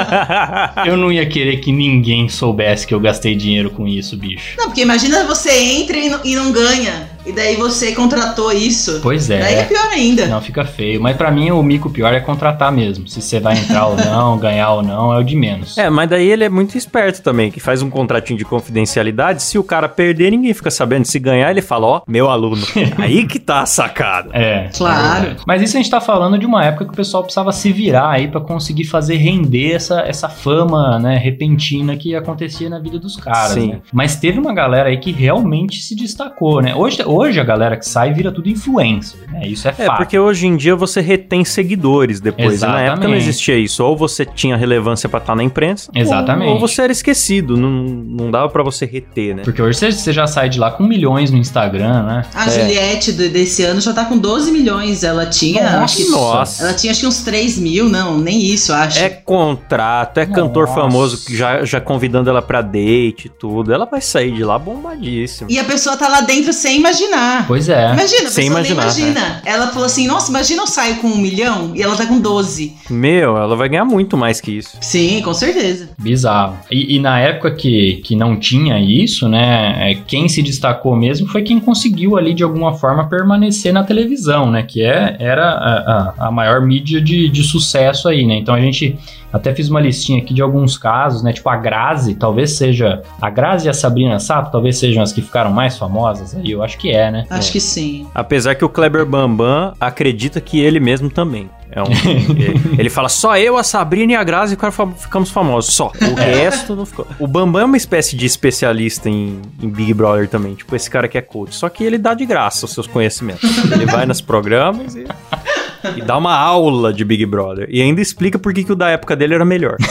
eu 0.86 0.96
não 0.96 1.12
ia 1.12 1.26
querer 1.26 1.58
que 1.58 1.72
ninguém 1.72 2.28
soubesse 2.28 2.86
que 2.86 2.94
eu 2.94 3.00
gastei 3.00 3.34
dinheiro 3.34 3.70
com 3.70 3.86
isso, 3.86 4.16
bicho. 4.16 4.56
Não, 4.56 4.66
porque 4.66 4.82
imagina 4.82 5.24
você 5.24 5.50
entra 5.50 5.96
e 5.96 6.08
não, 6.08 6.20
e 6.24 6.34
não 6.34 6.52
ganha. 6.52 7.09
E 7.24 7.32
daí 7.32 7.56
você 7.56 7.92
contratou 7.92 8.52
isso. 8.52 9.00
Pois 9.02 9.28
é. 9.30 9.40
Daí 9.40 9.54
é 9.54 9.64
pior 9.64 9.88
ainda. 9.90 10.26
Não, 10.26 10.40
fica 10.40 10.64
feio. 10.64 11.00
Mas 11.00 11.16
pra 11.16 11.30
mim, 11.30 11.50
o 11.50 11.62
mico 11.62 11.90
pior 11.90 12.12
é 12.12 12.20
contratar 12.20 12.72
mesmo. 12.72 13.06
Se 13.08 13.20
você 13.20 13.38
vai 13.38 13.58
entrar 13.58 13.86
ou 13.86 13.96
não, 13.96 14.38
ganhar 14.40 14.72
ou 14.72 14.82
não, 14.82 15.12
é 15.12 15.18
o 15.18 15.22
de 15.22 15.36
menos. 15.36 15.76
É, 15.76 15.90
mas 15.90 16.08
daí 16.08 16.30
ele 16.30 16.44
é 16.44 16.48
muito 16.48 16.76
esperto 16.76 17.22
também, 17.22 17.50
que 17.50 17.60
faz 17.60 17.82
um 17.82 17.90
contratinho 17.90 18.38
de 18.38 18.44
confidencialidade. 18.44 19.42
Se 19.42 19.58
o 19.58 19.64
cara 19.64 19.88
perder, 19.88 20.30
ninguém 20.30 20.54
fica 20.54 20.70
sabendo. 20.70 21.04
Se 21.04 21.18
ganhar, 21.18 21.50
ele 21.50 21.62
fala, 21.62 21.86
ó, 21.86 22.02
meu 22.06 22.28
aluno. 22.30 22.62
Aí 22.98 23.26
que 23.26 23.38
tá 23.38 23.60
a 23.60 23.66
sacada. 23.66 24.30
É. 24.32 24.70
Claro. 24.76 25.30
é. 25.30 25.36
Mas 25.46 25.62
isso 25.62 25.76
a 25.76 25.80
gente 25.80 25.90
tá 25.90 26.00
falando 26.00 26.38
de 26.38 26.46
uma 26.46 26.64
época 26.64 26.84
que 26.86 26.92
o 26.92 26.96
pessoal 26.96 27.22
precisava 27.22 27.52
se 27.52 27.72
virar 27.72 28.10
aí 28.10 28.28
pra 28.28 28.40
conseguir 28.40 28.84
fazer 28.84 29.16
render 29.16 29.72
essa, 29.72 30.00
essa 30.00 30.28
fama, 30.28 30.98
né, 30.98 31.16
repentina 31.16 31.96
que 31.96 32.14
acontecia 32.14 32.68
na 32.68 32.78
vida 32.78 32.98
dos 32.98 33.16
caras, 33.16 33.52
Sim. 33.52 33.68
né? 33.68 33.80
Mas 33.92 34.16
teve 34.16 34.38
uma 34.38 34.52
galera 34.52 34.88
aí 34.88 34.98
que 34.98 35.12
realmente 35.12 35.80
se 35.80 35.94
destacou, 35.94 36.60
né? 36.62 36.74
Hoje, 36.74 37.02
hoje 37.10 37.40
a 37.40 37.44
galera 37.44 37.76
que 37.76 37.86
sai 37.86 38.12
vira 38.12 38.30
tudo 38.32 38.48
influencer, 38.48 39.20
né? 39.30 39.46
Isso 39.46 39.66
é 39.68 39.70
É, 39.70 39.86
fato. 39.86 39.96
porque 39.98 40.18
hoje 40.18 40.46
em 40.46 40.56
dia 40.56 40.74
você 40.76 41.00
retém 41.00 41.44
seguidores 41.44 42.20
depois. 42.20 42.62
E 42.62 42.66
na 42.66 42.80
época 42.80 43.08
não 43.08 43.14
Exatamente. 43.14 43.22
existia 43.28 43.56
isso. 43.58 43.84
Ou 43.84 43.96
você 43.96 44.24
tinha 44.24 44.56
relevância 44.56 45.08
pra 45.08 45.18
estar 45.20 45.34
na 45.34 45.42
imprensa, 45.42 45.90
Exatamente. 45.94 46.48
Ou, 46.48 46.54
ou 46.54 46.60
você 46.60 46.82
era 46.82 46.92
esquecido. 46.92 47.56
Não, 47.56 47.70
não 47.70 48.30
dava 48.30 48.48
pra 48.48 48.62
você 48.62 48.84
reter, 48.86 49.34
né? 49.36 49.42
Porque 49.44 49.60
hoje 49.60 49.78
você, 49.78 49.92
você 49.92 50.12
já 50.12 50.26
sai 50.26 50.48
de 50.48 50.58
lá 50.58 50.70
com 50.70 50.82
milhões 50.84 51.30
no 51.30 51.38
Instagram, 51.38 52.02
né? 52.04 52.24
A 52.34 52.46
É. 52.46 52.50
Juliette 52.50 53.12
do- 53.12 53.28
desse 53.28 53.62
ano 53.64 53.80
já 53.80 53.92
tá 53.92 54.04
com 54.04 54.16
12 54.18 54.50
milhões. 54.50 55.02
Ela 55.04 55.26
tinha. 55.26 55.80
acho 55.82 55.96
que, 55.98 56.08
Nossa. 56.10 56.64
Ela 56.64 56.74
tinha 56.74 56.90
acho 56.90 57.00
que 57.00 57.06
uns 57.06 57.22
3 57.22 57.58
mil, 57.58 57.88
não, 57.88 58.18
nem 58.18 58.42
isso, 58.44 58.72
acho. 58.72 58.98
É 58.98 59.08
contrato, 59.08 60.18
é 60.18 60.26
cantor 60.26 60.66
Nossa. 60.66 60.80
famoso 60.80 61.24
que 61.24 61.36
já, 61.36 61.64
já 61.64 61.80
convidando 61.80 62.28
ela 62.30 62.42
pra 62.42 62.60
date 62.62 63.26
e 63.26 63.28
tudo. 63.28 63.72
Ela 63.72 63.84
vai 63.86 64.00
sair 64.00 64.32
de 64.32 64.42
lá 64.44 64.58
bombadíssima. 64.58 65.50
E 65.50 65.58
a 65.58 65.64
pessoa 65.64 65.96
tá 65.96 66.08
lá 66.08 66.20
dentro 66.20 66.52
sem 66.52 66.78
imaginar. 66.78 66.99
Pois 67.46 67.68
é. 67.68 67.92
Imagina, 67.92 68.28
a 68.28 68.30
Sem 68.30 68.46
imaginar, 68.46 68.84
nem 68.94 69.08
imagina. 69.08 69.42
Ela 69.44 69.66
falou 69.68 69.86
assim: 69.86 70.06
nossa, 70.06 70.30
imagina 70.30 70.62
eu 70.62 70.66
saio 70.66 70.96
com 70.96 71.08
um 71.08 71.18
milhão 71.18 71.72
e 71.74 71.82
ela 71.82 71.96
tá 71.96 72.06
com 72.06 72.20
12. 72.20 72.74
Meu, 72.90 73.36
ela 73.36 73.56
vai 73.56 73.68
ganhar 73.68 73.84
muito 73.84 74.16
mais 74.16 74.40
que 74.40 74.50
isso. 74.58 74.76
Sim, 74.80 75.20
com 75.22 75.32
certeza. 75.34 75.90
Bizarro. 75.98 76.56
E, 76.70 76.96
e 76.96 76.98
na 77.00 77.18
época 77.20 77.50
que, 77.52 78.00
que 78.04 78.14
não 78.16 78.36
tinha 78.36 78.78
isso, 78.80 79.28
né? 79.28 79.92
é, 79.92 79.94
Quem 80.06 80.28
se 80.28 80.42
destacou 80.42 80.96
mesmo 80.96 81.26
foi 81.28 81.42
quem 81.42 81.60
conseguiu 81.60 82.16
ali 82.16 82.34
de 82.34 82.42
alguma 82.42 82.74
forma 82.74 83.08
permanecer 83.08 83.72
na 83.72 83.84
televisão, 83.84 84.50
né? 84.50 84.62
Que 84.62 84.82
é, 84.82 85.16
era 85.18 85.50
a, 85.50 86.14
a- 86.18 86.26
a 86.28 86.30
maior 86.30 86.60
mídia 86.60 87.00
de, 87.00 87.28
de 87.28 87.42
sucesso 87.42 88.08
aí, 88.08 88.26
né? 88.26 88.36
Então 88.36 88.54
a 88.54 88.60
gente 88.60 88.98
até 89.32 89.54
fiz 89.54 89.68
uma 89.68 89.80
listinha 89.80 90.20
aqui 90.20 90.34
de 90.34 90.42
alguns 90.42 90.76
casos, 90.76 91.22
né? 91.22 91.32
Tipo 91.32 91.48
a 91.48 91.56
Grazi, 91.56 92.14
talvez 92.16 92.52
seja. 92.52 93.02
A 93.22 93.30
Grazi 93.30 93.66
e 93.66 93.70
a 93.70 93.72
Sabrina 93.72 94.18
Sato 94.18 94.50
talvez 94.50 94.76
sejam 94.78 95.02
as 95.02 95.12
que 95.12 95.22
ficaram 95.22 95.52
mais 95.52 95.78
famosas 95.78 96.34
aí. 96.34 96.50
Eu 96.50 96.62
acho 96.64 96.76
que 96.78 96.89
é, 96.90 97.10
né? 97.10 97.26
Acho 97.30 97.52
que 97.52 97.60
sim. 97.60 98.06
Apesar 98.14 98.54
que 98.54 98.64
o 98.64 98.68
Kleber 98.68 99.04
Bambam 99.04 99.74
acredita 99.80 100.40
que 100.40 100.60
ele 100.60 100.80
mesmo 100.80 101.10
também. 101.10 101.48
É 101.72 101.80
um, 101.82 101.86
ele, 102.34 102.80
ele 102.80 102.90
fala 102.90 103.08
só 103.08 103.36
eu, 103.38 103.56
a 103.56 103.62
Sabrina 103.62 104.12
e 104.12 104.16
a 104.16 104.24
Grazi 104.24 104.56
ficamos 104.96 105.30
famosos. 105.30 105.74
Só. 105.74 105.92
O 106.00 106.14
resto 106.14 106.74
não 106.74 106.84
ficou. 106.84 107.06
O 107.18 107.26
Bambam 107.26 107.62
é 107.62 107.64
uma 107.64 107.76
espécie 107.76 108.16
de 108.16 108.26
especialista 108.26 109.08
em, 109.08 109.40
em 109.62 109.68
Big 109.68 109.94
Brother 109.94 110.28
também. 110.28 110.54
Tipo, 110.54 110.74
esse 110.74 110.90
cara 110.90 111.06
que 111.06 111.16
é 111.16 111.22
coach. 111.22 111.54
Só 111.54 111.68
que 111.68 111.84
ele 111.84 111.98
dá 111.98 112.14
de 112.14 112.26
graça 112.26 112.66
os 112.66 112.72
seus 112.72 112.86
conhecimentos. 112.86 113.48
Ele 113.70 113.86
vai 113.86 114.06
nos 114.06 114.20
programas 114.20 114.96
e. 114.96 115.04
E 115.96 116.02
dá 116.02 116.16
uma 116.16 116.34
aula 116.36 116.92
de 116.92 117.04
Big 117.04 117.24
Brother. 117.26 117.66
E 117.70 117.80
ainda 117.80 118.00
explica 118.00 118.38
por 118.38 118.52
que, 118.52 118.64
que 118.64 118.72
o 118.72 118.76
da 118.76 118.88
época 118.90 119.14
dele 119.16 119.34
era 119.34 119.44
melhor. 119.44 119.76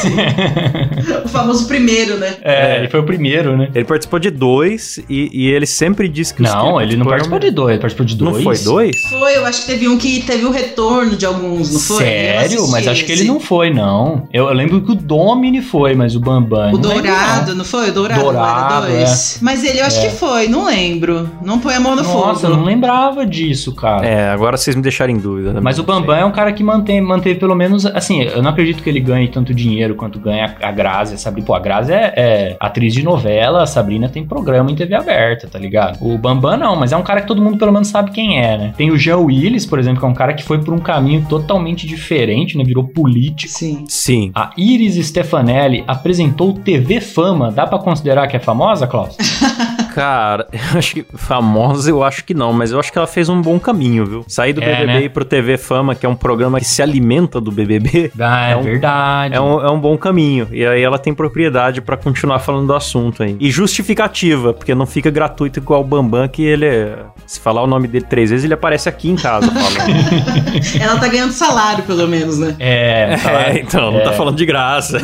O 1.23 1.27
famoso 1.27 1.67
primeiro, 1.67 2.17
né? 2.17 2.35
É, 2.41 2.77
ele 2.79 2.87
foi 2.87 2.99
o 2.99 3.03
primeiro, 3.03 3.55
né? 3.57 3.69
Ele 3.73 3.85
participou 3.85 4.19
de 4.19 4.29
dois 4.31 4.99
e, 5.09 5.29
e 5.31 5.47
ele 5.51 5.65
sempre 5.65 6.07
disse 6.07 6.33
que 6.33 6.41
Não, 6.41 6.77
que 6.77 6.83
ele 6.83 6.97
não 6.97 7.05
participou 7.05 7.39
de 7.39 7.51
dois, 7.51 7.71
ele 7.71 7.79
participou 7.79 8.05
de 8.05 8.23
Não 8.23 8.31
dois. 8.31 8.43
foi 8.43 8.57
dois? 8.59 9.01
Foi, 9.09 9.35
eu 9.37 9.45
acho 9.45 9.61
que 9.61 9.67
teve 9.67 9.87
um 9.87 9.97
que 9.97 10.21
teve 10.23 10.45
o 10.45 10.51
retorno 10.51 11.15
de 11.15 11.25
alguns, 11.25 11.71
não 11.71 11.79
foi? 11.79 11.97
Sério? 12.05 12.67
Mas 12.69 12.87
acho 12.87 13.05
que 13.05 13.11
esse. 13.11 13.21
ele 13.23 13.29
não 13.29 13.39
foi, 13.39 13.69
não. 13.71 14.27
Eu, 14.33 14.47
eu 14.47 14.53
lembro 14.53 14.81
que 14.81 14.91
o 14.91 14.95
Domini 14.95 15.61
foi, 15.61 15.93
mas 15.95 16.15
o 16.15 16.19
Bambam. 16.19 16.73
O 16.73 16.77
não 16.77 16.89
lembro, 16.89 17.03
Dourado, 17.03 17.55
não 17.55 17.65
foi? 17.65 17.89
O 17.89 17.93
Dourado, 17.93 18.21
Dourado, 18.23 18.85
era 18.87 18.97
dois. 18.99 19.39
Mas 19.41 19.63
ele 19.63 19.79
eu 19.79 19.85
acho 19.85 19.99
É. 19.99 20.07
que 20.09 20.15
foi, 20.15 20.47
não 20.47 20.65
lembro. 20.65 21.29
Não 21.43 21.59
põe 21.59 21.75
a 21.75 21.79
mão 21.79 21.95
no 21.95 22.03
não. 22.03 22.13
Nossa, 22.13 22.45
eu 22.47 22.49
fogo. 22.51 22.61
não 22.61 22.63
lembrava 22.65 23.25
disso, 23.25 23.73
cara. 23.75 24.05
É, 24.05 24.29
agora 24.29 24.57
vocês 24.57 24.75
me 24.75 24.81
deixaram 24.81 25.13
em 25.13 25.17
dúvida. 25.17 25.49
também. 25.49 25.63
Mas 25.63 25.78
o 25.79 25.83
Bambam 25.83 26.17
é 26.17 26.25
um 26.25 26.31
cara 26.31 26.51
que 26.51 26.63
mantém, 26.63 27.01
manteve 27.01 27.39
pelo 27.39 27.55
menos, 27.55 27.85
assim, 27.85 28.21
eu 28.21 28.41
não 28.41 28.51
acredito 28.51 28.83
que 28.83 28.89
ele 28.89 28.99
ganhe 28.99 29.27
tanto 29.27 29.53
dinheiro 29.53 29.95
quanto 29.95 30.19
ganha 30.19 30.55
a 30.61 30.71
Grazi, 30.71 31.15
a 31.15 31.17
Sabrina. 31.17 31.47
Pô, 31.47 31.53
a 31.53 31.59
Grazi 31.59 31.93
é, 31.93 32.13
é 32.15 32.57
atriz 32.59 32.93
de 32.93 33.03
novela, 33.03 33.63
a 33.63 33.65
Sabrina 33.65 34.09
tem 34.09 34.25
programa 34.25 34.69
em 34.71 34.75
TV 34.75 34.95
aberta, 34.95 35.47
tá 35.47 35.57
ligado? 35.57 35.97
O 36.01 36.17
Bambam 36.17 36.57
não, 36.57 36.75
mas 36.75 36.91
é 36.91 36.97
um 36.97 37.03
cara 37.03 37.21
que 37.21 37.27
todo 37.27 37.41
mundo 37.41 37.57
pelo 37.57 37.71
menos 37.71 37.87
sabe 37.87 38.11
quem 38.11 38.39
é, 38.39 38.57
né? 38.57 38.73
Tem 38.77 38.91
o 38.91 38.97
Jean 38.97 39.17
Willis, 39.17 39.65
por 39.65 39.79
exemplo, 39.79 39.99
que 39.99 40.05
é 40.05 40.09
um 40.09 40.13
cara 40.13 40.33
que 40.33 40.43
foi 40.43 40.59
por 40.59 40.73
um 40.73 40.79
caminho 40.79 41.25
totalmente 41.27 41.87
diferente, 41.87 42.57
né? 42.57 42.63
Virou 42.63 42.83
político. 42.83 43.53
Sim. 43.53 43.85
Sim. 43.87 44.31
A 44.35 44.51
Iris 44.57 44.95
Stefanelli 45.07 45.83
apresentou 45.87 46.53
TV 46.53 46.99
Fama. 46.99 47.51
Dá 47.51 47.65
pra 47.65 47.79
considerar 47.79 48.27
que 48.27 48.35
é 48.35 48.39
famosa, 48.39 48.87
Klaus? 48.87 49.15
Cara, 49.99 50.47
eu 50.53 50.79
acho 50.79 50.93
que 50.95 51.05
famosa 51.15 51.89
eu 51.89 52.03
acho 52.03 52.23
que 52.23 52.33
não, 52.33 52.53
mas 52.53 52.71
eu 52.71 52.79
acho 52.79 52.91
que 52.91 52.97
ela 52.97 53.07
fez 53.07 53.27
um 53.29 53.41
bom 53.41 53.59
caminho, 53.59 54.05
viu? 54.05 54.25
Sair 54.27 54.53
do 54.53 54.61
É, 54.63 54.65
BBB 54.65 54.85
né? 54.85 55.01
e 55.01 55.05
ir 55.05 55.09
pro 55.09 55.25
TV 55.25 55.57
Fama, 55.57 55.93
que 55.95 56.05
é 56.05 56.09
um 56.09 56.15
programa 56.15 56.59
que 56.59 56.65
se 56.65 56.81
alimenta 56.81 57.41
do 57.41 57.51
BBB, 57.51 58.11
Ah, 58.19 58.47
é, 58.49 58.51
É 58.53 58.55
um- 58.55 58.61
verdade. 58.63 59.35
é 59.35 59.41
um, 59.41 59.59
é 59.61 59.69
um 59.71 59.79
bom 59.79 59.97
caminho. 59.97 60.47
E 60.51 60.65
aí 60.65 60.81
ela 60.81 60.97
tem 60.97 61.13
propriedade 61.13 61.81
pra 61.81 61.97
continuar 61.97 62.39
falando 62.39 62.67
do 62.67 62.73
assunto 62.75 63.23
aí. 63.23 63.35
E 63.39 63.49
justificativa, 63.51 64.53
porque 64.53 64.73
não 64.73 64.85
fica 64.85 65.09
gratuito 65.11 65.59
igual 65.59 65.81
o 65.81 65.83
Bambam, 65.83 66.27
que 66.27 66.43
ele, 66.43 66.65
é- 66.65 66.95
se 67.25 67.39
falar 67.39 67.61
o 67.63 67.67
nome 67.67 67.87
dele 67.87 68.05
três 68.09 68.29
vezes, 68.29 68.45
ele 68.45 68.53
aparece 68.53 68.87
aqui 68.87 69.09
em 69.09 69.15
casa 69.15 69.47
falando. 69.51 69.99
Ela 70.81 70.99
tá 70.99 71.07
ganhando 71.07 71.31
salário, 71.31 71.83
pelo 71.83 72.07
menos, 72.07 72.37
né? 72.39 72.55
É, 72.59 73.15
é, 73.25 73.59
então, 73.59 73.91
não 73.91 74.01
tá 74.01 74.13
falando 74.13 74.35
de 74.37 74.45
graça. 74.45 74.97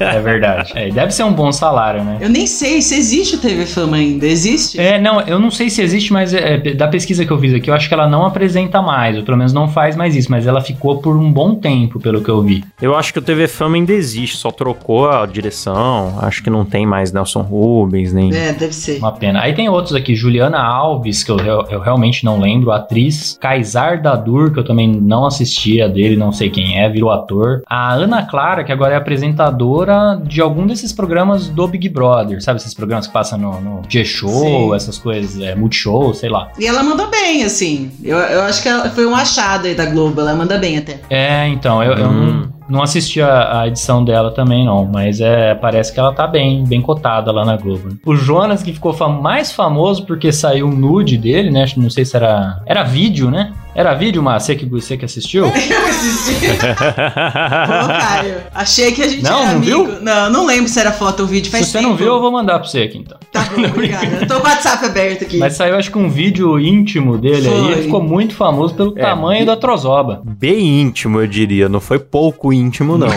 é 0.00 0.20
verdade. 0.20 0.72
É, 0.74 0.90
deve 0.90 1.12
ser 1.12 1.22
um 1.24 1.32
bom 1.32 1.50
salário, 1.52 2.02
né? 2.02 2.18
Eu 2.20 2.28
nem 2.28 2.46
sei 2.46 2.80
se 2.82 2.94
existe 2.96 3.36
o 3.36 3.38
TV 3.38 3.66
Fama 3.66 3.96
ainda. 3.96 4.07
Existe? 4.22 4.78
É, 4.80 4.98
não, 5.00 5.20
eu 5.22 5.38
não 5.38 5.50
sei 5.50 5.68
se 5.70 5.82
existe, 5.82 6.12
mas 6.12 6.32
é, 6.34 6.58
da 6.74 6.88
pesquisa 6.88 7.24
que 7.24 7.30
eu 7.30 7.38
fiz 7.38 7.54
aqui, 7.54 7.70
eu 7.70 7.74
acho 7.74 7.88
que 7.88 7.94
ela 7.94 8.08
não 8.08 8.24
apresenta 8.26 8.80
mais, 8.82 9.16
ou 9.16 9.22
pelo 9.24 9.36
menos 9.36 9.52
não 9.52 9.68
faz 9.68 9.96
mais 9.96 10.14
isso, 10.16 10.30
mas 10.30 10.46
ela 10.46 10.60
ficou 10.60 10.98
por 11.00 11.16
um 11.16 11.30
bom 11.32 11.54
tempo, 11.54 12.00
pelo 12.00 12.22
que 12.22 12.28
eu 12.30 12.42
vi. 12.42 12.64
Eu 12.80 12.96
acho 12.96 13.12
que 13.12 13.18
o 13.18 13.22
TV 13.22 13.46
Fama 13.48 13.76
ainda 13.76 13.92
existe, 13.92 14.36
só 14.36 14.50
trocou 14.50 15.08
a 15.10 15.26
direção. 15.26 16.18
Acho 16.20 16.42
que 16.42 16.50
não 16.50 16.64
tem 16.64 16.86
mais 16.86 17.12
Nelson 17.12 17.42
Rubens, 17.42 18.12
nem. 18.12 18.34
É, 18.34 18.52
deve 18.52 18.72
ser. 18.74 18.98
Uma 18.98 19.12
pena. 19.12 19.40
Aí 19.40 19.52
tem 19.54 19.68
outros 19.68 19.94
aqui, 19.94 20.14
Juliana 20.14 20.58
Alves, 20.62 21.22
que 21.24 21.30
eu, 21.30 21.38
eu- 21.38 21.66
eu 21.70 21.80
realmente 21.80 22.24
não 22.24 22.38
lembro, 22.40 22.70
a 22.70 22.76
atriz, 22.76 23.36
Kaysar 23.40 24.00
Dadur, 24.02 24.52
que 24.52 24.58
eu 24.60 24.64
também 24.64 24.88
não 24.88 25.26
assistia 25.26 25.88
dele, 25.88 26.16
não 26.16 26.32
sei 26.32 26.50
quem 26.50 26.78
é, 26.78 26.88
virou 26.88 27.10
ator. 27.10 27.62
A 27.68 27.92
Ana 27.94 28.22
Clara, 28.24 28.64
que 28.64 28.72
agora 28.72 28.94
é 28.94 28.96
apresentadora 28.96 30.20
de 30.24 30.40
algum 30.40 30.66
desses 30.66 30.92
programas 30.92 31.48
do 31.48 31.66
Big 31.66 31.88
Brother, 31.88 32.42
sabe? 32.42 32.58
Esses 32.60 32.74
programas 32.74 33.06
que 33.06 33.12
passam 33.12 33.38
no, 33.38 33.60
no 33.60 33.82
G-Show, 33.88 34.74
essas 34.74 34.98
coisas, 34.98 35.40
é, 35.40 35.54
Multishow, 35.54 36.12
sei 36.14 36.28
lá. 36.28 36.50
E 36.58 36.66
ela 36.66 36.82
manda 36.82 37.06
bem, 37.06 37.44
assim. 37.44 37.90
Eu, 38.02 38.16
eu 38.18 38.42
acho 38.42 38.62
que 38.62 38.68
ela 38.68 38.88
foi 38.90 39.06
um 39.06 39.14
achado 39.14 39.66
aí 39.66 39.74
da 39.74 39.86
Globo. 39.86 40.20
Ela 40.20 40.34
manda 40.34 40.58
bem 40.58 40.78
até. 40.78 41.00
É, 41.10 41.46
então, 41.48 41.82
eu, 41.82 41.92
eu 41.94 42.08
Hum. 42.08 42.48
não, 42.68 42.76
não 42.78 42.82
assisti 42.82 43.20
a, 43.20 43.60
a 43.62 43.68
edição 43.68 44.04
dela 44.04 44.30
também, 44.30 44.64
não. 44.64 44.84
Mas 44.84 45.20
é, 45.20 45.54
parece 45.54 45.92
que 45.92 45.98
ela 46.00 46.12
tá 46.12 46.26
bem, 46.26 46.64
bem 46.64 46.80
cotada 46.82 47.30
lá 47.32 47.44
na 47.44 47.56
Globo. 47.56 47.88
né? 47.88 47.96
O 48.04 48.14
Jonas, 48.16 48.62
que 48.62 48.72
ficou 48.72 48.92
fam- 48.92 49.20
mais 49.20 49.52
famoso 49.52 50.04
porque 50.06 50.32
saiu 50.32 50.66
um 50.66 50.72
nude 50.72 51.16
dele, 51.18 51.50
né? 51.50 51.64
Não 51.76 51.90
sei 51.90 52.04
se 52.04 52.16
era. 52.16 52.60
Era 52.66 52.82
vídeo, 52.82 53.30
né? 53.30 53.52
Era 53.78 53.94
vídeo? 53.94 54.20
Você 54.24 54.56
que, 54.56 54.66
você 54.66 54.96
que 54.96 55.04
assistiu? 55.04 55.44
Eu 55.46 55.52
assisti. 55.86 56.46
Ô, 56.50 57.88
Caio. 58.00 58.34
Achei 58.52 58.90
que 58.90 59.00
a 59.02 59.06
gente 59.08 59.22
Não, 59.22 59.38
era 59.38 59.50
não 59.52 59.56
amigo. 59.58 59.84
viu? 59.86 60.00
Não, 60.02 60.30
não 60.30 60.46
lembro 60.46 60.68
se 60.68 60.80
era 60.80 60.90
foto 60.90 61.20
ou 61.20 61.26
vídeo. 61.28 61.48
Faz 61.48 61.66
se 61.66 61.70
você 61.72 61.78
tempo. 61.78 61.90
não 61.90 61.96
viu, 61.96 62.08
eu 62.08 62.20
vou 62.20 62.32
mandar 62.32 62.58
pra 62.58 62.66
você 62.68 62.80
aqui 62.82 62.98
então. 62.98 63.16
Tá 63.32 63.44
bom, 63.54 63.62
obrigada. 63.70 64.04
Eu 64.06 64.26
tô 64.26 64.40
com 64.40 64.46
o 64.48 64.50
WhatsApp 64.50 64.84
aberto 64.84 65.22
aqui. 65.22 65.38
Mas 65.38 65.52
saiu, 65.54 65.76
acho 65.76 65.92
que 65.92 65.98
um 65.98 66.10
vídeo 66.10 66.58
íntimo 66.58 67.16
dele 67.16 67.48
aí. 67.48 67.54
Foi. 67.62 67.72
Ele 67.72 67.82
ficou 67.82 68.02
muito 68.02 68.34
famoso 68.34 68.74
pelo 68.74 68.98
É, 68.98 69.02
tamanho 69.02 69.42
e- 69.44 69.46
da 69.46 69.56
trozoba. 69.56 70.22
Bem 70.24 70.80
íntimo, 70.80 71.20
eu 71.20 71.28
diria. 71.28 71.68
Não 71.68 71.80
foi 71.80 72.00
pouco 72.00 72.52
íntimo, 72.52 72.98
não. 72.98 73.06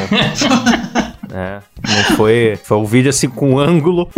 É, 1.34 1.60
não 1.88 2.18
foi, 2.18 2.60
foi 2.62 2.78
um 2.78 2.84
vídeo 2.84 3.10
assim 3.10 3.30
com 3.30 3.52
um 3.54 3.58
ângulo 3.58 4.10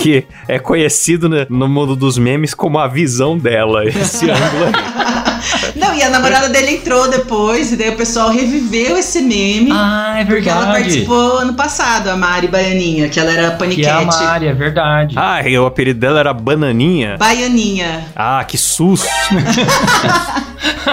que 0.00 0.24
é 0.48 0.58
conhecido 0.58 1.28
né, 1.28 1.46
no 1.50 1.68
mundo 1.68 1.94
dos 1.94 2.16
memes 2.16 2.54
como 2.54 2.78
a 2.78 2.88
visão 2.88 3.36
dela, 3.36 3.84
esse 3.84 4.24
ângulo 4.30 4.64
aí. 4.64 5.29
Não, 5.76 5.94
e 5.94 6.02
a 6.02 6.08
namorada 6.10 6.48
dele 6.48 6.76
entrou 6.76 7.08
depois, 7.10 7.72
e 7.72 7.76
daí 7.76 7.90
o 7.90 7.96
pessoal 7.96 8.30
reviveu 8.30 8.96
esse 8.96 9.20
meme. 9.22 9.70
Ah, 9.72 10.16
é 10.18 10.24
Porque 10.24 10.48
ela 10.48 10.60
verdade. 10.66 10.80
participou 10.82 11.38
ano 11.38 11.54
passado, 11.54 12.08
a 12.08 12.16
Mari 12.16 12.48
Baianinha, 12.48 13.08
que 13.08 13.18
ela 13.20 13.30
era 13.32 13.42
Que 13.42 13.46
é 13.84 13.90
a 13.90 13.96
paniquete. 13.96 14.06
Mari, 14.06 14.46
é 14.46 14.52
verdade. 14.52 15.14
Ah, 15.18 15.42
e 15.46 15.58
o 15.58 15.66
apelido 15.66 16.00
dela 16.00 16.20
era 16.20 16.32
Bananinha. 16.32 17.16
Baianinha. 17.18 18.04
Ah, 18.14 18.44
que 18.46 18.58
susto. 18.58 19.06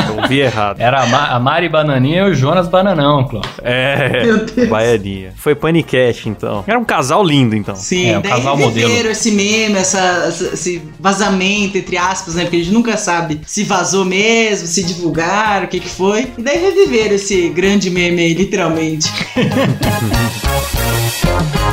Eu 0.07 0.21
ouvi 0.21 0.39
errado. 0.39 0.79
Era 0.79 1.03
a, 1.03 1.07
Ma- 1.07 1.27
a 1.29 1.39
Mari 1.39 1.69
Bananinha 1.69 2.23
e 2.23 2.31
o 2.31 2.33
Jonas 2.33 2.67
Bananão, 2.67 3.25
Cláudio. 3.27 3.49
É, 3.63 4.23
Meu 4.25 4.45
Deus. 4.45 4.69
Baianinha. 4.69 5.33
Foi 5.38 5.55
paniquete, 5.55 6.29
então. 6.29 6.63
Era 6.67 6.77
um 6.77 6.85
casal 6.85 7.23
lindo, 7.23 7.55
então. 7.55 7.75
Sim, 7.75 8.09
É, 8.11 8.19
daí 8.19 8.31
casal 8.31 8.55
reviveram 8.55 8.89
modelo. 8.89 9.09
esse 9.11 9.31
meme, 9.31 9.75
essa, 9.77 9.99
essa- 10.27 10.53
esse 10.53 10.81
vazamento, 10.99 11.77
entre 11.77 11.97
aspas, 11.97 12.35
né? 12.35 12.43
Porque 12.43 12.57
a 12.57 12.59
gente 12.59 12.73
nunca 12.73 12.97
sabe 12.97 13.41
se 13.45 13.63
vazou 13.63 14.05
mesmo, 14.05 14.67
se 14.67 14.83
divulgaram, 14.83 15.65
o 15.65 15.69
que 15.69 15.79
que 15.79 15.89
foi. 15.89 16.31
E 16.38 16.41
daí 16.41 16.57
reviveram 16.59 17.15
esse 17.15 17.49
grande 17.49 17.89
meme 17.89 18.21
aí, 18.21 18.33
literalmente. 18.33 19.11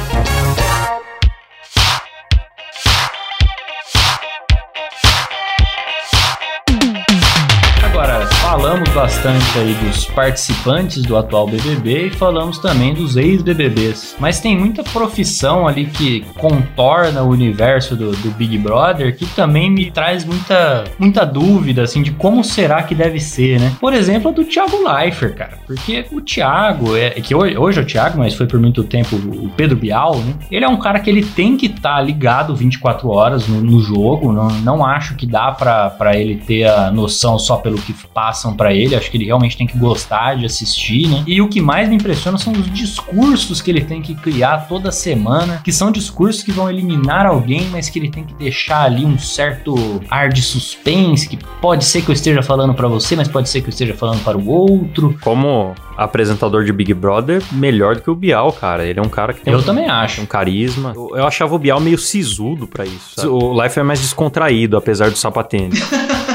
bastante 9.15 9.59
aí 9.59 9.75
dos 9.75 10.07
participantes 10.07 11.03
do 11.03 11.17
atual 11.17 11.47
BBB 11.47 12.09
e 12.09 12.11
falamos 12.11 12.59
também 12.59 12.93
dos 12.93 13.17
ex-BBBs. 13.17 14.17
Mas 14.19 14.41
tem 14.41 14.59
muita 14.59 14.83
profissão 14.83 15.69
ali 15.69 15.87
que 15.87 16.23
contorna 16.37 17.23
o 17.23 17.29
universo 17.29 17.95
do, 17.95 18.11
do 18.11 18.31
Big 18.33 18.59
Brother 18.59 19.17
que 19.17 19.25
também 19.27 19.71
me 19.71 19.91
traz 19.91 20.25
muita, 20.25 20.85
muita 20.99 21.25
dúvida, 21.25 21.83
assim, 21.83 22.03
de 22.03 22.11
como 22.11 22.43
será 22.43 22.83
que 22.83 22.95
deve 22.95 23.21
ser, 23.21 23.61
né? 23.61 23.73
Por 23.81 23.95
exemplo, 23.95 24.31
a 24.31 24.33
do 24.33 24.45
Thiago 24.45 24.83
Leifert, 24.83 25.35
cara. 25.37 25.59
Porque 25.65 26.07
o 26.11 26.21
Thiago, 26.21 26.97
é, 26.97 27.11
que 27.11 27.35
hoje, 27.35 27.57
hoje 27.57 27.79
é 27.79 27.83
o 27.83 27.87
Thiago, 27.87 28.19
mas 28.19 28.35
foi 28.35 28.47
por 28.47 28.59
muito 28.59 28.83
tempo 28.83 29.15
o 29.15 29.49
Pedro 29.57 29.77
Bial, 29.77 30.17
né? 30.17 30.35
Ele 30.51 30.65
é 30.65 30.69
um 30.69 30.79
cara 30.79 30.99
que 30.99 31.09
ele 31.09 31.25
tem 31.25 31.57
que 31.57 31.67
estar 31.67 32.01
ligado 32.01 32.55
24 32.55 33.09
horas 33.09 33.47
no, 33.47 33.61
no 33.61 33.81
jogo. 33.81 34.33
Não, 34.33 34.49
não 34.49 34.85
acho 34.85 35.15
que 35.15 35.25
dá 35.27 35.53
pra 35.53 36.17
ele 36.17 36.37
ter 36.37 36.65
a 36.65 36.91
noção 36.91 37.39
só 37.39 37.57
pelo 37.57 37.79
que 37.79 37.95
passam 38.13 38.55
pra 38.55 38.75
ele. 38.75 39.04
Acho 39.05 39.11
que 39.11 39.19
ele 39.19 39.27
realmente 39.27 39.57
tem 39.57 39.67
que 39.67 39.77
gostar 39.77 40.35
de 40.37 40.47
assistir, 40.47 41.09
né? 41.09 41.23
E 41.27 41.43
o 41.43 41.49
que 41.49 41.61
mais 41.61 41.89
me 41.91 41.95
impressiona 41.97 42.39
são 42.39 42.55
os 42.55 42.73
discursos 42.73 43.61
que 43.61 43.71
ele 43.71 43.83
tem 43.85 44.01
que 44.01 44.15
criar 44.15 44.67
toda 44.67 44.91
semana, 44.91 45.61
que 45.63 45.71
são 45.71 45.93
discursos 45.93 46.43
que 46.43 46.51
vão 46.51 46.71
eliminar 46.71 47.27
alguém, 47.27 47.69
mas 47.71 47.91
que 47.91 47.99
ele 47.99 48.11
tem 48.11 48.25
que 48.25 48.33
deixar 48.35 48.85
ali 48.85 49.05
um 49.05 49.19
certo 49.19 49.75
ar 50.11 50.31
de 50.31 50.41
suspense, 50.41 51.29
que 51.29 51.39
pode 51.61 51.85
ser 51.85 52.01
que 52.01 52.09
eu 52.09 52.15
esteja 52.15 52.43
falando 52.43 52.73
pra 52.73 52.89
você, 52.89 53.15
mas 53.15 53.29
pode 53.29 53.49
ser 53.51 53.61
que 53.61 53.67
eu 53.67 53.71
esteja 53.71 53.93
falando 53.95 54.25
para 54.25 54.39
o 54.39 54.49
outro. 54.49 55.15
Como 55.21 55.75
apresentador 55.99 56.65
de 56.65 56.73
Big 56.73 56.95
Brother, 56.95 57.43
melhor 57.53 57.97
do 57.97 58.03
que 58.03 58.11
o 58.11 58.15
Bial, 58.15 58.53
cara. 58.53 58.87
Ele 58.87 58.99
é 58.99 59.03
um 59.03 59.09
cara 59.09 59.35
que 59.35 59.43
tem 59.43 59.53
Eu 59.53 59.59
um, 59.61 59.63
também 59.63 59.87
acho. 59.89 60.23
um 60.23 60.27
carisma. 60.27 60.93
Eu, 60.97 61.11
eu 61.15 61.27
achava 61.27 61.55
o 61.55 61.59
Bial 61.59 61.79
meio 61.79 61.99
sisudo 61.99 62.67
pra 62.67 62.85
isso. 62.87 63.13
sabe? 63.17 63.29
O 63.29 63.63
Life 63.63 63.79
é 63.79 63.83
mais 63.83 64.01
descontraído, 64.01 64.77
apesar 64.79 65.11
do 65.11 65.17
sapatênis. 65.19 65.79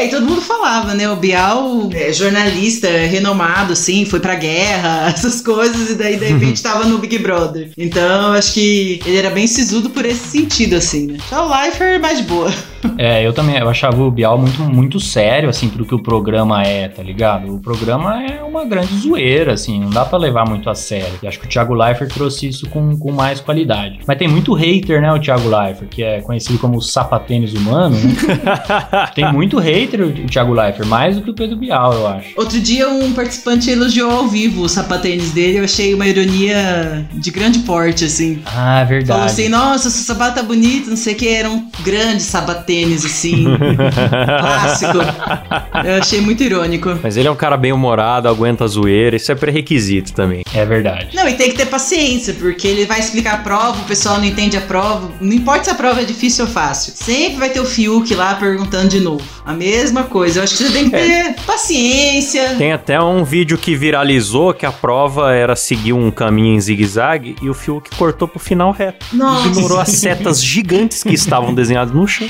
É, 0.00 0.06
e 0.06 0.08
todo 0.08 0.24
mundo 0.24 0.40
falava, 0.40 0.94
né? 0.94 1.10
O 1.10 1.16
Bial 1.16 1.90
é 1.92 2.10
jornalista 2.10 2.88
renomado, 2.88 3.74
assim, 3.74 4.06
foi 4.06 4.18
pra 4.18 4.34
guerra, 4.34 5.08
essas 5.12 5.42
coisas, 5.42 5.90
e 5.90 5.94
daí 5.94 6.16
de 6.16 6.24
repente 6.24 6.62
tava 6.62 6.86
no 6.86 6.96
Big 6.96 7.18
Brother. 7.18 7.70
Então, 7.76 8.32
acho 8.32 8.54
que 8.54 8.98
ele 9.04 9.18
era 9.18 9.28
bem 9.28 9.46
sisudo 9.46 9.90
por 9.90 10.06
esse 10.06 10.26
sentido, 10.38 10.76
assim, 10.76 11.06
né? 11.06 11.18
Já 11.28 11.44
o 11.44 11.64
Lifer 11.64 11.96
é 11.96 11.98
mais 11.98 12.16
de 12.16 12.24
boa. 12.24 12.50
É, 12.96 13.26
eu 13.26 13.32
também, 13.32 13.56
eu 13.56 13.68
achava 13.68 14.02
o 14.02 14.10
Bial 14.10 14.38
muito, 14.38 14.62
muito 14.62 15.00
sério, 15.00 15.48
assim, 15.48 15.68
pro 15.68 15.84
que 15.84 15.94
o 15.94 16.02
programa 16.02 16.62
é, 16.62 16.88
tá 16.88 17.02
ligado? 17.02 17.54
O 17.54 17.58
programa 17.58 18.22
é 18.22 18.42
uma 18.42 18.64
grande 18.64 18.94
zoeira, 18.96 19.52
assim, 19.52 19.78
não 19.80 19.90
dá 19.90 20.04
pra 20.04 20.18
levar 20.18 20.48
muito 20.48 20.68
a 20.68 20.74
sério. 20.74 21.12
E 21.22 21.26
acho 21.26 21.38
que 21.38 21.46
o 21.46 21.48
Thiago 21.48 21.74
Leifert 21.74 22.12
trouxe 22.12 22.48
isso 22.48 22.68
com, 22.68 22.96
com 22.98 23.12
mais 23.12 23.40
qualidade. 23.40 24.00
Mas 24.06 24.18
tem 24.18 24.28
muito 24.28 24.54
hater, 24.54 25.00
né, 25.00 25.12
o 25.12 25.18
Thiago 25.18 25.48
Leifert, 25.48 25.88
que 25.88 26.02
é 26.02 26.20
conhecido 26.20 26.58
como 26.58 26.78
o 26.78 26.82
sapatênis 26.82 27.52
humano, 27.52 27.96
né? 27.96 29.10
tem 29.14 29.30
muito 29.32 29.58
hater 29.58 29.89
o 29.96 30.26
Thiago 30.26 30.52
Leifert, 30.52 30.86
mais 30.86 31.16
do 31.16 31.22
que 31.22 31.30
o 31.30 31.34
Pedro 31.34 31.56
Bial, 31.56 31.92
eu 31.92 32.06
acho. 32.06 32.28
Outro 32.36 32.60
dia, 32.60 32.88
um 32.88 33.12
participante 33.12 33.70
elogiou 33.70 34.10
ao 34.10 34.28
vivo 34.28 34.62
o 34.62 34.68
sapatênis 34.68 35.30
dele, 35.32 35.58
eu 35.58 35.64
achei 35.64 35.94
uma 35.94 36.06
ironia 36.06 37.06
de 37.12 37.30
grande 37.30 37.60
porte, 37.60 38.04
assim. 38.04 38.42
Ah, 38.46 38.84
verdade. 38.84 39.08
Falou 39.08 39.24
assim, 39.26 39.48
nossa, 39.48 39.90
seu 39.90 40.04
sapato 40.04 40.36
tá 40.36 40.42
bonito, 40.42 40.90
não 40.90 40.96
sei 40.96 41.14
o 41.14 41.16
que, 41.16 41.28
era 41.28 41.50
um 41.50 41.68
grande 41.82 42.22
sapatênis, 42.22 43.04
assim, 43.04 43.44
clássico. 44.40 44.98
Eu 45.84 46.00
achei 46.00 46.20
muito 46.20 46.42
irônico. 46.42 46.98
Mas 47.02 47.16
ele 47.16 47.28
é 47.28 47.30
um 47.30 47.36
cara 47.36 47.56
bem 47.56 47.72
humorado, 47.72 48.28
aguenta 48.28 48.64
a 48.64 48.66
zoeira. 48.66 49.16
Isso 49.16 49.30
é 49.30 49.34
pré-requisito 49.34 50.12
também. 50.12 50.42
É 50.54 50.64
verdade. 50.64 51.08
Não, 51.14 51.28
e 51.28 51.34
tem 51.34 51.50
que 51.50 51.56
ter 51.56 51.66
paciência, 51.66 52.34
porque 52.34 52.66
ele 52.66 52.86
vai 52.86 53.00
explicar 53.00 53.34
a 53.34 53.38
prova, 53.38 53.80
o 53.80 53.84
pessoal 53.84 54.18
não 54.18 54.24
entende 54.24 54.56
a 54.56 54.60
prova. 54.60 55.10
Não 55.20 55.32
importa 55.32 55.64
se 55.64 55.70
a 55.70 55.74
prova 55.74 56.00
é 56.00 56.04
difícil 56.04 56.44
ou 56.44 56.50
fácil. 56.50 56.92
Sempre 56.94 57.38
vai 57.38 57.50
ter 57.50 57.60
o 57.60 57.64
Fiuk 57.64 58.14
lá 58.14 58.34
perguntando 58.34 58.88
de 58.88 59.00
novo. 59.00 59.24
A 59.44 59.52
mesma 59.52 60.04
coisa. 60.04 60.40
Eu 60.40 60.44
acho 60.44 60.56
que 60.56 60.64
você 60.64 60.72
tem 60.72 60.84
que 60.84 60.90
ter 60.90 61.34
paciência. 61.46 62.54
Tem 62.56 62.72
até 62.72 63.00
um 63.00 63.24
vídeo 63.24 63.56
que 63.58 63.74
viralizou 63.74 64.52
que 64.52 64.66
a 64.66 64.72
prova 64.72 65.32
era 65.32 65.56
seguir 65.56 65.92
um 65.92 66.10
caminho 66.10 66.54
em 66.54 66.60
zigue-zague 66.60 67.36
e 67.42 67.48
o 67.48 67.54
Fiuk 67.54 67.90
cortou 67.96 68.28
pro 68.28 68.38
final 68.38 68.70
reto. 68.70 69.04
Nossa. 69.12 69.48
Ignorou 69.48 69.80
as 69.80 69.88
setas 69.90 70.42
gigantes 70.42 71.02
que 71.02 71.14
estavam 71.14 71.54
desenhadas 71.54 71.92
no 71.94 72.06
chão. 72.06 72.28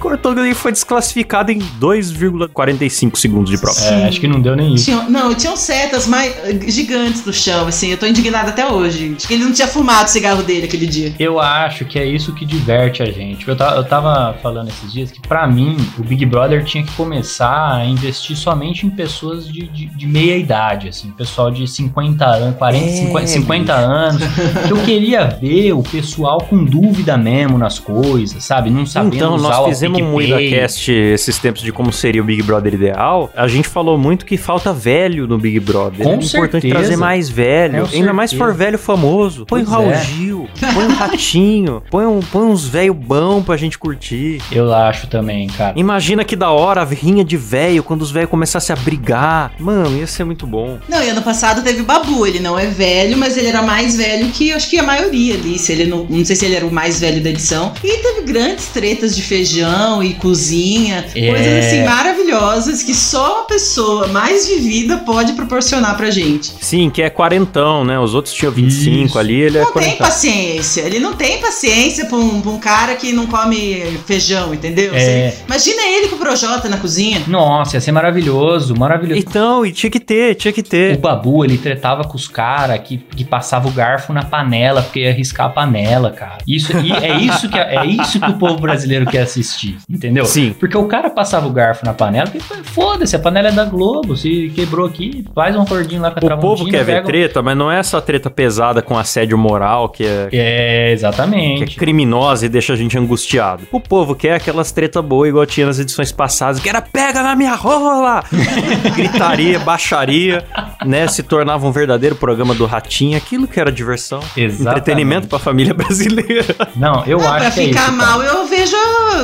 Cortou 0.00 0.34
e 0.46 0.54
foi 0.54 0.72
desclassificado 0.72 1.50
em 1.52 1.58
2,45 1.80 3.16
segundos 3.16 3.50
de 3.50 3.58
prova. 3.58 3.78
É, 3.80 4.06
acho 4.08 4.20
que 4.20 4.26
não 4.28 4.40
deu 4.40 4.56
nem 4.56 4.74
isso. 4.74 4.84
Tinha- 4.86 5.02
não, 5.08 5.34
tinham 5.34 5.56
setas 5.56 6.06
mais 6.06 6.34
eh, 6.44 6.58
gigantes 6.68 7.24
no 7.24 7.32
chão, 7.32 7.66
assim. 7.66 7.88
Eu 7.90 7.96
tô 7.98 8.06
indignada 8.06 8.50
até 8.50 8.66
hoje. 8.66 9.14
Acho 9.16 9.26
que 9.26 9.34
ele 9.34 9.44
não 9.44 9.52
tinha 9.52 9.68
fumado 9.68 10.04
o 10.08 10.08
cigarro 10.12 10.42
dele 10.42 10.66
aquele 10.66 10.86
dia. 10.86 11.14
Eu 11.18 11.40
acho 11.40 11.84
que 11.84 11.98
é 11.98 12.04
isso 12.06 12.34
que 12.34 12.44
diverte 12.44 13.02
a 13.02 13.06
gente. 13.06 13.46
Eu, 13.48 13.54
eu 13.56 13.84
tava 13.84 14.36
falando 14.42 14.68
esses 14.68 14.92
dias 14.92 15.10
que, 15.10 15.20
pra 15.20 15.46
mim, 15.46 15.76
o 15.98 16.02
Big 16.02 16.24
Brother 16.26 16.53
tinha 16.62 16.84
que 16.84 16.92
começar 16.92 17.76
a 17.76 17.84
investir 17.86 18.36
somente 18.36 18.86
em 18.86 18.90
pessoas 18.90 19.48
de, 19.48 19.66
de, 19.68 19.86
de 19.86 20.06
meia 20.06 20.36
idade, 20.36 20.88
assim, 20.88 21.10
pessoal 21.12 21.50
de 21.50 21.66
50 21.66 22.24
anos, 22.24 22.56
40, 22.56 22.84
É, 22.84 22.88
50, 22.92 23.26
50 23.28 23.72
anos. 23.72 24.22
eu 24.70 24.76
queria 24.84 25.24
ver 25.26 25.72
o 25.72 25.82
pessoal 25.82 26.38
com 26.38 26.62
dúvida 26.64 27.16
mesmo 27.16 27.56
nas 27.58 27.78
coisas, 27.78 28.44
sabe? 28.44 28.70
Não 28.70 28.84
sabendo 28.84 29.16
Então, 29.16 29.34
usar 29.36 29.48
nós 29.48 29.68
fizemos 29.68 30.00
um. 30.00 30.12
MuidaCast 30.12 30.92
esses 30.92 31.38
tempos 31.38 31.62
de 31.62 31.72
como 31.72 31.92
seria 31.92 32.20
o 32.20 32.24
Big 32.24 32.42
Brother 32.42 32.74
ideal. 32.74 33.30
A 33.34 33.48
gente 33.48 33.68
falou 33.68 33.96
muito 33.96 34.26
que 34.26 34.36
falta 34.36 34.72
velho 34.72 35.26
no 35.26 35.38
Big 35.38 35.58
Brother. 35.60 36.04
Com 36.04 36.12
é 36.12 36.16
importante 36.16 36.50
certeza. 36.62 36.74
trazer 36.74 36.96
mais 36.96 37.28
velho. 37.30 37.88
Com 37.88 37.96
Ainda 37.96 38.12
mais 38.12 38.30
se 38.30 38.36
for 38.36 38.48
certeza. 38.48 38.64
velho 38.64 38.78
famoso. 38.78 39.46
Põe 39.46 39.62
o 39.62 39.64
Pois 39.64 39.68
Raul 39.68 39.90
é. 39.90 40.04
Gil, 40.04 40.48
põe 40.74 40.84
um 40.86 40.94
ratinho, 40.94 41.82
põe, 41.90 42.06
um, 42.06 42.20
põe 42.20 42.42
uns 42.46 42.66
velho 42.66 42.92
bom 42.94 43.42
pra 43.42 43.56
gente 43.56 43.78
curtir. 43.78 44.40
Eu 44.52 44.72
acho 44.74 45.06
também, 45.06 45.46
cara. 45.48 45.72
Imagina 45.76 46.24
que 46.24 46.33
da 46.36 46.50
hora 46.50 46.82
a 46.82 46.84
rinha 46.84 47.24
de 47.24 47.36
velho 47.36 47.82
quando 47.82 48.02
os 48.02 48.10
velhos 48.10 48.30
começassem 48.30 48.74
a 48.74 48.78
brigar. 48.78 49.52
Mano, 49.58 49.96
ia 49.98 50.06
ser 50.06 50.24
muito 50.24 50.46
bom. 50.46 50.78
Não, 50.88 51.02
e 51.02 51.08
ano 51.08 51.22
passado 51.22 51.62
teve 51.62 51.80
o 51.80 51.84
Babu. 51.84 52.26
Ele 52.26 52.40
não 52.40 52.58
é 52.58 52.66
velho, 52.66 53.16
mas 53.16 53.36
ele 53.36 53.48
era 53.48 53.62
mais 53.62 53.96
velho 53.96 54.28
que 54.30 54.52
acho 54.52 54.68
que 54.68 54.78
a 54.78 54.82
maioria 54.82 55.34
ali. 55.34 55.58
Se 55.58 55.72
ele 55.72 55.86
não, 55.86 56.04
não 56.08 56.24
sei 56.24 56.36
se 56.36 56.44
ele 56.44 56.54
era 56.56 56.66
o 56.66 56.72
mais 56.72 57.00
velho 57.00 57.22
da 57.22 57.30
edição. 57.30 57.72
E 57.82 57.98
teve 57.98 58.22
grandes 58.22 58.66
tretas 58.66 59.14
de 59.14 59.22
feijão 59.22 60.02
e 60.02 60.14
cozinha. 60.14 61.04
É. 61.14 61.30
Coisas 61.30 61.64
assim 61.66 61.84
maravilhosas 61.84 62.82
que 62.82 62.94
só 62.94 63.38
uma 63.40 63.44
pessoa 63.46 64.08
mais 64.08 64.46
vivida 64.46 64.98
pode 64.98 65.32
proporcionar 65.34 65.96
pra 65.96 66.10
gente. 66.10 66.52
Sim, 66.60 66.90
que 66.90 67.02
é 67.02 67.10
quarentão, 67.10 67.84
né? 67.84 67.98
Os 67.98 68.14
outros 68.14 68.34
tinham 68.34 68.52
25 68.52 69.06
Isso. 69.06 69.18
ali, 69.18 69.34
ele 69.40 69.58
é 69.58 69.60
Não 69.60 69.66
tem 69.66 69.82
quarentão. 69.82 70.06
paciência. 70.06 70.82
Ele 70.82 70.98
não 70.98 71.14
tem 71.14 71.38
paciência 71.38 72.06
pra 72.06 72.16
um, 72.16 72.40
pra 72.40 72.50
um 72.50 72.58
cara 72.58 72.94
que 72.96 73.12
não 73.12 73.26
come 73.26 73.82
feijão, 74.06 74.52
entendeu? 74.54 74.94
É. 74.94 75.30
Você- 75.30 75.34
imagina 75.46 75.82
ele 75.86 76.08
com 76.08 76.16
o 76.16 76.18
Projota 76.24 76.68
na 76.68 76.78
cozinha. 76.78 77.22
Nossa, 77.26 77.76
ia 77.76 77.80
ser 77.80 77.92
maravilhoso, 77.92 78.74
maravilhoso. 78.74 79.20
Então, 79.20 79.64
e 79.66 79.72
tinha 79.72 79.90
que 79.90 80.00
ter, 80.00 80.34
tinha 80.34 80.52
que 80.52 80.60
O 80.60 80.64
ter. 80.64 80.96
Babu, 80.96 81.44
ele 81.44 81.58
tretava 81.58 82.04
com 82.04 82.16
os 82.16 82.26
caras 82.26 82.80
que, 82.80 82.96
que 82.96 83.24
passava 83.24 83.68
o 83.68 83.70
garfo 83.70 84.12
na 84.12 84.24
panela, 84.24 84.82
porque 84.82 85.00
ia 85.00 85.12
riscar 85.12 85.46
a 85.46 85.48
panela, 85.50 86.10
cara. 86.10 86.38
Isso, 86.48 86.72
e 86.78 86.92
é, 86.92 87.18
isso 87.18 87.48
que, 87.48 87.58
é 87.58 87.84
isso 87.84 88.18
que 88.18 88.30
o 88.30 88.38
povo 88.38 88.56
brasileiro 88.58 89.06
quer 89.06 89.20
assistir, 89.22 89.76
entendeu? 89.88 90.24
Sim. 90.24 90.54
Porque 90.58 90.76
o 90.76 90.86
cara 90.86 91.10
passava 91.10 91.46
o 91.46 91.50
garfo 91.50 91.84
na 91.84 91.92
panela, 91.92 92.26
porque 92.30 92.40
foda-se, 92.64 93.14
a 93.14 93.18
panela 93.18 93.48
é 93.48 93.52
da 93.52 93.64
Globo, 93.64 94.16
se 94.16 94.50
quebrou 94.54 94.86
aqui, 94.86 95.24
faz 95.34 95.54
um 95.56 95.64
cordinho 95.64 96.00
lá 96.00 96.10
com 96.10 96.26
a 96.26 96.34
O 96.34 96.38
povo 96.38 96.66
quer 96.66 96.84
ver 96.84 97.04
treta, 97.04 97.42
mas 97.42 97.56
não 97.56 97.70
é 97.70 97.78
essa 97.78 98.00
treta 98.00 98.30
pesada 98.30 98.80
com 98.80 98.96
assédio 98.96 99.36
moral 99.36 99.88
que 99.88 100.04
é, 100.04 100.06
É, 100.06 100.28
que 100.30 100.36
é 100.36 100.92
exatamente. 100.92 101.76
criminosa 101.76 102.46
e 102.46 102.48
deixa 102.48 102.72
a 102.72 102.76
gente 102.76 102.96
angustiado. 102.96 103.64
O 103.70 103.80
povo 103.80 104.14
quer 104.14 104.34
aquelas 104.34 104.72
treta 104.72 105.02
boas 105.02 105.28
igual 105.28 105.44
tinha 105.44 105.66
nas 105.66 105.78
edições 105.78 106.12
passadas, 106.14 106.60
que 106.60 106.68
era 106.68 106.80
pega 106.80 107.22
na 107.22 107.36
minha 107.36 107.54
rola! 107.54 108.24
Gritaria, 108.96 109.58
baixaria, 109.58 110.44
né? 110.84 111.06
Se 111.08 111.22
tornava 111.22 111.66
um 111.66 111.72
verdadeiro 111.72 112.14
programa 112.16 112.54
do 112.54 112.64
Ratinho, 112.66 113.16
aquilo 113.16 113.46
que 113.46 113.58
era 113.60 113.70
diversão. 113.70 114.20
Exatamente. 114.36 114.62
Entretenimento 114.62 115.28
pra 115.28 115.38
família 115.38 115.74
brasileira. 115.74 116.54
Não, 116.76 117.04
eu 117.06 117.20
Ah, 117.20 117.32
acho 117.32 117.38
pra 117.40 117.50
que 117.50 117.60
é 117.60 117.64
ficar 117.68 117.82
isso, 117.88 117.92
mal, 117.92 118.22
eu 118.22 118.46
vejo 118.46 118.76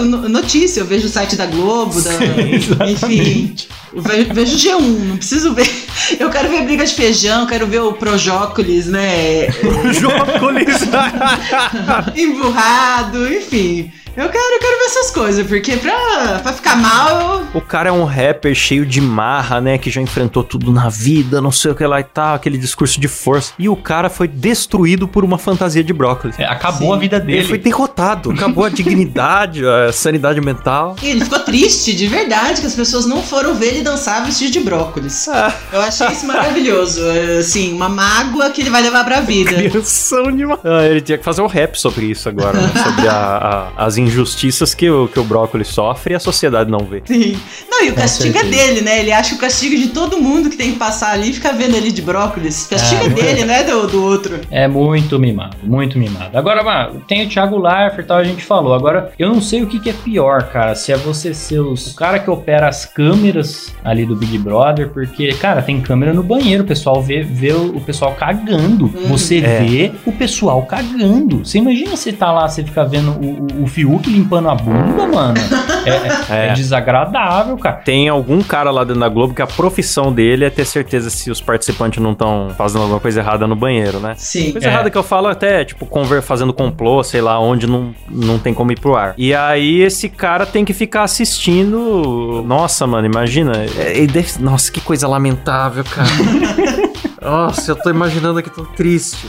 no- 0.05 0.28
notícia, 0.28 0.80
eu 0.80 0.86
vejo 0.86 1.07
o 1.07 1.11
site 1.11 1.36
da 1.36 1.47
Globo, 1.47 2.01
da, 2.01 2.11
enfim. 2.91 3.55
Eu 3.93 4.03
ve- 4.03 4.24
vejo 4.24 4.57
G1, 4.57 4.80
não 4.80 5.16
preciso 5.16 5.53
ver. 5.55 5.68
Eu 6.18 6.30
quero 6.30 6.49
ver 6.49 6.62
briga 6.62 6.84
de 6.84 6.95
feijão, 6.95 7.47
quero 7.47 7.66
ver 7.66 7.80
o 7.80 7.93
Projócolis, 7.93 8.86
né? 8.86 9.49
Jócolis! 9.93 10.80
Emburrado, 12.16 13.32
enfim. 13.32 13.91
Eu 14.16 14.28
quero, 14.28 14.54
eu 14.54 14.58
quero 14.61 14.78
ver 14.78 14.84
essas 14.86 15.11
coisas, 15.11 15.46
porque 15.46 15.76
pra, 15.76 16.40
pra 16.42 16.52
ficar 16.52 16.76
mal, 16.76 17.11
eu. 17.20 17.46
O 17.54 17.61
cara 17.61 17.88
é 17.88 17.92
um 17.92 18.04
rapper 18.04 18.54
cheio 18.54 18.84
de 18.84 19.00
marra, 19.00 19.61
né? 19.61 19.78
Que 19.78 19.90
já 19.90 20.00
enfrentou 20.00 20.42
tudo 20.44 20.72
na 20.72 20.88
vida, 20.88 21.40
não 21.40 21.50
sei 21.52 21.70
o 21.70 21.74
que 21.74 21.84
lá 21.86 22.00
e 22.00 22.04
tal, 22.04 22.34
aquele 22.34 22.58
discurso 22.58 23.00
de 23.00 23.08
força. 23.08 23.52
E 23.58 23.68
o 23.68 23.76
cara 23.76 24.08
foi 24.11 24.28
destruído 24.28 25.06
por 25.08 25.24
uma 25.24 25.38
fantasia 25.38 25.82
de 25.82 25.92
brócolis. 25.92 26.38
É, 26.38 26.44
acabou 26.44 26.90
Sim. 26.90 26.96
a 26.96 26.98
vida 26.98 27.20
dele. 27.20 27.38
Ele 27.38 27.48
foi 27.48 27.58
derrotado, 27.58 28.30
acabou 28.30 28.64
a 28.64 28.68
dignidade, 28.68 29.62
a 29.66 29.92
sanidade 29.92 30.40
mental. 30.40 30.96
E 31.02 31.08
ele 31.08 31.24
ficou 31.24 31.38
triste, 31.40 31.94
de 31.94 32.06
verdade, 32.06 32.61
que 32.61 32.66
as 32.66 32.74
pessoas 32.74 33.06
não 33.06 33.22
foram 33.22 33.54
ver 33.54 33.66
ele 33.68 33.82
dançar 33.82 34.24
vestido 34.24 34.50
de 34.52 34.61
brócolis. 34.61 35.26
Eu 35.72 35.80
achei 35.80 36.08
isso 36.08 36.26
maravilhoso. 36.26 37.00
Assim, 37.38 37.72
uma 37.72 37.88
mágoa 37.88 38.50
que 38.50 38.61
ele 38.61 38.70
vai 38.70 38.82
levar 38.82 39.04
pra 39.04 39.20
vida. 39.20 39.50
Criação 39.54 40.30
de 40.32 40.44
ah, 40.44 40.84
Ele 40.84 41.00
tinha 41.00 41.18
que 41.18 41.24
fazer 41.24 41.42
um 41.42 41.46
rap 41.46 41.76
sobre 41.78 42.06
isso 42.06 42.28
agora, 42.28 42.61
né? 42.61 42.70
Sobre 42.82 43.08
a- 43.08 43.70
a- 43.76 43.84
as 43.84 43.96
injustiças 44.01 44.74
que 44.74 44.88
o, 44.90 45.09
que 45.09 45.18
o 45.18 45.24
brócolis 45.24 45.68
sofre 45.68 46.12
e 46.12 46.16
a 46.16 46.20
sociedade 46.20 46.70
não 46.70 46.80
vê. 46.80 47.03
Sim. 47.07 47.36
Não, 47.70 47.84
e 47.84 47.90
o 47.90 47.94
castigo 47.94 48.36
é 48.38 48.44
dele, 48.44 48.80
né? 48.80 49.01
Ele 49.01 49.12
acha 49.12 49.30
que 49.30 49.36
o 49.36 49.38
castigo 49.38 49.76
de 49.76 49.88
todo 49.88 50.18
mundo 50.20 50.51
que 50.51 50.57
tem 50.57 50.72
que 50.72 50.78
passar 50.78 51.12
ali 51.12 51.30
e 51.30 51.32
ficar 51.32 51.53
vendo 51.53 51.76
ele 51.76 51.90
de 51.92 52.03
brócolis. 52.03 52.66
O 52.66 52.70
castigo 52.70 53.03
é, 53.03 53.07
É. 53.07 53.09
dele, 53.11 53.44
né? 53.44 53.62
Do, 53.62 53.86
do 53.86 54.03
outro. 54.03 54.40
É 54.51 54.66
muito 54.68 55.18
mimado, 55.18 55.57
muito 55.62 55.98
mimado. 55.98 56.36
Agora, 56.36 56.62
mano, 56.62 57.03
tem 57.07 57.24
o 57.24 57.28
Thiago 57.28 57.59
Leifert 57.59 58.01
e 58.05 58.09
tal, 58.09 58.18
a 58.18 58.24
gente 58.24 58.44
falou. 58.44 58.74
Agora, 58.74 59.12
eu 59.18 59.28
não 59.28 59.40
sei 59.40 59.62
o 59.62 59.66
que, 59.66 59.78
que 59.80 59.90
é 59.90 59.92
pior, 59.92 60.44
cara. 60.51 60.74
Se 60.74 60.92
é 60.92 60.96
você 60.96 61.32
ser 61.34 61.61
os- 61.61 61.92
o 61.92 61.94
cara 61.94 62.18
que 62.18 62.30
opera 62.30 62.68
as 62.68 62.84
câmeras 62.84 63.74
ali 63.84 64.05
do 64.07 64.16
Big 64.16 64.38
Brother, 64.38 64.88
porque, 64.90 65.28
cara, 65.34 65.62
tem 65.62 65.80
câmera 65.80 66.12
no 66.12 66.22
banheiro, 66.22 66.62
o 66.62 66.66
pessoal 66.66 67.03
vê, 67.03 67.22
vê 67.22 67.53
o, 67.53 67.76
o 67.76 67.80
pessoal 67.80 68.14
cagando. 68.14 68.88
Você 69.09 69.38
É. 69.38 69.61
vê 69.62 69.92
o 70.07 70.12
pessoal 70.12 70.62
cagando. 70.64 71.44
Você 71.44 71.59
imagina 71.59 71.96
você 71.96 72.12
tá 72.12 72.30
lá, 72.32 72.48
você 72.48 72.62
fica 72.62 72.84
vendo 72.84 73.11
o, 73.12 73.61
o, 73.61 73.64
o 73.64 73.66
Fiuk 73.91 74.09
limpando 74.11 74.49
a 74.49 74.55
bunda, 74.55 75.07
mano. 75.07 75.34
É, 75.84 75.91
é- 75.91 76.47
é 76.47 76.47
É. 76.49 76.53
desagradável, 76.53 77.57
cara. 77.57 77.76
Tem 77.76 78.09
algum 78.09 78.41
cara 78.43 78.70
lá 78.70 78.84
dentro 78.84 79.01
da 79.01 79.09
Globo 79.09 79.34
que 79.34 79.43
a 79.43 79.47
profissão 79.47 80.12
dele 80.12 80.45
é 80.45 80.51
ter 80.51 80.64
certeza 80.64 81.11
se 81.11 81.30
os 81.30 81.41
participantes 81.41 82.03
não 82.03 82.12
estão 82.12 82.51
fazendo 82.57 82.82
alguma 82.82 83.01
coisa 83.01 83.20
errada 83.20 83.47
no 83.47 83.57
banheiro, 83.57 83.99
né? 83.99 84.14
Sim. 84.16 84.53
Coisa 84.53 84.66
É. 84.68 84.70
errada 84.70 84.91
que 84.91 84.97
eu 84.99 85.03
falo 85.03 85.26
até, 85.28 85.64
tipo, 85.64 85.86
conver, 85.86 86.22
fazendo 86.22 86.53
complô, 86.53 87.03
sei 87.03 87.20
lá, 87.20 87.41
onde 87.41 87.66
não, 87.66 87.95
não 88.09 88.38
tem 88.38 88.55
como 88.55 88.70
ir 88.72 88.78
pro 88.78 88.95
ar. 88.95 89.14
E 89.16 89.34
aí 89.34 89.80
esse 89.80 90.09
cara 90.09 90.47
tem 90.47 90.64
que 90.64 90.72
ficar 90.72 91.03
assistindo. 91.03 92.45
Nossa, 92.47 92.86
mano, 92.86 93.07
imagina. 93.07 93.53
É, 93.78 94.07
deve- 94.07 94.34
Nossa, 94.41 94.70
que 94.70 94.80
coisa 94.80 95.09
lamentável, 95.09 95.82
cara. 95.84 96.09
Nossa, 97.20 97.72
eu 97.72 97.76
tô 97.76 97.91
imaginando 97.91 98.38
aqui 98.38 98.51
tão 98.51 98.64
triste. 98.64 99.26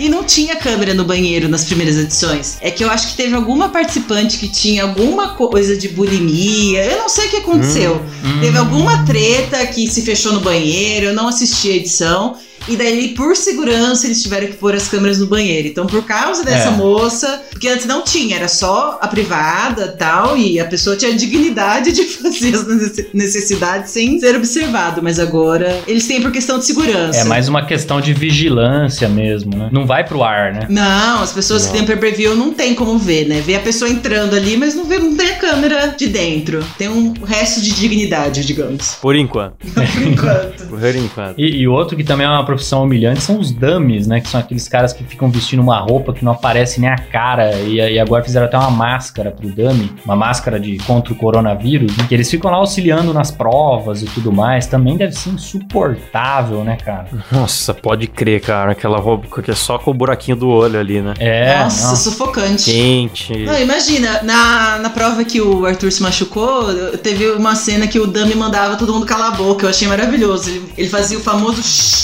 E 0.00 0.08
não 0.08 0.24
tinha 0.24 0.56
câmera 0.56 0.94
no 0.94 1.04
banheiro 1.04 1.46
nas 1.46 1.64
primeiras 1.64 1.98
edições. 1.98 2.56
É 2.62 2.70
que 2.70 2.82
eu 2.82 2.90
acho 2.90 3.08
que 3.08 3.16
teve 3.16 3.34
alguma 3.34 3.68
participante 3.68 4.38
que 4.38 4.48
tinha 4.48 4.82
alguma 4.82 5.34
coisa 5.34 5.76
de 5.76 5.88
bulimia. 5.90 6.86
Eu 6.86 7.00
não 7.00 7.08
sei 7.10 7.26
o 7.26 7.30
que 7.30 7.36
aconteceu. 7.36 8.00
Teve 8.40 8.56
alguma 8.56 9.04
treta 9.04 9.66
que 9.66 9.86
se 9.90 10.00
fechou 10.00 10.32
no 10.32 10.40
banheiro, 10.40 11.06
eu 11.06 11.14
não 11.14 11.28
assisti 11.28 11.70
a 11.70 11.76
edição. 11.76 12.38
E 12.68 12.76
daí, 12.76 13.08
por 13.14 13.36
segurança, 13.36 14.06
eles 14.06 14.22
tiveram 14.22 14.46
que 14.46 14.54
pôr 14.54 14.74
as 14.74 14.88
câmeras 14.88 15.18
no 15.18 15.26
banheiro. 15.26 15.68
Então, 15.68 15.86
por 15.86 16.04
causa 16.04 16.44
dessa 16.44 16.68
É. 16.68 16.72
moça, 16.72 17.42
porque 17.50 17.68
antes 17.68 17.86
não 17.86 18.02
tinha, 18.02 18.36
era 18.36 18.48
só 18.48 18.98
a 19.00 19.08
privada 19.08 19.88
tal, 19.88 20.36
e 20.36 20.60
a 20.60 20.64
pessoa 20.64 20.96
tinha 20.96 21.12
a 21.12 21.16
dignidade 21.16 21.92
de 21.92 22.04
fazer 22.22 22.54
as 22.54 22.66
necess- 22.66 23.06
necessidades 23.14 23.90
sem 23.90 24.18
ser 24.20 24.36
observado. 24.36 25.02
Mas 25.02 25.18
agora, 25.18 25.80
eles 25.86 26.06
têm 26.06 26.20
por 26.20 26.30
questão 26.32 26.58
de 26.58 26.64
segurança. 26.66 27.18
É 27.20 27.24
mais 27.24 27.48
uma 27.48 27.64
questão 27.64 28.00
de 28.00 28.12
vigilância 28.12 29.08
mesmo, 29.08 29.56
né? 29.56 29.68
Não 29.72 29.86
vai 29.86 30.04
pro 30.04 30.22
ar, 30.22 30.52
né? 30.52 30.66
Não, 30.68 31.22
as 31.22 31.32
pessoas 31.32 31.66
que 31.66 31.72
têm 31.72 31.84
pay-per-view 31.84 32.36
não 32.36 32.52
tem 32.52 32.74
como 32.74 32.98
ver, 32.98 33.26
né? 33.26 33.40
Vê 33.40 33.56
a 33.56 33.60
pessoa 33.60 33.90
entrando 33.90 34.34
ali, 34.34 34.56
mas 34.56 34.74
não, 34.74 34.84
vê, 34.84 34.98
não 34.98 35.16
tem 35.16 35.30
a 35.30 35.36
câmera 35.36 35.94
de 35.96 36.06
dentro. 36.08 36.64
Tem 36.78 36.88
um 36.88 37.12
resto 37.24 37.60
de 37.60 37.72
dignidade, 37.72 38.44
digamos. 38.44 38.94
Por 39.00 39.16
enquanto. 39.16 39.54
Por 39.74 40.02
enquanto. 40.06 40.66
Por 40.68 40.94
enquanto. 40.96 41.38
E, 41.38 41.60
e 41.62 41.68
outro 41.68 41.96
que 41.96 42.04
também 42.04 42.26
é 42.26 42.30
uma 42.30 42.44
profissão 42.50 42.82
humilhante 42.82 43.20
são 43.22 43.38
os 43.38 43.52
dummies, 43.52 44.08
né? 44.08 44.20
Que 44.20 44.28
são 44.28 44.40
aqueles 44.40 44.66
caras 44.66 44.92
que 44.92 45.04
ficam 45.04 45.30
vestindo 45.30 45.62
uma 45.62 45.78
roupa 45.78 46.12
que 46.12 46.24
não 46.24 46.32
aparece 46.32 46.80
nem 46.80 46.90
a 46.90 46.98
cara. 46.98 47.54
E, 47.60 47.76
e 47.76 47.98
agora 47.98 48.24
fizeram 48.24 48.46
até 48.46 48.58
uma 48.58 48.70
máscara 48.70 49.30
pro 49.30 49.48
dummy, 49.48 49.92
uma 50.04 50.16
máscara 50.16 50.58
de 50.58 50.78
contra 50.78 51.12
o 51.12 51.16
coronavírus, 51.16 51.96
né? 51.96 52.06
que 52.08 52.14
eles 52.14 52.28
ficam 52.28 52.50
lá 52.50 52.56
auxiliando 52.56 53.14
nas 53.14 53.30
provas 53.30 54.02
e 54.02 54.06
tudo 54.06 54.32
mais. 54.32 54.66
Também 54.66 54.96
deve 54.96 55.12
ser 55.12 55.30
insuportável, 55.30 56.64
né, 56.64 56.76
cara? 56.84 57.06
Nossa, 57.30 57.72
pode 57.72 58.08
crer, 58.08 58.40
cara. 58.40 58.72
Aquela 58.72 58.98
roupa 58.98 59.40
que 59.40 59.50
é 59.50 59.54
só 59.54 59.78
com 59.78 59.92
o 59.92 59.94
buraquinho 59.94 60.36
do 60.36 60.48
olho 60.48 60.78
ali, 60.78 61.00
né? 61.00 61.14
É, 61.20 61.62
Nossa, 61.62 61.88
não. 61.88 61.96
sufocante. 61.96 62.64
Quente. 62.64 63.38
Não, 63.44 63.60
imagina, 63.60 64.22
na, 64.22 64.78
na 64.78 64.90
prova 64.90 65.24
que 65.24 65.40
o 65.40 65.64
Arthur 65.64 65.92
se 65.92 66.02
machucou, 66.02 66.98
teve 66.98 67.30
uma 67.32 67.54
cena 67.54 67.86
que 67.86 67.98
o 67.98 68.06
Dami 68.06 68.34
mandava 68.34 68.76
todo 68.76 68.92
mundo 68.92 69.06
calar 69.06 69.28
a 69.28 69.36
boca. 69.36 69.64
Eu 69.66 69.70
achei 69.70 69.86
maravilhoso. 69.86 70.50
Ele, 70.50 70.72
ele 70.76 70.88
fazia 70.88 71.16
o 71.16 71.20
famoso 71.20 71.62
shhh, 71.62 72.00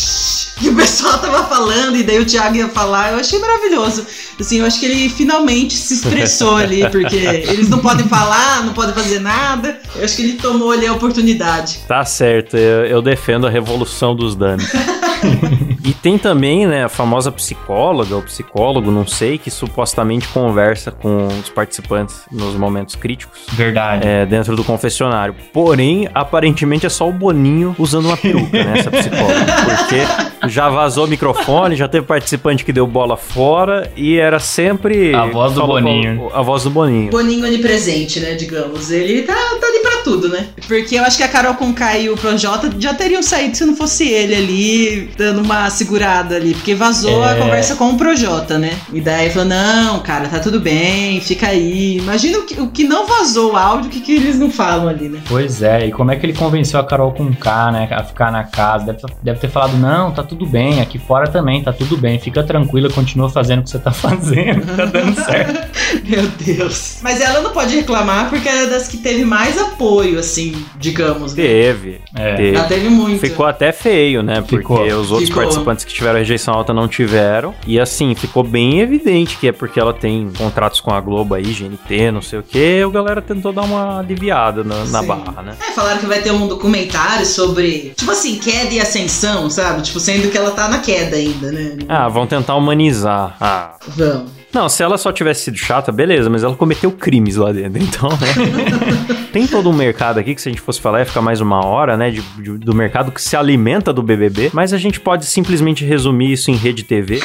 e 0.61 0.69
o 0.71 0.75
pessoal 0.75 1.19
tava 1.19 1.45
falando, 1.45 1.97
e 1.97 2.03
daí 2.03 2.19
o 2.19 2.25
Thiago 2.25 2.57
ia 2.57 2.69
falar. 2.69 3.13
Eu 3.13 3.19
achei 3.19 3.39
maravilhoso. 3.39 4.07
Assim, 4.41 4.61
eu 4.61 4.67
acho 4.67 4.81
que 4.81 4.87
ele 4.87 5.09
finalmente 5.09 5.75
se 5.75 5.95
expressou 5.95 6.57
ali, 6.57 6.89
porque 6.91 7.17
eles 7.17 7.69
não 7.69 7.79
podem 7.79 8.07
falar, 8.09 8.65
não 8.65 8.73
podem 8.73 8.95
fazer 8.95 9.19
nada. 9.19 9.79
Eu 9.95 10.05
acho 10.05 10.17
que 10.17 10.23
ele 10.23 10.33
tomou 10.35 10.71
ali 10.71 10.87
a 10.87 10.93
oportunidade. 10.93 11.81
Tá 11.87 12.05
certo, 12.05 12.57
eu, 12.57 12.87
eu 12.87 13.03
defendo 13.03 13.47
a 13.47 13.51
revolução 13.51 14.17
dos 14.17 14.35
danos. 14.35 14.65
e 15.87 15.93
tem 15.93 16.19
também, 16.19 16.67
né, 16.67 16.85
a 16.85 16.89
famosa 16.89 17.31
psicóloga 17.31 18.17
ou 18.17 18.23
psicólogo, 18.23 18.91
não 18.91 19.07
sei, 19.07 19.39
que 19.39 19.53
supostamente 19.53 20.27
conversa 20.29 20.91
com 20.91 21.29
os 21.29 21.49
participantes 21.49 22.23
nos 22.33 22.57
momentos 22.57 22.97
críticos. 22.97 23.43
Verdade. 23.53 24.05
É, 24.05 24.27
dentro 24.27 24.57
do 24.57 24.65
confessionário. 24.65 25.37
Porém, 25.53 26.09
aparentemente 26.13 26.87
é 26.87 26.89
só 26.89 27.09
o 27.09 27.13
Boninho 27.13 27.77
usando 27.79 28.07
uma 28.07 28.17
peruca, 28.17 28.65
né? 28.65 28.81
Essa 28.81 28.91
psicóloga. 28.91 29.47
Porque 29.65 30.49
já 30.49 30.69
vazou 30.69 31.05
o 31.05 31.09
microfone, 31.09 31.77
já 31.77 31.87
teve 31.87 32.05
participante 32.05 32.65
que 32.65 32.73
deu 32.73 32.87
bola 32.87 33.17
fora 33.17 33.89
e 33.97 34.17
era 34.17 34.41
sempre. 34.41 35.15
A 35.15 35.27
voz 35.27 35.53
do 35.53 35.65
Boninho. 35.65 36.31
A 36.35 36.43
voz 36.43 36.65
do 36.65 36.71
Boninho. 36.71 37.13
Boninho 37.13 37.47
onipresente, 37.47 38.19
né, 38.19 38.35
digamos. 38.35 38.91
Ele 38.91 39.23
tá, 39.23 39.35
tá 39.61 39.71
tudo, 40.07 40.29
né? 40.29 40.47
Porque 40.69 40.95
eu 40.95 41.03
acho 41.03 41.17
que 41.17 41.25
a 41.25 41.29
Carol 41.29 41.55
Conká 41.55 41.99
e 41.99 42.09
o 42.09 42.17
Projota 42.17 42.71
já 42.79 42.95
teriam 42.95 43.25
saído 43.25 43.57
se 43.57 43.65
não 43.65 43.75
fosse 43.75 44.07
ele 44.09 44.37
ali, 44.37 45.11
dando 45.19 45.43
uma 45.43 45.69
segurada 45.69 46.37
ali. 46.37 46.55
Porque 46.55 46.77
vazou 46.77 47.25
a 47.25 47.33
É. 47.33 47.35
conversa 47.41 47.75
com 47.75 47.91
o 47.91 47.97
Projota, 47.97 48.57
né? 48.57 48.79
E 48.93 49.01
daí 49.01 49.31
falou, 49.31 49.49
não, 49.49 49.99
cara, 49.99 50.29
tá 50.29 50.39
tudo 50.39 50.61
bem, 50.61 51.21
fica 51.21 51.49
aí. 51.49 51.97
Imagina 51.99 52.39
o 52.39 52.43
que, 52.47 52.61
o 52.61 52.69
que 52.69 52.85
não 52.85 53.05
vazou 53.05 53.53
o 53.55 53.57
áudio, 53.57 53.89
o 53.89 53.91
que, 53.93 54.01
que 54.01 54.13
eles 54.15 54.39
não 54.39 54.49
falam 54.49 54.87
ali, 54.89 55.09
né? 55.09 55.21
Pois 55.29 55.61
é, 55.61 55.87
e 55.87 55.91
como 55.93 56.13
é 56.13 56.17
que 56.17 56.25
ele 56.25 56.35
convenceu 56.35 56.79
a 56.79 56.85
Carol 56.85 57.11
com 57.13 57.35
K, 57.35 57.73
né, 57.73 57.89
a 57.91 58.05
ficar 58.05 58.31
na 58.31 58.45
casa? 58.45 58.87
Deve, 58.87 58.99
deve 59.23 59.41
ter 59.41 59.49
falado, 59.51 59.77
não, 59.77 60.13
tá 60.13 60.23
tudo 60.23 60.47
bem, 60.47 60.81
aqui 60.81 60.99
fora 61.01 61.27
também 61.29 61.63
tá 61.65 61.73
tudo 61.73 61.97
bem, 61.97 62.21
fica 62.21 62.45
tranquila, 62.45 62.89
continua 62.91 63.29
fazendo 63.29 63.61
o 63.61 63.63
que 63.65 63.71
você 63.71 63.79
tá 63.81 63.91
fazendo, 64.07 64.65
tá 64.77 64.85
dando 64.85 65.15
certo. 65.25 65.67
Meu 66.07 66.29
Deus. 66.39 66.99
Mas 67.03 67.21
ela 67.21 67.41
não 67.41 67.51
pode 67.51 67.75
reclamar 67.75 68.29
porque 68.31 68.49
ela 68.49 68.63
é 68.63 68.67
das 68.67 68.87
que 68.87 68.99
teve 68.99 69.25
mais 69.25 69.59
apoio, 69.59 69.96
assim, 70.19 70.55
digamos. 70.77 71.35
Né? 71.35 71.43
Teve. 71.43 72.01
É. 72.15 72.35
teve. 72.35 72.57
Ela 72.57 72.69
teve 72.69 72.89
muito. 72.89 73.21
Ficou 73.21 73.47
até 73.47 73.73
feio, 73.73 74.23
né? 74.23 74.41
Porque 74.41 74.59
Ficou. 74.59 74.83
os 74.83 75.11
outros 75.11 75.29
Ficou. 75.29 75.43
participantes 75.43 75.85
que 75.85 75.93
tiveram 75.93 76.19
rejeição 76.19 76.55
alta 76.55 76.73
não 76.73 76.89
tiveram. 76.89 77.55
E 77.67 77.79
assim, 77.81 78.15
ficou 78.15 78.43
bem 78.43 78.81
evidente 78.81 79.37
que 79.37 79.49
é 79.49 79.53
porque 79.53 79.79
ela 79.81 79.93
tem 79.93 80.31
contratos 80.37 80.81
com 80.81 80.93
a 80.93 81.01
Globo 81.01 81.35
aí, 81.35 81.45
GNT, 81.45 82.11
não 82.11 82.23
sei 82.23 82.39
o 82.39 82.43
que. 82.43 82.83
A 82.83 82.89
galera 82.89 83.23
tentou 83.23 83.53
dar 83.53 83.63
uma 83.63 84.01
aliviada 84.01 84.63
na, 84.63 84.85
na 84.85 85.03
barra, 85.03 85.43
né? 85.43 85.57
É, 85.61 85.73
falaram 85.73 85.99
que 85.99 86.07
vai 86.07 86.21
ter 86.21 86.31
um 86.31 86.47
documentário 86.47 87.27
sobre, 87.27 87.93
tipo 87.97 88.11
assim, 88.11 88.39
queda 88.39 88.73
e 88.73 88.81
ascensão, 88.81 89.49
sabe? 89.51 89.83
Tipo, 89.83 90.01
sendo 90.01 90.31
que 90.31 90.37
ela 90.37 90.51
tá 90.51 90.69
na 90.69 90.79
queda 90.79 91.17
ainda, 91.17 91.53
né? 91.53 91.77
Ah, 91.89 92.09
vão 92.09 92.27
tentar 92.27 92.55
humanizar. 92.57 93.37
Ah. 93.41 93.75
Vamos. 93.89 94.37
Não, 94.57 94.71
se 94.71 94.83
ela 94.83 94.97
só 94.97 95.13
tivesse 95.13 95.43
sido 95.43 95.59
chata, 95.59 95.93
beleza, 95.93 96.31
mas 96.31 96.43
ela 96.43 96.57
cometeu 96.57 96.91
crimes 96.91 97.37
lá 97.37 97.53
dentro, 97.53 97.83
então, 97.83 98.09
né? 98.09 99.27
Tem 99.31 99.47
todo 99.47 99.69
um 99.69 99.73
mercado 99.75 100.19
aqui 100.19 100.35
que 100.35 100.41
se 100.41 100.49
a 100.49 100.53
gente 100.53 100.63
fosse 100.63 100.81
falar 100.81 101.01
ia 101.01 101.05
ficar 101.05 101.21
mais 101.21 101.43
uma 101.43 101.63
hora, 101.63 101.95
né? 101.95 102.11
de- 102.11 102.23
de- 102.43 102.57
do 102.57 102.75
mercado 102.75 103.13
que 103.13 103.21
se 103.21 103.37
alimenta 103.37 103.93
do 103.93 104.03
BBB, 104.03 104.51
mas 104.55 104.73
a 104.73 104.79
gente 104.79 104.99
pode 104.99 105.27
simplesmente 105.27 105.85
resumir 105.85 106.33
isso 106.33 106.51
em 106.51 106.55
rede 106.57 106.85
TV. 106.85 107.21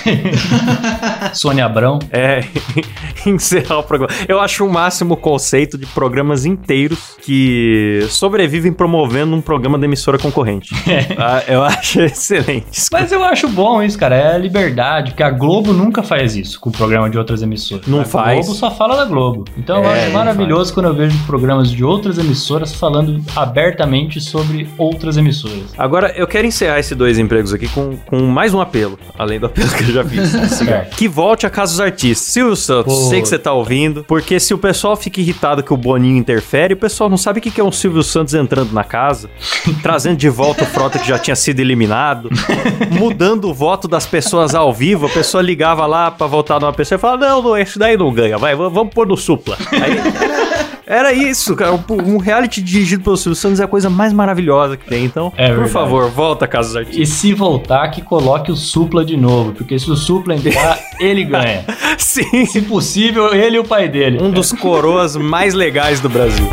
Sônia 1.33 1.65
Abrão. 1.65 1.99
É, 2.11 2.43
encerrar 3.25 3.77
o 3.79 3.83
programa. 3.83 4.13
Eu 4.27 4.41
acho 4.41 4.65
o 4.65 4.69
máximo 4.71 5.13
o 5.13 5.17
conceito 5.17 5.77
de 5.77 5.85
programas 5.85 6.45
inteiros 6.45 7.15
que 7.21 8.05
sobrevivem 8.09 8.73
promovendo 8.73 9.33
um 9.33 9.41
programa 9.41 9.77
da 9.77 9.85
emissora 9.85 10.17
concorrente. 10.17 10.73
Ah, 11.17 11.43
eu 11.47 11.63
acho 11.63 12.01
excelente. 12.01 12.81
Mas 12.91 13.11
eu 13.11 13.23
acho 13.23 13.47
bom 13.47 13.81
isso, 13.81 13.97
cara. 13.97 14.15
É 14.17 14.35
a 14.35 14.37
liberdade, 14.37 15.11
porque 15.11 15.23
a 15.23 15.29
Globo 15.31 15.71
nunca 15.71 16.03
faz 16.03 16.35
isso 16.35 16.59
com 16.59 16.69
o 16.69 16.73
programa 16.73 17.09
de 17.09 17.17
outras 17.21 17.41
emissoras. 17.41 17.85
Não 17.87 18.01
a 18.01 18.05
faz. 18.05 18.45
Globo 18.45 18.59
só 18.59 18.69
fala 18.71 18.95
da 18.97 19.05
Globo. 19.05 19.45
Então 19.57 19.77
eu 19.83 19.89
É, 19.89 19.93
acho 19.99 20.05
não 20.07 20.13
maravilhoso 20.13 20.73
quando 20.73 20.87
eu 20.87 20.93
vejo 20.93 21.17
programas 21.25 21.71
de 21.71 21.83
outras 21.83 22.17
emissoras 22.17 22.73
falando 22.73 23.21
abertamente 23.35 24.19
sobre 24.21 24.67
outras 24.77 25.17
emissoras. 25.17 25.73
Agora, 25.77 26.11
eu 26.15 26.27
quero 26.27 26.47
encerrar 26.47 26.79
esses 26.79 26.95
dois 26.97 27.17
empregos 27.19 27.53
aqui 27.53 27.67
com, 27.69 27.95
com 28.05 28.21
mais 28.23 28.53
um 28.53 28.61
apelo, 28.61 28.97
além 29.17 29.39
do 29.39 29.45
apelo 29.45 29.69
que 29.69 29.83
eu 29.83 29.93
já 29.93 30.03
fiz. 30.03 30.31
Certo. 30.61 30.95
que 30.95 31.07
volte 31.07 31.45
a 31.45 31.49
Casa 31.49 31.71
dos 31.73 31.79
Artistas. 31.81 32.27
Silvio 32.27 32.55
Santos, 32.55 32.93
Pô. 32.93 33.09
sei 33.09 33.21
que 33.21 33.27
você 33.27 33.39
tá 33.39 33.51
ouvindo, 33.53 34.03
porque 34.07 34.39
se 34.39 34.53
o 34.53 34.57
pessoal 34.57 34.95
fica 34.95 35.19
irritado 35.21 35.63
que 35.63 35.73
o 35.73 35.77
Boninho 35.77 36.17
interfere, 36.17 36.73
o 36.73 36.77
pessoal 36.77 37.09
não 37.09 37.17
sabe 37.17 37.39
o 37.39 37.41
que 37.41 37.59
é 37.59 37.63
um 37.63 37.71
Silvio 37.71 38.03
Santos 38.03 38.33
entrando 38.33 38.71
na 38.73 38.83
casa, 38.83 39.29
trazendo 39.81 40.17
de 40.17 40.29
volta 40.29 40.63
o 40.63 40.67
Frota 40.67 40.99
que 40.99 41.07
já 41.07 41.17
tinha 41.19 41.35
sido 41.35 41.59
eliminado, 41.59 42.29
mudando 42.91 43.49
o 43.49 43.53
voto 43.53 43.87
das 43.87 44.05
pessoas 44.05 44.53
ao 44.55 44.73
vivo, 44.73 45.05
a 45.05 45.09
pessoa 45.09 45.41
ligava 45.41 45.85
lá 45.85 46.11
pra 46.11 46.27
votar 46.27 46.59
numa 46.59 46.73
pessoa 46.73 46.97
falava, 47.01 47.27
não, 47.27 47.41
não, 47.41 47.57
esse 47.57 47.77
daí 47.77 47.97
não 47.97 48.11
ganha, 48.13 48.37
vai, 48.37 48.55
vamos 48.55 48.93
pôr 48.93 49.07
no 49.07 49.17
supla. 49.17 49.57
Aí... 49.71 50.41
Era 50.91 51.13
isso, 51.13 51.55
cara. 51.55 51.71
Um 51.71 52.15
um 52.15 52.17
reality 52.17 52.61
dirigido 52.61 53.01
pelo 53.01 53.15
Silvio 53.15 53.35
Santos 53.37 53.61
é 53.61 53.63
a 53.63 53.67
coisa 53.67 53.89
mais 53.89 54.11
maravilhosa 54.11 54.75
que 54.75 54.85
tem. 54.85 55.05
Então, 55.05 55.31
É 55.37 55.47
por 55.47 55.53
verdade. 55.53 55.71
favor, 55.71 56.09
volta 56.09 56.43
a 56.43 56.47
Casa 56.49 56.67
dos 56.67 56.75
Artistas. 56.75 57.07
E 57.07 57.09
se 57.09 57.33
voltar, 57.33 57.87
que 57.91 58.01
coloque 58.01 58.51
o 58.51 58.57
Supla 58.57 59.05
de 59.05 59.15
novo, 59.15 59.53
porque 59.53 59.79
se 59.79 59.89
o 59.89 59.95
Supla 59.95 60.35
entrar, 60.35 60.77
ele 60.99 61.23
ganha. 61.23 61.63
Sim. 61.97 62.45
Se 62.45 62.61
possível, 62.63 63.33
ele 63.33 63.55
e 63.55 63.59
o 63.59 63.63
pai 63.63 63.87
dele. 63.87 64.21
Um 64.21 64.31
dos 64.31 64.51
coroas 64.51 65.15
mais 65.15 65.53
legais 65.53 66.01
do 66.01 66.09
Brasil. 66.09 66.49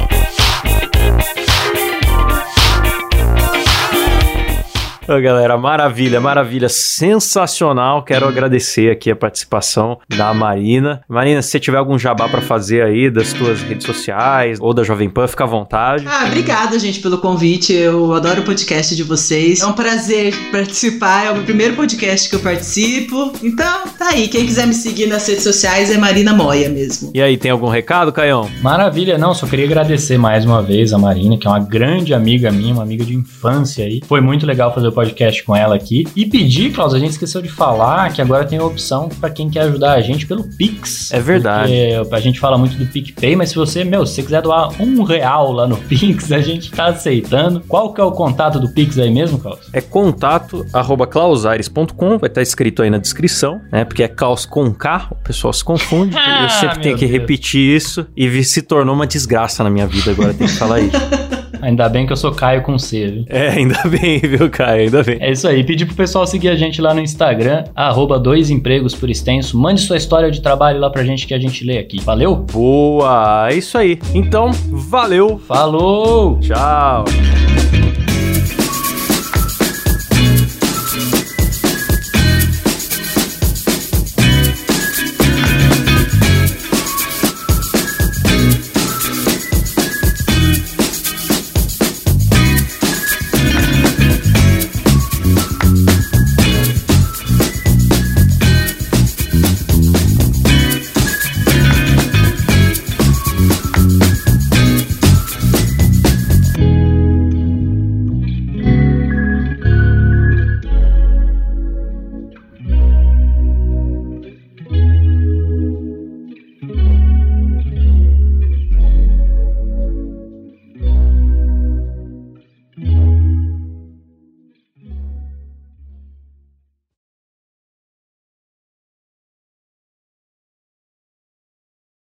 Ô, 5.09 5.18
galera, 5.22 5.56
maravilha, 5.56 6.20
maravilha, 6.20 6.68
sensacional. 6.68 8.02
Quero 8.02 8.28
agradecer 8.28 8.90
aqui 8.90 9.11
a 9.11 9.16
participação 9.16 9.98
da 10.06 10.34
Marina. 10.34 11.00
Marina, 11.09 11.40
se 11.40 11.48
você 11.48 11.59
tiver 11.59 11.78
algum 11.78 11.98
jabá 11.98 12.28
pra 12.28 12.42
fazer 12.42 12.82
aí 12.82 13.11
das 13.11 13.32
tuas 13.32 13.62
redes 13.62 13.86
sociais 13.86 14.59
ou 14.61 14.74
da 14.74 14.84
Jovem 14.84 15.09
Pan, 15.09 15.26
fica 15.26 15.44
à 15.44 15.46
vontade. 15.46 16.04
Ah, 16.06 16.26
obrigada, 16.26 16.78
gente, 16.78 17.00
pelo 17.00 17.16
convite. 17.16 17.72
Eu 17.72 18.12
adoro 18.12 18.42
o 18.42 18.44
podcast 18.44 18.94
de 18.94 19.02
vocês. 19.02 19.62
É 19.62 19.66
um 19.66 19.72
prazer 19.72 20.34
participar. 20.52 21.24
É 21.24 21.30
o 21.30 21.36
meu 21.36 21.44
primeiro 21.44 21.74
podcast 21.74 22.28
que 22.28 22.36
eu 22.36 22.40
participo. 22.40 23.32
Então, 23.42 23.84
tá 23.98 24.11
aí. 24.11 24.28
Quem 24.28 24.44
quiser 24.44 24.66
me 24.66 24.74
seguir 24.74 25.06
nas 25.06 25.26
redes 25.26 25.42
sociais 25.42 25.90
é 25.90 25.96
Marina 25.96 26.34
Moia 26.34 26.68
mesmo. 26.68 27.12
E 27.14 27.22
aí, 27.22 27.38
tem 27.38 27.50
algum 27.50 27.68
recado, 27.68 28.12
Caião? 28.12 28.50
Maravilha, 28.61 29.16
não, 29.16 29.32
só 29.32 29.46
queria 29.46 29.64
agradecer 29.64 30.18
mais 30.18 30.44
uma 30.44 30.62
vez 30.62 30.92
a 30.92 30.98
Marina, 30.98 31.38
que 31.38 31.46
é 31.46 31.50
uma 31.50 31.61
grande 31.61 32.12
amiga 32.12 32.52
minha, 32.52 32.74
uma 32.74 32.82
amiga 32.82 33.06
de 33.06 33.16
infância 33.16 33.86
aí. 33.86 34.02
Foi 34.06 34.20
muito 34.20 34.44
legal 34.44 34.74
fazer 34.74 34.88
o 34.88 34.97
podcast 34.99 35.44
com 35.44 35.55
ela 35.55 35.76
aqui. 35.76 36.05
E 36.16 36.26
pedir, 36.26 36.72
Klaus, 36.72 36.92
a 36.92 36.99
gente 36.99 37.12
esqueceu 37.12 37.40
de 37.40 37.49
falar 37.49 38.12
que 38.12 38.20
agora 38.20 38.44
tem 38.44 38.59
a 38.59 38.64
opção 38.64 39.09
pra 39.09 39.30
quem 39.30 39.49
quer 39.49 39.61
ajudar 39.61 39.92
a 39.92 40.01
gente 40.01 40.26
pelo 40.26 40.42
Pix. 40.42 41.12
É 41.12 41.20
verdade. 41.20 41.72
A 42.11 42.18
gente 42.18 42.40
fala 42.40 42.59
muito 42.59 42.76
do 42.76 42.84
PicPay, 42.84 43.36
mas 43.36 43.51
se 43.51 43.55
você, 43.55 43.84
meu, 43.84 44.05
se 44.05 44.14
você 44.16 44.22
quiser 44.24 44.42
doar 44.42 44.70
um 44.82 45.05
real 45.05 45.53
lá 45.53 45.68
no 45.68 45.76
Pix, 45.86 46.32
a 46.32 46.40
gente 46.40 46.72
tá 46.72 46.86
aceitando. 46.86 47.61
Qual 47.68 47.94
que 47.94 48.01
é 48.01 48.05
o 48.05 48.11
contato 48.11 48.59
do 48.59 48.68
Pix 48.68 48.99
aí 48.99 49.09
mesmo, 49.09 49.38
Klaus? 49.38 49.68
É 49.72 49.80
contato 49.80 50.66
arroba 50.72 51.07
clausaires.com, 51.07 52.18
vai 52.18 52.28
estar 52.28 52.42
escrito 52.42 52.82
aí 52.82 52.90
na 52.90 52.99
descrição, 52.99 53.61
né? 53.70 53.84
Porque 53.84 54.03
é 54.03 54.09
caos 54.09 54.44
com 54.44 54.72
K, 54.74 55.09
o 55.12 55.14
pessoal 55.14 55.53
se 55.53 55.62
confunde. 55.62 56.16
Ah, 56.16 56.42
eu 56.42 56.49
sempre 56.51 56.80
tenho 56.80 56.96
meu 56.96 56.99
que 56.99 57.07
Deus. 57.07 57.20
repetir 57.20 57.76
isso 57.76 58.05
e 58.16 58.42
se 58.42 58.62
tornou 58.62 58.96
uma 58.96 59.07
desgraça 59.07 59.62
na 59.62 59.70
minha 59.70 59.86
vida 59.86 60.11
agora, 60.11 60.34
tem 60.34 60.49
que 60.49 60.55
falar 60.55 60.80
isso. 60.80 60.96
Ainda 61.61 61.88
bem 61.88 62.06
que 62.06 62.12
eu 62.12 62.16
sou 62.16 62.32
Caio 62.32 62.62
com 62.62 62.78
C, 62.78 63.06
viu? 63.06 63.24
É, 63.28 63.48
ainda 63.50 63.80
bem, 63.88 64.18
viu, 64.18 64.48
Caio? 64.50 64.82
Ainda 64.82 65.02
bem. 65.02 65.18
É 65.20 65.30
isso 65.30 65.46
aí. 65.48 65.64
Pedir 65.64 65.86
pro 65.86 65.94
pessoal 65.94 66.26
seguir 66.26 66.48
a 66.48 66.56
gente 66.56 66.80
lá 66.80 66.94
no 66.94 67.00
Instagram, 67.00 67.64
arroba 67.74 68.18
dois 68.18 68.50
empregos 68.50 68.94
por 68.94 69.11
extenso. 69.11 69.59
Mande 69.59 69.80
sua 69.80 69.96
história 69.96 70.30
de 70.30 70.40
trabalho 70.40 70.78
lá 70.80 70.90
pra 70.90 71.04
gente 71.04 71.26
que 71.26 71.34
a 71.34 71.38
gente 71.38 71.64
lê 71.64 71.78
aqui. 71.78 72.00
Valeu? 72.00 72.36
Boa, 72.36 73.48
é 73.50 73.54
isso 73.54 73.76
aí. 73.76 73.98
Então, 74.14 74.50
valeu, 74.70 75.38
Falou! 75.46 76.38
tchau. 76.40 77.04